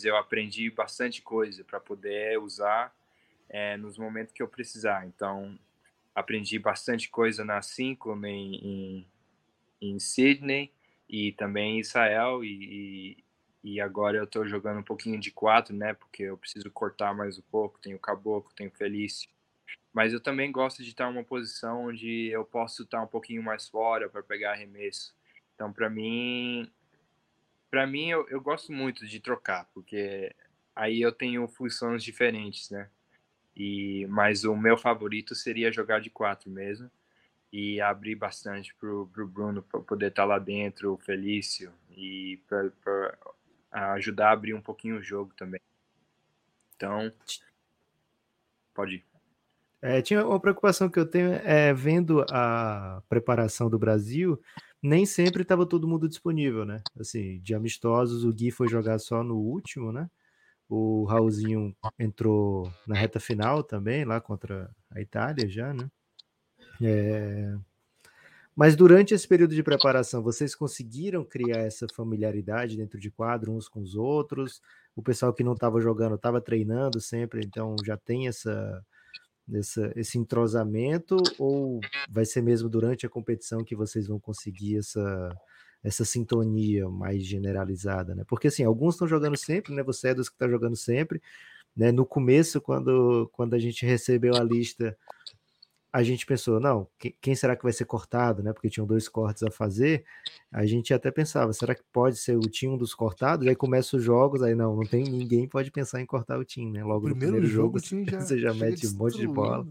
eu 0.05 0.17
aprendi 0.17 0.71
bastante 0.71 1.23
coisa 1.23 1.65
para 1.65 1.81
poder 1.81 2.39
usar 2.39 2.95
é, 3.49 3.77
nos 3.77 3.99
momentos 3.99 4.33
que 4.33 4.43
eu 4.43 4.49
precisar. 4.49 5.07
Então, 5.07 5.59
aprendi 6.15 6.59
bastante 6.59 7.09
coisa 7.09 7.45
na 7.45 7.61
5 7.61 8.15
em, 8.27 8.55
em, 8.55 9.07
em 9.81 9.99
Sydney 9.99 10.73
e 11.09 11.33
também 11.33 11.77
em 11.77 11.81
Israel 11.81 12.45
e, 12.45 13.17
e, 13.63 13.73
e 13.75 13.81
agora 13.81 14.17
eu 14.17 14.25
estou 14.25 14.47
jogando 14.47 14.81
um 14.81 14.85
pouquinho 14.85 15.21
de 15.21 15.31
4, 15.31 15.75
né? 15.75 15.95
Porque 15.95 16.25
eu 16.25 16.37
preciso 16.37 16.71
cortar 16.71 17.15
mais 17.15 17.39
um 17.39 17.43
pouco. 17.43 17.79
Tenho 17.81 17.99
Caboclo, 17.99 18.53
tenho 18.55 18.71
Felício. 18.71 19.29
Mas 19.93 20.13
eu 20.13 20.21
também 20.21 20.51
gosto 20.51 20.83
de 20.83 20.89
estar 20.89 21.09
em 21.09 21.13
uma 21.13 21.25
posição 21.25 21.87
onde 21.87 22.29
eu 22.29 22.45
posso 22.45 22.83
estar 22.83 23.03
um 23.03 23.07
pouquinho 23.07 23.43
mais 23.43 23.69
fora 23.69 24.09
para 24.09 24.23
pegar 24.23 24.53
arremesso. 24.53 25.15
Então, 25.55 25.71
para 25.73 25.91
mim, 25.91 26.71
para 27.73 27.87
mim 27.87 28.11
eu, 28.11 28.29
eu 28.29 28.39
gosto 28.39 28.71
muito 28.71 29.07
de 29.07 29.19
trocar, 29.19 29.67
porque 29.73 30.31
aí 30.77 31.01
eu 31.01 31.11
tenho 31.11 31.49
funções 31.49 32.05
diferentes, 32.05 32.69
né? 32.69 32.91
E, 33.57 34.07
mas 34.11 34.45
o 34.45 34.55
meu 34.55 34.77
favorito 34.77 35.35
seria 35.35 35.73
jogar 35.73 35.99
de 35.99 36.11
quatro 36.11 36.51
mesmo 36.51 36.91
e 37.51 37.81
abrir 37.81 38.15
bastante 38.15 38.75
pro, 38.75 39.09
pro 39.11 39.27
Bruno 39.27 39.63
para 39.63 39.81
poder 39.81 40.09
estar 40.09 40.23
tá 40.23 40.27
lá 40.27 40.39
dentro, 40.39 40.93
o 40.93 40.99
Felício 40.99 41.73
e 41.91 42.39
para 42.47 43.17
ajudar 43.95 44.29
a 44.29 44.33
abrir 44.33 44.53
um 44.53 44.61
pouquinho 44.61 44.99
o 44.99 45.03
jogo 45.03 45.33
também. 45.35 45.61
Então, 46.77 47.11
pode 48.75 48.97
ir. 48.97 49.05
É, 49.81 50.03
tinha 50.03 50.27
uma 50.27 50.39
preocupação 50.39 50.91
que 50.91 50.99
eu 50.99 51.07
tenho 51.07 51.33
é 51.33 51.73
vendo 51.73 52.25
a 52.31 53.03
preparação 53.09 53.71
do 53.71 53.79
Brasil, 53.79 54.39
nem 54.83 55.07
sempre 55.07 55.43
estava 55.43 55.65
todo 55.65 55.87
mundo 55.87 56.09
disponível, 56.09 56.65
né? 56.65 56.83
Assim, 56.99 57.41
de 57.41 57.55
amistosos, 57.55 58.25
o 58.25 58.33
Gui 58.33 58.51
foi 58.51 58.69
jogar 58.69 58.99
só 58.99 59.23
no 59.23 59.37
último, 59.37 59.93
né? 59.93 60.11
O 60.69 61.05
Raulzinho 61.05 61.77
entrou 61.99 62.73
na 62.87 62.97
reta 62.97 63.21
final 63.21 63.63
também, 63.63 64.05
lá 64.05 64.21
contra 64.21 64.71
a 64.91 65.01
Itália 65.01 65.49
já, 65.49 65.73
né? 65.73 65.89
É... 66.83 67.55
Mas 68.55 68.77
durante 68.77 69.15
esse 69.15 69.27
período 69.27 69.55
de 69.55 69.63
preparação, 69.63 70.23
vocês 70.23 70.55
conseguiram 70.55 71.25
criar 71.25 71.59
essa 71.59 71.87
familiaridade 71.95 72.77
dentro 72.77 72.99
de 73.01 73.11
quadro 73.11 73.53
uns 73.53 73.69
com 73.69 73.81
os 73.81 73.95
outros? 73.95 74.61
O 74.95 75.03
pessoal 75.03 75.33
que 75.33 75.45
não 75.45 75.55
estava 75.55 75.81
jogando 75.81 76.17
estava 76.17 76.41
treinando 76.41 77.01
sempre, 77.01 77.41
então 77.45 77.77
já 77.85 77.97
tem 77.97 78.29
essa, 78.29 78.85
essa, 79.59 79.93
esse 79.97 80.19
entrosamento? 80.19 81.17
Ou 81.39 81.81
vai 82.11 82.25
ser 82.25 82.43
mesmo 82.43 82.69
durante 82.69 83.07
a 83.07 83.11
competição 83.11 83.65
que 83.65 83.77
vocês 83.77 84.07
vão 84.07 84.19
conseguir 84.19 84.79
essa, 84.79 85.35
essa 85.83 86.05
sintonia 86.05 86.89
mais 86.89 87.25
generalizada, 87.25 88.15
né? 88.15 88.25
Porque 88.27 88.49
assim, 88.49 88.65
alguns 88.65 88.95
estão 88.95 89.09
jogando 89.09 89.37
sempre, 89.37 89.75
né? 89.75 89.83
Você 89.83 90.09
é 90.09 90.15
dos 90.15 90.29
que 90.29 90.35
está 90.35 90.49
jogando 90.49 90.77
sempre, 90.77 91.21
né? 91.77 91.91
No 91.91 92.07
começo, 92.07 92.61
quando, 92.61 93.29
quando 93.33 93.55
a 93.55 93.59
gente 93.59 93.85
recebeu 93.85 94.35
a 94.37 94.43
lista, 94.43 94.97
a 95.93 96.03
gente 96.03 96.25
pensou, 96.25 96.59
não, 96.59 96.89
quem 97.21 97.35
será 97.35 97.55
que 97.55 97.63
vai 97.63 97.73
ser 97.73 97.85
cortado, 97.85 98.43
né? 98.43 98.53
Porque 98.55 98.71
tinham 98.71 98.87
dois 98.87 99.11
cortes 99.11 99.43
a 99.43 99.51
fazer. 99.51 100.05
A 100.51 100.65
gente 100.65 100.95
até 100.95 101.11
pensava, 101.11 101.53
será 101.53 101.75
que 101.75 101.83
pode 101.93 102.17
ser 102.17 102.35
o 102.35 102.41
time 102.41 102.79
dos 102.79 102.95
cortados? 102.95 103.47
Aí 103.47 103.55
começa 103.55 103.99
os 103.99 104.03
jogos, 104.03 104.43
aí 104.43 104.55
não, 104.55 104.75
não 104.75 104.87
tem 104.87 105.05
ninguém 105.05 105.47
pode 105.47 105.71
pensar 105.71 106.01
em 106.01 106.07
cortar 106.07 106.39
o 106.39 106.45
time, 106.45 106.73
né? 106.73 106.83
Logo 106.83 107.03
primeiro 107.03 107.35
no 107.35 107.41
primeiro 107.41 107.47
jogo, 107.47 107.79
jogo 107.79 108.09
já, 108.11 108.21
você 108.21 108.39
já 108.39 108.55
mete 108.55 108.87
um 108.87 108.95
monte 108.95 109.19
de 109.19 109.27
bola. 109.27 109.67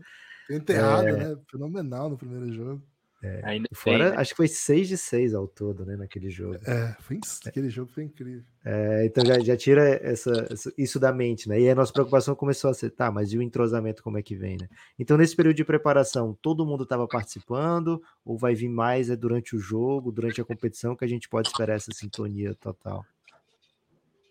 Enterrado, 0.48 1.08
é... 1.08 1.18
né? 1.18 1.38
Fenomenal 1.50 2.10
no 2.10 2.18
primeiro 2.18 2.54
jogo. 2.54 2.84
É, 3.24 3.42
Ainda 3.44 3.70
fora, 3.72 4.06
tem, 4.06 4.10
né? 4.10 4.18
acho 4.18 4.32
que 4.32 4.38
foi 4.38 4.48
6 4.48 4.88
de 4.88 4.98
6 4.98 5.36
ao 5.36 5.48
todo, 5.48 5.86
né, 5.86 5.96
naquele 5.96 6.32
jogo. 6.32 6.56
É, 6.66 6.96
foi, 7.02 7.20
aquele 7.46 7.70
jogo 7.70 7.92
foi 7.92 8.04
incrível. 8.04 8.44
É, 8.66 9.06
então 9.06 9.24
já, 9.24 9.40
já 9.40 9.56
tira 9.56 9.84
essa, 10.02 10.48
essa, 10.50 10.74
isso 10.76 11.00
da 11.00 11.14
mente, 11.14 11.48
né? 11.48 11.60
E 11.60 11.70
a 11.70 11.76
nossa 11.76 11.94
preocupação 11.94 12.34
começou 12.34 12.72
a 12.72 12.74
ser, 12.74 12.90
tá, 12.90 13.12
mas 13.12 13.32
e 13.32 13.38
o 13.38 13.42
entrosamento 13.42 14.02
como 14.02 14.18
é 14.18 14.24
que 14.24 14.36
vem, 14.36 14.58
né? 14.58 14.68
Então, 14.98 15.18
nesse 15.18 15.36
período 15.36 15.56
de 15.56 15.64
preparação, 15.64 16.36
todo 16.42 16.66
mundo 16.66 16.84
estava 16.84 17.08
participando, 17.08 18.02
ou 18.26 18.38
vai 18.38 18.56
vir 18.56 18.70
mais 18.70 19.12
é 19.12 19.16
durante 19.16 19.56
o 19.56 19.60
jogo, 19.60 20.12
durante 20.12 20.42
a 20.42 20.46
competição, 20.46 20.96
que 20.96 21.06
a 21.06 21.08
gente 21.08 21.30
pode 21.30 21.48
esperar 21.48 21.76
essa 21.76 21.92
sintonia 21.94 22.56
total? 22.56 23.06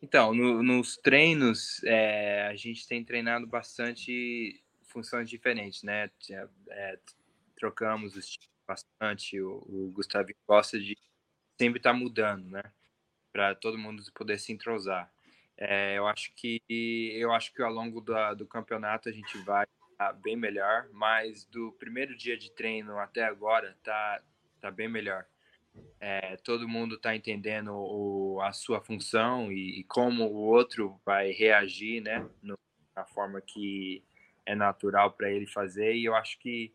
Então, 0.03 0.35
no, 0.35 0.63
nos 0.65 0.97
treinos, 0.97 1.81
é, 1.85 2.49
a 2.49 2.57
gente 2.57 2.89
tem 2.89 3.05
treinado 3.05 3.47
bastante 3.47 4.61
funções 4.83 5.31
diferentes, 5.31 5.85
né? 5.85 6.11
É, 6.71 6.99
trocamos 7.57 8.17
os 8.17 8.39
bastante. 8.71 9.41
O, 9.41 9.57
o 9.67 9.91
Gustavo 9.93 10.29
gosta 10.47 10.79
de 10.79 10.97
sempre 11.59 11.81
estar 11.81 11.93
tá 11.93 11.99
mudando, 11.99 12.49
né? 12.49 12.63
Para 13.33 13.55
todo 13.55 13.79
mundo 13.79 14.03
poder 14.15 14.39
se 14.39 14.53
entrosar. 14.53 15.13
É, 15.57 15.99
eu 15.99 16.07
acho 16.07 16.33
que 16.35 16.63
eu 16.69 17.33
acho 17.33 17.53
que 17.53 17.63
ao 17.63 17.73
longo 17.73 18.01
do, 18.01 18.47
campeonato 18.47 19.09
a 19.09 19.13
gente 19.13 19.37
vai 19.39 19.67
bem 20.23 20.37
melhor, 20.37 20.89
mas 20.93 21.45
do 21.45 21.73
primeiro 21.73 22.17
dia 22.17 22.39
de 22.39 22.51
treino 22.51 22.99
até 22.99 23.25
agora 23.25 23.77
tá 23.83 24.23
tá 24.61 24.71
bem 24.71 24.89
melhor. 24.89 25.27
É, 26.01 26.37
todo 26.39 26.69
mundo 26.69 26.95
está 26.97 27.15
entendendo 27.15 27.73
o, 27.73 28.41
a 28.41 28.53
sua 28.53 28.81
função 28.81 29.53
e, 29.53 29.81
e, 29.81 29.85
como 29.85 30.25
o 30.25 30.37
outro 30.37 31.01
vai 31.05 31.31
reagir, 31.31 32.03
né, 32.03 32.27
no, 32.43 32.59
na 32.97 33.05
forma 33.05 33.41
que 33.41 34.03
é 34.45 34.55
natural 34.55 35.13
para 35.13 35.31
ele 35.31 35.47
fazer. 35.47 35.95
E 35.95 36.05
eu 36.07 36.15
acho 36.15 36.39
que 36.39 36.73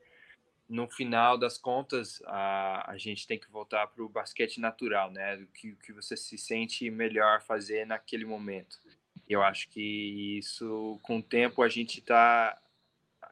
no 0.67 0.87
final 0.89 1.37
das 1.37 1.57
contas, 1.57 2.21
a, 2.25 2.91
a 2.91 2.97
gente 2.97 3.27
tem 3.27 3.39
que 3.39 3.49
voltar 3.49 3.87
para 3.87 4.03
o 4.03 4.09
basquete 4.09 4.59
natural, 4.59 5.11
né? 5.11 5.35
O 5.35 5.47
que, 5.47 5.75
que 5.75 5.93
você 5.93 6.17
se 6.17 6.37
sente 6.37 6.89
melhor 6.89 7.41
fazer 7.41 7.85
naquele 7.85 8.25
momento. 8.25 8.79
Eu 9.27 9.41
acho 9.43 9.69
que 9.69 10.37
isso, 10.37 10.99
com 11.03 11.17
o 11.19 11.23
tempo, 11.23 11.61
a 11.61 11.69
gente 11.69 12.01
tá 12.01 12.59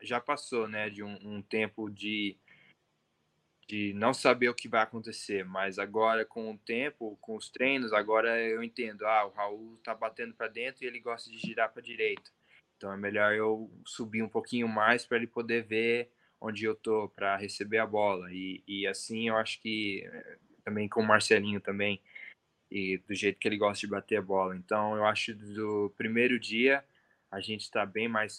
já 0.01 0.19
passou, 0.19 0.67
né? 0.67 0.89
De 0.89 1.03
um, 1.03 1.17
um 1.23 1.41
tempo 1.41 1.89
de 1.89 2.37
de 3.67 3.93
não 3.93 4.13
saber 4.13 4.49
o 4.49 4.53
que 4.53 4.67
vai 4.67 4.81
acontecer, 4.81 5.45
mas 5.45 5.79
agora 5.79 6.25
com 6.25 6.51
o 6.51 6.57
tempo, 6.57 7.17
com 7.21 7.35
os 7.35 7.49
treinos, 7.49 7.93
agora 7.93 8.39
eu 8.41 8.61
entendo, 8.61 9.05
ah, 9.05 9.25
o 9.25 9.31
Raul 9.31 9.79
tá 9.83 9.95
batendo 9.95 10.33
para 10.33 10.49
dentro 10.49 10.83
e 10.83 10.87
ele 10.87 10.99
gosta 10.99 11.31
de 11.31 11.39
girar 11.39 11.71
para 11.71 11.81
direita. 11.81 12.29
Então 12.77 12.91
é 12.91 12.97
melhor 12.97 13.33
eu 13.33 13.71
subir 13.85 14.21
um 14.21 14.29
pouquinho 14.29 14.67
mais 14.67 15.05
para 15.05 15.17
ele 15.17 15.27
poder 15.27 15.63
ver 15.63 16.11
onde 16.43 16.65
eu 16.65 16.75
tô 16.75 17.07
para 17.07 17.37
receber 17.37 17.77
a 17.77 17.87
bola. 17.87 18.31
E, 18.31 18.61
e 18.67 18.85
assim 18.85 19.29
eu 19.29 19.37
acho 19.37 19.61
que 19.61 20.03
eh, 20.05 20.37
também 20.65 20.89
com 20.89 21.01
o 21.01 21.07
Marcelinho 21.07 21.61
também, 21.61 22.01
e 22.69 22.97
do 22.97 23.15
jeito 23.15 23.39
que 23.39 23.47
ele 23.47 23.57
gosta 23.57 23.79
de 23.79 23.91
bater 23.91 24.17
a 24.17 24.21
bola. 24.21 24.55
Então 24.57 24.95
eu 24.97 25.05
acho 25.05 25.33
do 25.33 25.93
primeiro 25.97 26.37
dia 26.37 26.83
a 27.31 27.39
gente 27.39 27.61
está 27.61 27.85
bem 27.85 28.07
mais 28.07 28.37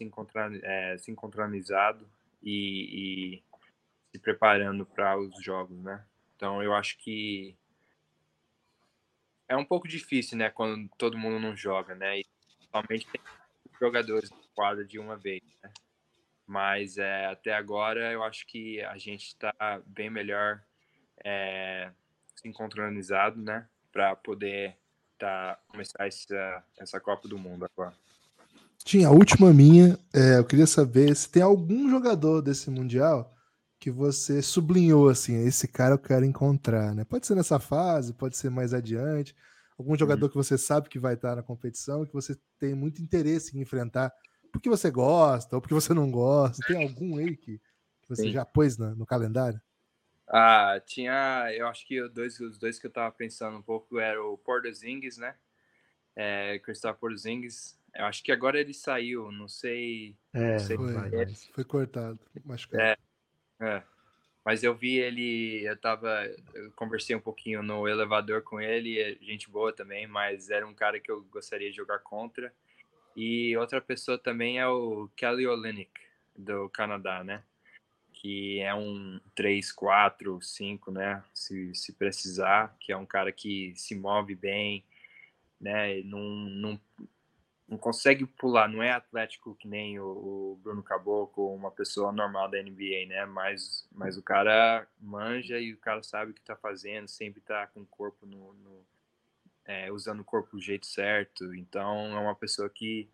é, 0.63 0.99
sincronizado 0.99 2.09
e, 2.43 3.41
e 3.41 3.43
se 4.13 4.19
preparando 4.21 4.85
para 4.85 5.19
os 5.19 5.43
jogos, 5.43 5.77
né? 5.83 6.05
Então 6.37 6.63
eu 6.63 6.75
acho 6.75 6.99
que 6.99 7.57
é 9.49 9.57
um 9.57 9.65
pouco 9.65 9.89
difícil, 9.89 10.39
né, 10.39 10.51
quando 10.51 10.89
todo 10.97 11.19
mundo 11.19 11.41
não 11.41 11.57
joga, 11.57 11.95
né? 11.95 12.21
E 12.21 12.27
somente 12.71 13.07
tem 13.07 13.21
jogadores 13.81 14.31
na 14.31 14.37
quadra 14.55 14.85
de 14.85 14.99
uma 14.99 15.17
vez, 15.17 15.43
né? 15.63 15.73
Mas 16.47 16.99
é, 16.99 17.27
até 17.27 17.55
agora 17.55 18.13
eu 18.13 18.23
acho 18.23 18.47
que 18.47 18.81
a 18.83 18.99
gente 18.99 19.29
está 19.29 19.53
bem 19.87 20.11
melhor 20.11 20.63
é, 21.25 21.91
sincronizado, 22.37 23.41
né? 23.41 23.67
Para 23.93 24.15
poder 24.17 24.77
tá, 25.19 25.59
começar 25.69 26.07
essa, 26.07 26.65
essa 26.79 27.01
Copa 27.01 27.29
do 27.29 27.39
Mundo 27.39 27.65
agora. 27.65 27.95
Tinha 28.85 29.09
a 29.09 29.13
última 29.13 29.53
minha. 29.53 29.99
É, 30.13 30.39
eu 30.39 30.45
queria 30.45 30.67
saber 30.67 31.15
se 31.17 31.31
tem 31.31 31.43
algum 31.43 31.89
jogador 31.89 32.43
desse 32.43 32.71
Mundial 32.71 33.35
que 33.81 33.91
você 33.91 34.41
sublinhou 34.41 35.11
assim, 35.11 35.47
esse 35.47 35.69
cara 35.69 35.95
eu 35.95 35.99
quero 35.99 36.25
encontrar, 36.25 36.95
né? 36.95 37.05
Pode 37.05 37.27
ser 37.27 37.35
nessa 37.35 37.59
fase, 37.59 38.15
pode 38.15 38.37
ser 38.37 38.51
mais 38.51 38.73
adiante. 38.73 39.35
Algum 39.79 39.97
jogador 39.97 40.27
uhum. 40.27 40.31
que 40.31 40.37
você 40.37 40.57
sabe 40.57 40.89
que 40.89 40.99
vai 40.99 41.15
estar 41.15 41.37
na 41.37 41.43
competição, 41.43 42.07
que 42.07 42.13
você 42.13 42.37
tem 42.59 42.75
muito 42.75 43.03
interesse 43.03 43.57
em 43.57 43.61
enfrentar 43.61 44.13
porque 44.55 44.69
você 44.69 44.89
gosta 44.89 45.57
ou 45.57 45.61
porque 45.61 45.75
você 45.75 45.93
não 45.93 46.09
gosta? 46.13 46.65
Tem 46.65 46.81
algum 46.81 47.19
aí 47.19 47.37
que, 47.37 47.59
que 47.59 48.09
você 48.09 48.23
Sim. 48.23 48.33
já 48.33 48.45
pôs 48.45 48.79
no, 48.79 48.95
no 48.95 49.05
calendário? 49.05 49.61
Ah, 50.29 50.81
tinha, 50.87 51.53
eu 51.53 51.67
acho 51.67 51.85
que 51.85 52.09
dois, 52.09 52.39
os 52.39 52.57
dois 52.57 52.79
que 52.79 52.87
eu 52.87 52.91
tava 52.91 53.11
pensando 53.11 53.59
um 53.59 53.63
pouco 53.63 53.99
era 53.99 54.23
o 54.23 54.39
Porzingis, 54.39 55.19
né? 55.19 55.35
É, 56.15 56.59
Christopher 56.61 56.99
Porzingis. 56.99 57.77
Eu 57.93 58.05
acho 58.05 58.23
que 58.23 58.31
agora 58.31 58.61
ele 58.61 58.73
saiu, 58.73 59.33
não 59.33 59.49
sei. 59.49 60.17
É, 60.33 60.53
não 60.53 60.59
sei 60.61 60.77
foi, 60.77 61.35
foi 61.53 61.65
cortado, 61.65 62.19
machucado. 62.45 62.83
É, 62.85 62.97
é. 63.61 63.83
Mas 64.45 64.63
eu 64.63 64.75
vi 64.75 64.99
ele, 64.99 65.67
eu 65.67 65.77
tava, 65.77 66.27
eu 66.55 66.71
conversei 66.73 67.17
um 67.17 67.21
pouquinho 67.21 67.63
no 67.63 67.89
elevador 67.89 68.43
com 68.43 68.61
ele, 68.61 69.01
é 69.01 69.17
gente 69.17 69.51
boa 69.51 69.73
também, 69.73 70.07
mas 70.07 70.49
era 70.49 70.67
um 70.67 70.75
cara 70.75 71.01
que 71.01 71.11
eu 71.11 71.25
gostaria 71.25 71.71
de 71.71 71.77
jogar 71.77 71.99
contra. 72.01 72.55
E 73.17 73.57
outra 73.57 73.81
pessoa 73.81 74.19
também 74.19 74.59
é 74.59 74.67
o 74.67 75.09
Kelly 75.17 75.47
Olynyk, 75.47 75.93
do 76.37 76.69
Canadá, 76.69 77.23
né? 77.23 77.43
Que 78.13 78.61
é 78.61 78.75
um 78.75 79.21
3, 79.35 79.71
4, 79.73 80.41
5, 80.43 80.91
né? 80.91 81.23
Se, 81.33 81.75
se 81.75 81.93
precisar, 81.93 82.77
que 82.81 82.93
é 82.93 82.97
um 82.97 83.07
cara 83.07 83.31
que 83.31 83.73
se 83.77 83.95
move 83.95 84.35
bem, 84.35 84.85
né? 85.61 86.03
Não, 86.03 86.21
não, 86.21 86.81
não 87.69 87.79
consegue 87.79 88.27
pular, 88.27 88.69
não 88.69 88.83
é 88.83 88.91
atlético 88.91 89.55
que 89.55 89.69
nem 89.69 89.99
o, 90.01 90.05
o 90.07 90.61
Bruno 90.63 90.83
Caboclo, 90.83 91.55
uma 91.55 91.71
pessoa 91.71 92.11
normal 92.11 92.51
da 92.51 92.61
NBA, 92.61 93.07
né? 93.07 93.25
Mas, 93.27 93.87
mas 93.93 94.17
o 94.17 94.23
cara 94.23 94.87
manja 95.01 95.59
e 95.61 95.73
o 95.73 95.79
cara 95.79 96.03
sabe 96.03 96.33
o 96.33 96.35
que 96.35 96.43
tá 96.43 96.57
fazendo, 96.57 97.07
sempre 97.07 97.41
tá 97.41 97.67
com 97.69 97.83
o 97.83 97.87
corpo 97.87 98.27
no, 98.27 98.53
no 98.55 98.94
é, 99.67 99.91
usando 99.91 100.21
o 100.21 100.25
corpo 100.25 100.57
do 100.57 100.63
jeito 100.63 100.87
certo. 100.87 101.55
Então 101.55 102.17
é 102.17 102.21
uma 102.21 102.35
pessoa 102.35 102.69
que, 102.69 103.09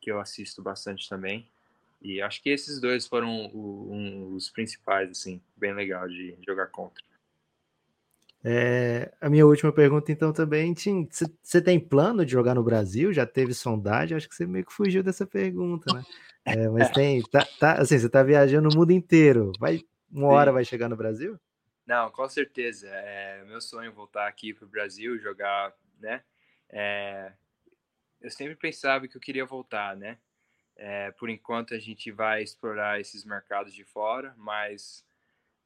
que 0.00 0.10
eu 0.10 0.20
assisto 0.20 0.62
bastante 0.62 1.08
também. 1.08 1.48
E 2.00 2.20
acho 2.20 2.42
que 2.42 2.50
esses 2.50 2.80
dois 2.80 3.06
foram 3.06 3.46
o, 3.52 3.92
um, 3.92 4.34
os 4.34 4.50
principais, 4.50 5.10
assim, 5.10 5.40
bem 5.56 5.74
legal 5.74 6.06
de 6.08 6.36
jogar 6.46 6.66
contra. 6.68 7.02
É, 8.44 9.12
a 9.20 9.28
minha 9.28 9.44
última 9.44 9.72
pergunta, 9.72 10.12
então, 10.12 10.32
também, 10.32 10.72
Tim, 10.72 11.08
você 11.42 11.60
tem 11.60 11.80
plano 11.80 12.24
de 12.24 12.30
jogar 12.30 12.54
no 12.54 12.62
Brasil? 12.62 13.12
Já 13.12 13.26
teve 13.26 13.52
sondagem? 13.52 14.16
Acho 14.16 14.28
que 14.28 14.36
você 14.36 14.46
meio 14.46 14.64
que 14.64 14.72
fugiu 14.72 15.02
dessa 15.02 15.26
pergunta, 15.26 15.92
né? 15.92 16.02
É, 16.48 16.68
mas 16.68 16.88
tem, 16.90 17.20
tá, 17.22 17.44
tá, 17.58 17.72
assim, 17.72 17.98
você 17.98 18.08
tá 18.08 18.22
viajando 18.22 18.68
o 18.68 18.72
mundo 18.72 18.92
inteiro. 18.92 19.50
Vai, 19.58 19.80
uma 20.08 20.28
hora 20.28 20.52
Sim. 20.52 20.54
vai 20.54 20.64
chegar 20.64 20.88
no 20.88 20.94
Brasil? 20.94 21.36
Não, 21.84 22.08
com 22.08 22.28
certeza. 22.28 22.86
É 22.88 23.44
meu 23.44 23.60
sonho 23.60 23.92
voltar 23.92 24.28
aqui 24.28 24.54
para 24.54 24.64
o 24.64 24.68
Brasil, 24.68 25.18
jogar, 25.18 25.74
né? 25.98 26.22
É, 26.68 27.32
eu 28.20 28.30
sempre 28.30 28.56
pensava 28.56 29.06
que 29.06 29.16
eu 29.16 29.20
queria 29.20 29.44
voltar, 29.44 29.96
né? 29.96 30.18
É, 30.76 31.10
por 31.12 31.30
enquanto 31.30 31.74
a 31.74 31.78
gente 31.78 32.10
vai 32.10 32.42
explorar 32.42 33.00
esses 33.00 33.24
mercados 33.24 33.72
de 33.72 33.84
fora, 33.84 34.34
mas 34.36 35.04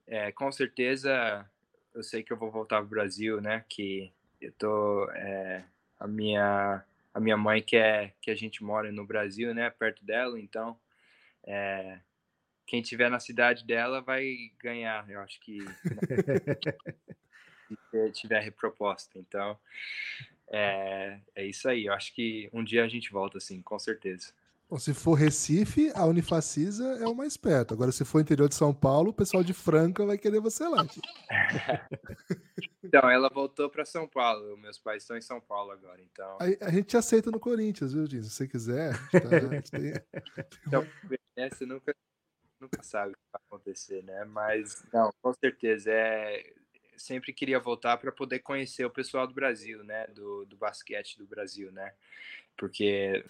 é, 0.06 0.30
com 0.30 0.50
certeza 0.52 1.48
eu 1.94 2.02
sei 2.02 2.22
que 2.22 2.32
eu 2.32 2.36
vou 2.36 2.50
voltar 2.50 2.76
para 2.76 2.84
o 2.84 2.88
Brasil, 2.88 3.40
né? 3.40 3.64
Que 3.68 4.12
eu 4.40 4.52
tô 4.52 5.10
é, 5.10 5.64
a 5.98 6.06
minha 6.06 6.84
a 7.12 7.18
minha 7.18 7.36
mãe 7.36 7.60
quer 7.60 8.14
que 8.20 8.30
a 8.30 8.36
gente 8.36 8.62
mora 8.62 8.92
no 8.92 9.04
Brasil, 9.04 9.52
né? 9.52 9.68
Perto 9.70 10.04
dela, 10.04 10.38
então 10.38 10.78
é, 11.44 11.98
quem 12.66 12.80
tiver 12.82 13.10
na 13.10 13.18
cidade 13.18 13.64
dela 13.64 14.00
vai 14.00 14.52
ganhar. 14.58 15.08
Eu 15.10 15.20
acho 15.20 15.40
que 15.40 15.58
se 17.90 18.12
tiver 18.12 18.40
reproposta. 18.40 19.18
Então 19.18 19.58
é, 20.50 21.20
é 21.34 21.46
isso 21.46 21.68
aí. 21.68 21.86
Eu 21.86 21.94
acho 21.94 22.12
que 22.14 22.50
um 22.52 22.64
dia 22.64 22.84
a 22.84 22.88
gente 22.88 23.12
volta, 23.12 23.38
assim, 23.38 23.62
com 23.62 23.78
certeza. 23.78 24.32
Bom, 24.68 24.78
se 24.78 24.94
for 24.94 25.14
Recife, 25.14 25.90
a 25.96 26.04
Unifacisa 26.04 26.84
é 27.02 27.06
o 27.06 27.14
mais 27.14 27.36
perto. 27.36 27.74
Agora, 27.74 27.90
se 27.90 28.04
for 28.04 28.20
interior 28.20 28.48
de 28.48 28.54
São 28.54 28.72
Paulo, 28.72 29.10
o 29.10 29.12
pessoal 29.12 29.42
de 29.42 29.52
Franca 29.52 30.06
vai 30.06 30.16
querer 30.16 30.38
você 30.38 30.64
lá. 30.68 30.86
então, 32.84 33.10
ela 33.10 33.28
voltou 33.28 33.68
para 33.68 33.84
São 33.84 34.06
Paulo. 34.06 34.56
Meus 34.58 34.78
pais 34.78 35.02
estão 35.02 35.16
em 35.16 35.22
São 35.22 35.40
Paulo 35.40 35.72
agora. 35.72 36.00
Então, 36.00 36.38
a, 36.40 36.66
a 36.66 36.70
gente 36.70 36.96
aceita 36.96 37.32
no 37.32 37.40
Corinthians, 37.40 37.92
viu, 37.92 38.06
Jim? 38.06 38.22
Se 38.22 38.30
você 38.30 38.46
quiser. 38.46 38.92
Tá, 39.10 39.20
tem... 39.72 39.92
então, 40.68 40.86
você 41.50 41.66
nunca, 41.66 41.92
nunca 42.60 42.80
sabe 42.84 43.12
o 43.12 43.16
que 43.16 43.22
vai 43.32 43.42
acontecer, 43.48 44.04
né? 44.04 44.24
Mas, 44.24 44.84
não, 44.92 45.12
com 45.20 45.34
certeza. 45.34 45.90
É, 45.90 46.54
sempre 47.00 47.32
queria 47.32 47.58
voltar 47.58 47.96
para 47.96 48.12
poder 48.12 48.40
conhecer 48.40 48.84
o 48.84 48.90
pessoal 48.90 49.26
do 49.26 49.34
Brasil, 49.34 49.82
né? 49.82 50.06
Do, 50.08 50.44
do 50.44 50.56
basquete 50.56 51.16
do 51.18 51.26
Brasil, 51.26 51.72
né? 51.72 51.92
Porque 52.56 53.24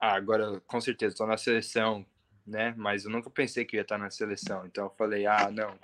ah, 0.00 0.14
agora 0.14 0.60
com 0.66 0.80
certeza 0.80 1.14
estou 1.14 1.26
na 1.26 1.36
seleção, 1.36 2.04
né? 2.46 2.74
Mas 2.76 3.04
eu 3.04 3.10
nunca 3.10 3.30
pensei 3.30 3.64
que 3.64 3.76
ia 3.76 3.82
estar 3.82 3.98
na 3.98 4.10
seleção. 4.10 4.66
Então 4.66 4.84
eu 4.84 4.90
falei, 4.90 5.26
ah, 5.26 5.50
não, 5.50 5.78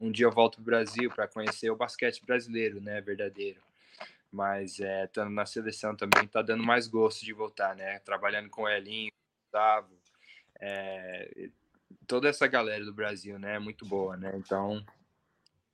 um 0.00 0.10
dia 0.10 0.26
eu 0.26 0.32
volto 0.32 0.56
para 0.56 0.62
o 0.62 0.64
Brasil 0.64 1.10
para 1.10 1.28
conhecer 1.28 1.70
o 1.70 1.76
basquete 1.76 2.24
brasileiro, 2.24 2.80
né? 2.80 3.00
Verdadeiro. 3.00 3.60
Mas 4.30 4.80
é, 4.80 5.04
estando 5.04 5.30
na 5.30 5.46
seleção 5.46 5.94
também 5.94 6.24
está 6.24 6.42
dando 6.42 6.64
mais 6.64 6.88
gosto 6.88 7.24
de 7.24 7.32
voltar, 7.32 7.76
né? 7.76 8.00
Trabalhando 8.00 8.50
com 8.50 8.62
o 8.62 8.68
Elinho, 8.68 9.12
Gustavo, 9.44 9.96
é, 10.60 11.48
toda 12.06 12.28
essa 12.28 12.48
galera 12.48 12.84
do 12.84 12.92
Brasil, 12.92 13.38
né? 13.38 13.60
Muito 13.60 13.86
boa, 13.86 14.16
né? 14.16 14.32
Então 14.34 14.84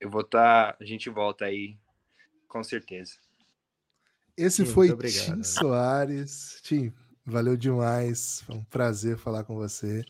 eu 0.01 0.09
vou 0.09 0.21
estar, 0.21 0.73
tá, 0.73 0.77
a 0.81 0.85
gente 0.85 1.09
volta 1.09 1.45
aí, 1.45 1.77
com 2.47 2.61
certeza. 2.63 3.13
Esse 4.35 4.65
Sim, 4.65 4.73
foi 4.73 4.97
Tim 4.97 5.43
Soares. 5.43 6.59
Tim, 6.63 6.93
Valeu 7.25 7.55
demais. 7.55 8.41
Foi 8.41 8.55
um 8.55 8.63
prazer 8.63 9.17
falar 9.17 9.43
com 9.43 9.55
você. 9.55 10.03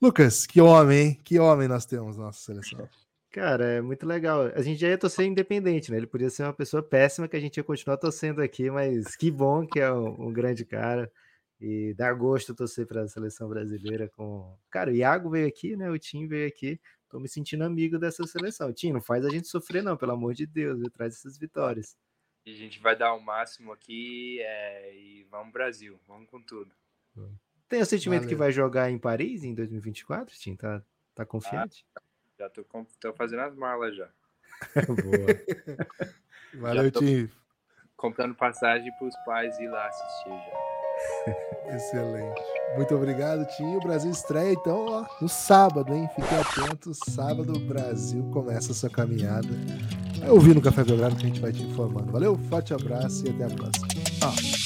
Lucas, 0.00 0.46
que 0.46 0.60
homem, 0.60 0.98
hein? 0.98 1.20
Que 1.22 1.38
homem 1.38 1.68
nós 1.68 1.86
temos 1.86 2.16
na 2.16 2.24
nossa 2.24 2.40
seleção. 2.40 2.88
Cara, 3.30 3.64
é 3.64 3.80
muito 3.80 4.06
legal. 4.06 4.46
A 4.54 4.62
gente 4.62 4.80
já 4.80 4.88
ia 4.88 4.98
torcer 4.98 5.26
independente, 5.26 5.90
né? 5.90 5.96
Ele 5.96 6.06
podia 6.06 6.30
ser 6.30 6.44
uma 6.44 6.52
pessoa 6.52 6.82
péssima 6.82 7.28
que 7.28 7.36
a 7.36 7.40
gente 7.40 7.56
ia 7.56 7.64
continuar 7.64 7.96
torcendo 7.96 8.40
aqui, 8.40 8.70
mas 8.70 9.16
que 9.16 9.30
bom 9.30 9.66
que 9.66 9.80
é 9.80 9.92
um, 9.92 10.28
um 10.28 10.32
grande 10.32 10.64
cara. 10.64 11.10
E 11.60 11.94
dá 11.94 12.12
gosto 12.12 12.54
torcer 12.54 12.86
para 12.86 13.02
a 13.02 13.08
seleção 13.08 13.48
brasileira 13.48 14.08
com. 14.08 14.56
Cara, 14.70 14.90
o 14.90 14.94
Iago 14.94 15.30
veio 15.30 15.46
aqui, 15.46 15.76
né? 15.76 15.90
O 15.90 15.98
Tim 15.98 16.26
veio 16.26 16.48
aqui. 16.48 16.80
Tô 17.14 17.20
me 17.20 17.28
sentindo 17.28 17.62
amigo 17.62 17.96
dessa 17.96 18.26
seleção. 18.26 18.72
Tim, 18.72 18.90
não 18.90 19.00
faz 19.00 19.24
a 19.24 19.30
gente 19.30 19.46
sofrer, 19.46 19.84
não, 19.84 19.96
pelo 19.96 20.10
amor 20.10 20.34
de 20.34 20.46
Deus, 20.46 20.80
viu? 20.80 20.90
traz 20.90 21.14
essas 21.14 21.38
vitórias. 21.38 21.96
E 22.44 22.52
a 22.52 22.56
gente 22.56 22.80
vai 22.80 22.96
dar 22.96 23.14
o 23.14 23.20
máximo 23.20 23.70
aqui 23.70 24.40
é, 24.42 24.92
e 24.96 25.22
vamos 25.30 25.52
Brasil, 25.52 25.96
vamos 26.08 26.28
com 26.28 26.42
tudo. 26.42 26.74
Tem 27.68 27.80
o 27.80 27.86
sentimento 27.86 28.22
Valeu. 28.22 28.28
que 28.30 28.34
vai 28.34 28.50
jogar 28.50 28.90
em 28.90 28.98
Paris 28.98 29.44
em 29.44 29.54
2024, 29.54 30.34
Tim? 30.34 30.56
Tá, 30.56 30.82
tá 31.14 31.24
confiante? 31.24 31.86
Ah, 31.96 32.02
já 32.36 32.50
tô, 32.50 32.64
tô 32.98 33.12
fazendo 33.12 33.42
as 33.42 33.54
malas 33.54 33.94
já. 33.94 34.10
Boa. 34.88 36.10
Valeu, 36.60 36.90
Tim. 36.90 37.30
Comprando 37.96 38.34
passagem 38.34 38.90
para 38.98 39.06
os 39.06 39.16
pais 39.24 39.56
ir 39.60 39.68
lá 39.68 39.86
assistir 39.86 40.30
já. 40.30 40.83
Excelente. 41.74 42.42
Muito 42.76 42.94
obrigado, 42.94 43.46
Tim. 43.56 43.76
O 43.76 43.80
Brasil 43.80 44.10
estreia, 44.10 44.52
então, 44.52 44.86
ó, 44.86 45.04
no 45.20 45.28
sábado, 45.28 45.94
hein? 45.94 46.08
Fique 46.14 46.34
atento. 46.34 46.92
Sábado, 47.10 47.52
o 47.54 47.58
Brasil 47.60 48.28
começa 48.32 48.72
a 48.72 48.74
sua 48.74 48.90
caminhada 48.90 49.48
é 50.24 50.30
ouvir 50.30 50.54
no 50.54 50.62
Café 50.62 50.82
Belgrado 50.82 51.16
que 51.16 51.24
a 51.24 51.28
gente 51.28 51.40
vai 51.40 51.52
te 51.52 51.62
informando. 51.62 52.10
Valeu, 52.10 52.38
forte 52.48 52.72
abraço 52.72 53.26
e 53.26 53.30
até 53.30 53.44
a 53.44 53.50
próxima. 53.50 53.88
Ah. 54.22 54.63